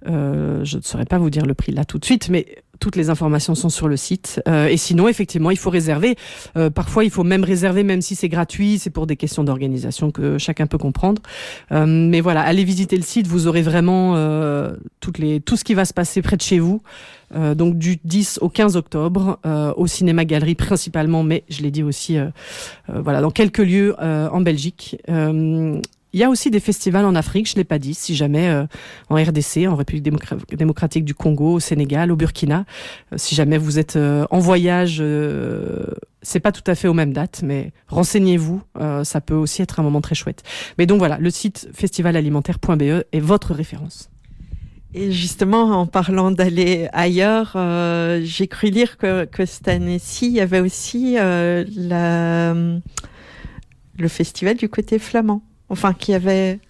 Euh, 0.06 0.62
je 0.64 0.76
ne 0.76 0.82
saurais 0.82 1.06
pas 1.06 1.16
vous 1.16 1.30
dire 1.30 1.46
le 1.46 1.54
prix 1.54 1.72
là 1.72 1.86
tout 1.86 1.98
de 1.98 2.04
suite, 2.04 2.28
mais 2.28 2.46
toutes 2.80 2.96
les 2.96 3.10
informations 3.10 3.54
sont 3.54 3.68
sur 3.68 3.88
le 3.88 3.96
site. 3.96 4.40
et 4.46 4.76
sinon, 4.76 5.08
effectivement, 5.08 5.50
il 5.50 5.58
faut 5.58 5.70
réserver. 5.70 6.16
parfois, 6.74 7.04
il 7.04 7.10
faut 7.10 7.24
même 7.24 7.44
réserver, 7.44 7.82
même 7.82 8.02
si 8.02 8.14
c'est 8.14 8.28
gratuit. 8.28 8.78
C'est 8.78 8.90
pour 8.90 9.06
des 9.06 9.16
questions 9.16 9.44
d'organisation 9.44 10.10
que 10.10 10.38
chacun 10.38 10.66
peut 10.66 10.78
comprendre. 10.78 11.22
mais 11.70 12.20
voilà, 12.20 12.42
allez 12.42 12.64
visiter 12.64 12.96
le 12.96 13.02
site. 13.02 13.26
Vous 13.26 13.46
aurez 13.46 13.62
vraiment 13.62 14.14
toutes 15.00 15.18
les, 15.18 15.40
tout 15.40 15.56
ce 15.56 15.64
qui 15.64 15.74
va 15.74 15.84
se 15.84 15.94
passer 15.94 16.22
près 16.22 16.36
de 16.36 16.42
chez 16.42 16.58
vous. 16.58 16.82
Euh, 17.34 17.54
donc 17.54 17.76
du 17.76 17.98
10 18.04 18.38
au 18.40 18.48
15 18.48 18.76
octobre 18.76 19.38
euh, 19.44 19.72
au 19.76 19.86
cinéma 19.86 20.24
galerie 20.24 20.54
principalement, 20.54 21.22
mais 21.22 21.44
je 21.50 21.62
l'ai 21.62 21.70
dit 21.70 21.82
aussi, 21.82 22.16
euh, 22.16 22.28
voilà, 22.88 23.20
dans 23.20 23.30
quelques 23.30 23.58
lieux 23.58 23.94
en 24.00 24.40
Belgique. 24.40 24.96
Il 26.12 26.20
y 26.20 26.24
a 26.24 26.30
aussi 26.30 26.50
des 26.50 26.60
festivals 26.60 27.04
en 27.04 27.14
Afrique, 27.14 27.50
je 27.50 27.56
l'ai 27.56 27.64
pas 27.64 27.78
dit, 27.78 27.94
si 27.94 28.16
jamais 28.16 28.50
en 29.10 29.16
RDC, 29.16 29.66
en 29.68 29.76
République 29.76 30.08
démocratique 30.50 31.04
du 31.04 31.14
Congo, 31.14 31.54
au 31.54 31.60
Sénégal, 31.60 32.10
au 32.10 32.16
Burkina. 32.16 32.64
si 33.16 33.34
jamais 33.34 33.58
vous 33.58 33.78
êtes 33.78 33.96
en 33.96 34.38
voyage, 34.38 35.02
c'est 36.22 36.40
pas 36.40 36.52
tout 36.52 36.62
à 36.66 36.74
fait 36.74 36.88
aux 36.88 36.94
mêmes 36.94 37.12
dates, 37.12 37.42
mais 37.44 37.72
renseignez-vous, 37.88 38.62
ça 39.04 39.20
peut 39.20 39.34
aussi 39.34 39.60
être 39.60 39.80
un 39.80 39.82
moment 39.82 40.00
très 40.00 40.14
chouette. 40.14 40.44
Mais 40.78 40.86
donc 40.86 40.98
voilà, 40.98 41.18
le 41.18 41.28
site 41.28 41.68
festivalalimentaire.be 41.74 43.04
est 43.12 43.20
votre 43.20 43.52
référence. 43.52 44.08
Et 44.94 45.12
justement, 45.12 45.64
en 45.80 45.86
parlant 45.86 46.30
d'aller 46.30 46.88
ailleurs, 46.92 47.52
euh, 47.56 48.22
j'ai 48.24 48.48
cru 48.48 48.70
lire 48.70 48.96
que, 48.96 49.26
que 49.26 49.44
cette 49.44 49.68
année-ci, 49.68 50.26
il 50.26 50.32
y 50.32 50.40
avait 50.40 50.60
aussi 50.60 51.16
euh, 51.18 51.64
le 53.98 54.08
festival 54.08 54.56
du 54.56 54.68
côté 54.70 54.98
flamand. 54.98 55.42
Enfin, 55.68 55.92
qui 55.92 56.14
avait 56.14 56.60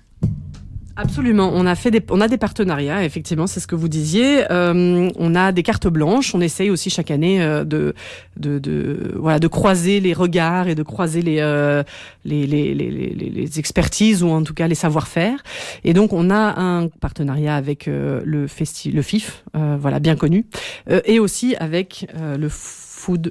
Absolument. 1.01 1.53
On 1.55 1.65
a 1.65 1.77
fait 1.77 1.93
des, 1.93 2.03
on 2.11 2.21
a 2.21 2.27
des 2.27 2.39
partenariats. 2.39 3.05
Effectivement, 3.05 3.47
c'est 3.47 3.61
ce 3.61 3.69
que 3.69 3.77
vous 3.77 3.87
disiez. 3.87 4.51
Euh, 4.51 5.09
on 5.17 5.35
a 5.37 5.53
des 5.53 5.63
cartes 5.63 5.87
blanches. 5.87 6.35
On 6.35 6.41
essaye 6.41 6.71
aussi 6.71 6.91
chaque 6.91 7.13
année 7.13 7.41
euh, 7.41 7.63
de, 7.63 7.95
de, 8.37 8.59
de, 8.59 9.13
voilà, 9.15 9.39
de 9.39 9.47
croiser 9.47 10.01
les 10.01 10.13
regards 10.13 10.67
et 10.67 10.75
de 10.75 10.83
croiser 10.83 11.23
les, 11.23 11.39
euh, 11.39 11.85
les, 12.25 12.49
les, 12.49 12.75
les, 12.75 12.91
les, 12.91 13.59
expertises 13.61 14.25
ou 14.25 14.31
en 14.31 14.43
tout 14.43 14.55
cas 14.55 14.67
les 14.67 14.75
savoir-faire. 14.75 15.41
Et 15.85 15.95
donc, 15.95 16.13
on 16.13 16.31
a 16.31 16.61
un 16.61 16.89
partenariat 16.89 17.55
avec 17.55 17.87
le 17.87 18.47
festi 18.49 18.91
le 18.91 19.03
FIF, 19.03 19.45
voilà, 19.55 20.01
bien 20.01 20.17
connu, 20.17 20.47
et 21.05 21.21
aussi 21.21 21.55
avec 21.57 22.09
le 22.15 22.49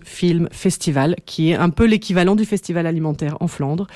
Film 0.03 0.47
Festival, 0.51 1.15
qui 1.25 1.51
est 1.51 1.55
un 1.55 1.69
peu 1.69 1.85
l'équivalent 1.85 2.35
du 2.35 2.45
festival 2.45 2.87
alimentaire 2.87 3.37
en 3.39 3.47
Flandre, 3.47 3.87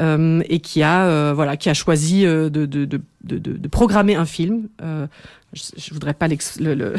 euh, 0.00 0.42
et 0.48 0.60
qui 0.60 0.82
a 0.82 1.06
euh, 1.06 1.32
voilà, 1.34 1.56
qui 1.56 1.68
a 1.68 1.74
choisi 1.74 2.26
euh, 2.26 2.48
de, 2.50 3.68
programmer 3.68 4.14
un 4.14 4.26
film. 4.26 4.68
je, 4.80 5.62
je 5.76 5.94
voudrais 5.94 6.14
pas 6.14 6.28
le, 6.28 6.74
le 6.74 6.94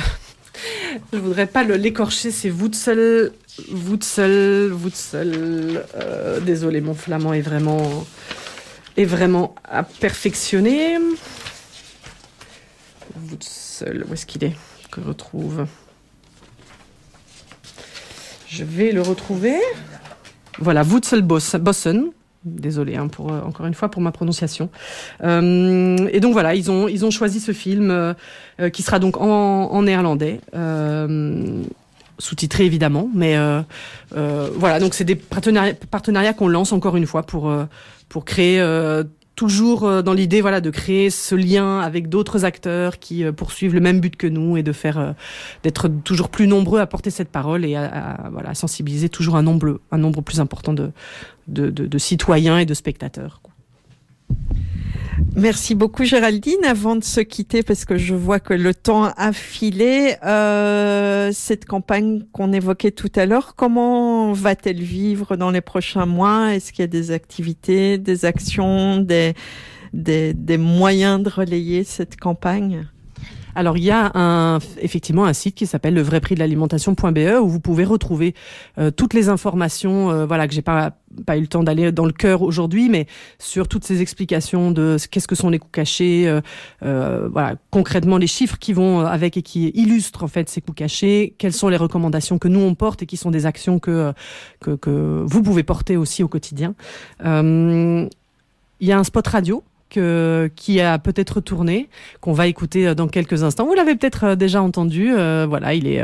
je 1.13 1.17
voudrais 1.17 1.47
pas 1.47 1.63
l'écorcher, 1.63 2.31
c'est 2.31 2.51
Woetzel, 2.51 3.31
Woetzel, 3.71 4.73
Woetzel. 4.73 5.85
désolé, 6.45 6.81
mon 6.81 6.93
flamand 6.93 7.33
est 7.33 7.41
vraiment 7.41 8.05
est 8.97 9.05
vraiment 9.05 9.55
à 9.63 9.83
perfectionner. 9.83 10.97
Woetzel, 13.29 14.05
où 14.09 14.13
est-ce 14.13 14.25
qu'il 14.25 14.43
est 14.43 14.55
Que 14.91 15.01
retrouve? 15.01 15.65
Je 18.49 18.63
vais 18.63 18.91
le 18.91 19.01
retrouver. 19.01 19.55
Voilà, 20.57 20.83
Wutzelbossen. 20.83 22.11
Désolé 22.45 22.95
hein, 22.95 23.09
pour 23.09 23.31
euh, 23.31 23.41
encore 23.41 23.65
une 23.65 23.73
fois 23.73 23.89
pour 23.91 24.01
ma 24.01 24.11
prononciation. 24.11 24.69
Euh, 25.23 26.07
et 26.11 26.19
donc 26.21 26.31
voilà, 26.31 26.55
ils 26.55 26.71
ont 26.71 26.87
ils 26.87 27.05
ont 27.05 27.11
choisi 27.11 27.41
ce 27.41 27.51
film 27.51 27.91
euh, 27.91 28.69
qui 28.71 28.81
sera 28.81 28.97
donc 28.97 29.17
en, 29.17 29.81
néerlandais, 29.83 30.39
sous-titré 32.17 32.65
évidemment, 32.65 33.09
mais 33.13 33.37
voilà 34.11 34.79
donc 34.79 34.93
c'est 34.93 35.03
des 35.03 35.15
partenariats 35.15 36.33
qu'on 36.33 36.47
lance 36.47 36.71
encore 36.71 36.95
une 36.95 37.05
fois 37.05 37.23
pour 37.23 37.53
pour 38.07 38.23
créer 38.23 38.61
toujours 39.39 39.85
euh, 39.85 40.01
dans 40.01 40.11
l'idée 40.11 40.41
voilà 40.41 40.59
de 40.59 40.69
créer 40.69 41.09
ce 41.09 41.33
lien 41.33 41.79
avec 41.79 42.09
d'autres 42.09 42.43
acteurs 42.43 42.99
qui 42.99 43.23
euh, 43.23 43.31
poursuivent 43.31 43.73
le 43.73 43.79
même 43.79 44.01
but 44.01 44.17
que 44.17 44.27
nous 44.27 44.57
et 44.57 44.63
de 44.63 44.73
faire 44.73 44.97
euh, 44.99 45.13
d'être 45.63 45.87
toujours 45.87 46.27
plus 46.27 46.45
nombreux 46.45 46.81
à 46.81 46.87
porter 46.87 47.09
cette 47.09 47.29
parole 47.29 47.63
et 47.63 47.77
à, 47.77 48.27
voilà 48.33 48.53
sensibiliser 48.53 49.07
toujours 49.07 49.37
un 49.37 49.41
nombre 49.41 49.79
un 49.91 49.97
nombre 49.97 50.19
plus 50.21 50.41
important 50.41 50.73
de 50.73 51.97
citoyens 51.97 52.59
et 52.59 52.65
de 52.65 52.73
spectateurs. 52.73 53.39
Merci 55.35 55.75
beaucoup 55.75 56.03
Géraldine. 56.03 56.65
Avant 56.65 56.95
de 56.95 57.03
se 57.03 57.21
quitter, 57.21 57.63
parce 57.63 57.85
que 57.85 57.97
je 57.97 58.13
vois 58.15 58.39
que 58.39 58.53
le 58.53 58.73
temps 58.73 59.05
a 59.05 59.31
filé, 59.31 60.15
euh, 60.25 61.31
cette 61.31 61.65
campagne 61.65 62.23
qu'on 62.31 62.51
évoquait 62.51 62.91
tout 62.91 63.11
à 63.15 63.25
l'heure, 63.25 63.55
comment 63.55 64.33
va-t-elle 64.33 64.81
vivre 64.81 65.35
dans 65.37 65.51
les 65.51 65.61
prochains 65.61 66.05
mois? 66.05 66.53
Est-ce 66.53 66.71
qu'il 66.71 66.83
y 66.83 66.83
a 66.83 66.87
des 66.87 67.11
activités, 67.11 67.97
des 67.97 68.25
actions, 68.25 68.97
des, 68.97 69.35
moyens 70.57 71.21
de 71.23 71.29
relayer 71.29 71.83
cette 71.83 72.17
campagne? 72.17 72.87
Alors 73.55 73.77
il 73.77 73.83
y 73.83 73.91
a 73.91 74.11
un, 74.15 74.59
effectivement 74.81 75.25
un 75.25 75.33
site 75.33 75.55
qui 75.55 75.65
s'appelle 75.65 75.93
le 75.93 76.03
de 76.03 76.39
l'alimentation.be 76.39 77.41
où 77.41 77.47
vous 77.47 77.59
pouvez 77.59 77.85
retrouver 77.85 78.35
euh, 78.77 78.91
toutes 78.91 79.13
les 79.13 79.29
informations, 79.29 80.11
euh, 80.11 80.25
voilà 80.25 80.47
que 80.47 80.53
j'ai 80.53 80.61
pas 80.61 80.93
pas 81.25 81.37
eu 81.37 81.41
le 81.41 81.47
temps 81.47 81.63
d'aller 81.63 81.91
dans 81.91 82.05
le 82.05 82.11
cœur 82.11 82.43
aujourd'hui, 82.43 82.87
mais 82.87 83.07
sur 83.39 83.67
toutes 83.67 83.83
ces 83.83 83.99
explications 83.99 84.69
de 84.69 84.97
qu'est-ce 85.09 85.27
que 85.27 85.33
sont 85.33 85.49
les 85.49 85.57
coûts 85.57 85.69
cachés, 85.71 86.39
euh, 86.83 87.29
voilà 87.31 87.55
concrètement 87.71 88.17
les 88.17 88.27
chiffres 88.27 88.59
qui 88.59 88.73
vont 88.73 88.99
avec 88.99 89.35
et 89.35 89.41
qui 89.41 89.69
illustrent 89.69 90.23
en 90.23 90.27
fait 90.27 90.49
ces 90.49 90.61
coûts 90.61 90.73
cachés, 90.73 91.33
quelles 91.39 91.53
sont 91.53 91.67
les 91.67 91.77
recommandations 91.77 92.37
que 92.37 92.47
nous 92.47 92.59
on 92.59 92.75
porte 92.75 93.01
et 93.01 93.05
qui 93.07 93.17
sont 93.17 93.31
des 93.31 93.47
actions 93.47 93.79
que 93.79 94.13
que, 94.59 94.75
que 94.75 95.23
vous 95.25 95.41
pouvez 95.41 95.63
porter 95.63 95.97
aussi 95.97 96.21
au 96.21 96.27
quotidien. 96.27 96.75
Il 97.21 98.87
y 98.87 98.91
a 98.91 98.99
un 98.99 99.03
spot 99.03 99.27
radio 99.27 99.63
qui 99.89 100.81
a 100.81 100.99
peut-être 100.99 101.41
tourné, 101.41 101.89
qu'on 102.21 102.33
va 102.33 102.47
écouter 102.47 102.87
euh, 102.87 102.95
dans 102.95 103.07
quelques 103.07 103.43
instants. 103.43 103.65
Vous 103.65 103.73
l'avez 103.73 103.95
peut-être 103.95 104.23
euh, 104.25 104.35
déjà 104.35 104.61
entendu. 104.61 105.11
Euh, 105.11 105.45
voilà, 105.49 105.73
il 105.73 105.87
est, 105.87 106.03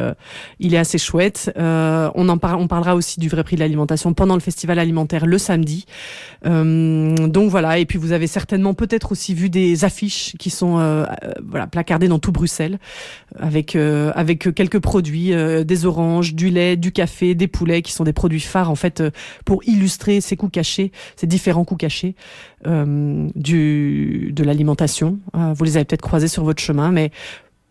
il 0.59 0.73
est 0.73 0.77
assez 0.77 0.97
chouette. 0.97 1.51
on 1.55 2.29
en 2.29 2.39
on 2.43 2.67
parlera 2.67 2.95
aussi 2.95 3.19
du 3.19 3.29
vrai 3.29 3.43
prix 3.43 3.55
de 3.55 3.61
l'alimentation 3.61 4.13
pendant 4.13 4.35
le 4.35 4.39
festival 4.39 4.79
alimentaire 4.79 5.25
le 5.25 5.37
samedi. 5.37 5.85
donc 6.43 7.49
voilà. 7.49 7.79
Et 7.79 7.85
puis 7.85 7.97
vous 7.97 8.11
avez 8.11 8.27
certainement 8.27 8.73
peut-être 8.73 9.11
aussi 9.11 9.33
vu 9.33 9.49
des 9.49 9.83
affiches 9.83 10.35
qui 10.37 10.49
sont 10.49 11.05
placardées 11.71 12.07
dans 12.07 12.19
tout 12.19 12.31
Bruxelles, 12.31 12.79
avec 13.39 13.75
avec 13.75 14.53
quelques 14.53 14.79
produits, 14.79 15.31
des 15.65 15.85
oranges, 15.85 16.33
du 16.35 16.49
lait, 16.49 16.75
du 16.75 16.91
café, 16.91 17.35
des 17.35 17.47
poulets, 17.47 17.81
qui 17.81 17.91
sont 17.91 18.03
des 18.03 18.13
produits 18.13 18.39
phares 18.39 18.69
en 18.69 18.75
fait 18.75 19.03
pour 19.43 19.63
illustrer 19.65 20.21
ces 20.21 20.35
coûts 20.35 20.49
cachés, 20.49 20.91
ces 21.15 21.27
différents 21.27 21.65
coûts 21.65 21.77
cachés 21.77 22.15
du 22.65 23.74
de 24.31 24.43
l'alimentation. 24.43 25.19
Euh, 25.35 25.53
vous 25.53 25.63
les 25.63 25.77
avez 25.77 25.85
peut-être 25.85 26.01
croisés 26.01 26.27
sur 26.27 26.43
votre 26.43 26.61
chemin, 26.61 26.91
mais 26.91 27.11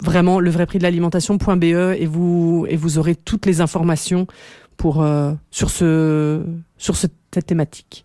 vraiment 0.03 0.40
le 0.40 0.51
vrai 0.51 0.67
prix 0.67 0.79
de 0.79 0.83
l'alimentation.be 0.83 1.64
et 1.64 2.07
vous 2.07 2.99
aurez 2.99 3.14
toutes 3.14 3.47
les 3.47 3.61
informations 3.61 4.27
euh, 4.85 5.35
sur 5.51 5.71
cette 6.97 7.47
thématique. 7.47 8.05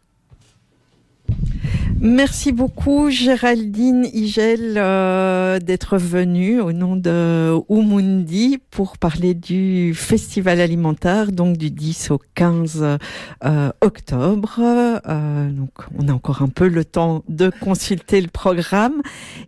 Merci 2.01 2.53
beaucoup 2.53 3.09
Géraldine 3.09 4.05
Igel 4.13 4.75
euh, 4.77 5.59
d'être 5.59 5.97
venue 5.97 6.61
au 6.61 6.71
nom 6.71 6.95
de 6.95 7.53
Umundi 7.69 8.57
pour 8.71 8.97
parler 8.97 9.33
du 9.33 9.93
festival 9.93 10.61
alimentaire 10.61 11.33
donc 11.33 11.57
du 11.57 11.71
10 11.71 12.11
au 12.11 12.21
15 12.35 12.97
euh, 13.43 13.69
octobre. 13.81 14.61
Euh, 14.61 15.49
donc 15.49 15.71
on 15.97 16.07
a 16.07 16.13
encore 16.13 16.41
un 16.41 16.47
peu 16.47 16.69
le 16.69 16.85
temps 16.85 17.25
de 17.27 17.51
consulter 17.59 18.21
le 18.21 18.29
programme 18.29 19.01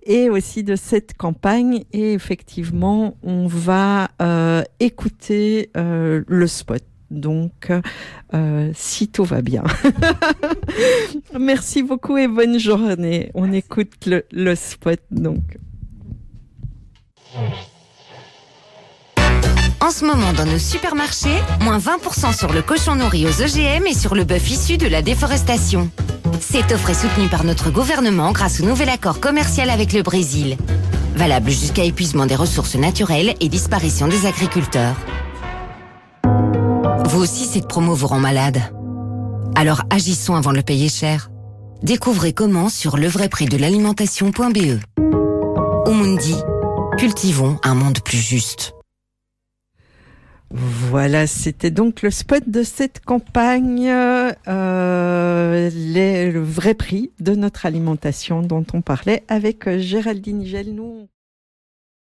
et 0.04 0.30
aussi 0.30 0.64
de 0.64 0.76
cette 0.76 1.16
campagne 1.16 1.86
et 1.94 2.12
effectivement 2.12 3.16
on 3.24 3.48
va 3.48 4.10
écouter 4.82 5.70
le 5.76 6.48
spot 6.48 6.84
donc, 7.12 7.72
euh, 8.34 8.72
si 8.74 9.10
tout 9.10 9.24
va 9.24 9.42
bien. 9.42 9.64
Merci 11.40 11.84
beaucoup 11.84 12.18
et 12.18 12.28
bonne 12.28 12.58
journée. 12.58 13.30
On 13.34 13.52
écoute 13.52 14.10
le, 14.32 14.56
spot 14.56 15.00
donc. 15.12 15.44
En 19.80 19.90
ce 19.90 20.06
moment, 20.06 20.32
dans 20.34 20.46
nos 20.46 20.60
supermarchés, 20.60 21.38
moins 21.62 21.80
20% 21.80 22.38
sur 22.38 22.54
le 22.54 22.62
cochon 22.62 22.96
nourri 22.96 23.26
aux 23.26 23.42
OGM 23.42 23.88
et 23.88 23.94
sur 23.94 24.16
le 24.16 24.24
bœuf 24.24 24.50
issu 24.50 24.78
de 24.78 24.88
la 24.88 25.02
déforestation. 25.02 25.90
Cette 26.40 26.72
offre 26.72 26.92
est 26.92 26.94
soutenue 26.94 27.28
par 27.28 27.44
notre 27.44 27.72
gouvernement 27.72 28.32
grâce 28.32 28.62
au 28.62 28.66
nouvel 28.66 28.90
accord 28.90 29.20
commercial 29.20 29.70
avec 29.70 29.92
le 29.94 30.02
Brésil. 30.02 30.58
Valable 31.16 31.50
jusqu'à 31.50 31.84
épuisement 31.84 32.26
des 32.26 32.36
ressources 32.36 32.76
naturelles 32.76 33.36
et 33.40 33.50
disparition 33.50 34.08
des 34.08 34.26
agriculteurs. 34.26 34.96
Vous 37.06 37.22
aussi, 37.22 37.46
cette 37.46 37.68
promo 37.68 37.94
vous 37.94 38.08
rend 38.08 38.20
malade. 38.20 38.62
Alors 39.56 39.84
agissons 39.90 40.36
avant 40.36 40.52
de 40.52 40.58
le 40.58 40.64
payer 40.64 40.90
cher. 40.90 41.30
Découvrez 41.84 42.34
comment 42.34 42.70
sur 42.70 42.98
l'alimentation.be. 42.98 44.80
Au 45.86 45.92
Mundi, 45.94 46.36
cultivons 46.98 47.60
un 47.64 47.76
monde 47.76 48.00
plus 48.02 48.18
juste. 48.18 48.74
Voilà, 50.54 51.28
c'était 51.28 51.72
donc 51.72 52.02
le 52.02 52.12
spot 52.12 52.44
de 52.48 52.62
cette 52.64 53.00
campagne, 53.06 53.88
euh, 53.90 55.70
le 55.74 56.40
vrai 56.40 56.74
prix 56.74 57.12
de 57.20 57.36
notre 57.36 57.66
alimentation 57.66 58.42
dont 58.42 58.66
on 58.74 58.82
parlait 58.82 59.24
avec 59.30 59.70
Géraldine 59.78 60.40
Nigel. 60.40 60.76
Nous, 60.76 61.08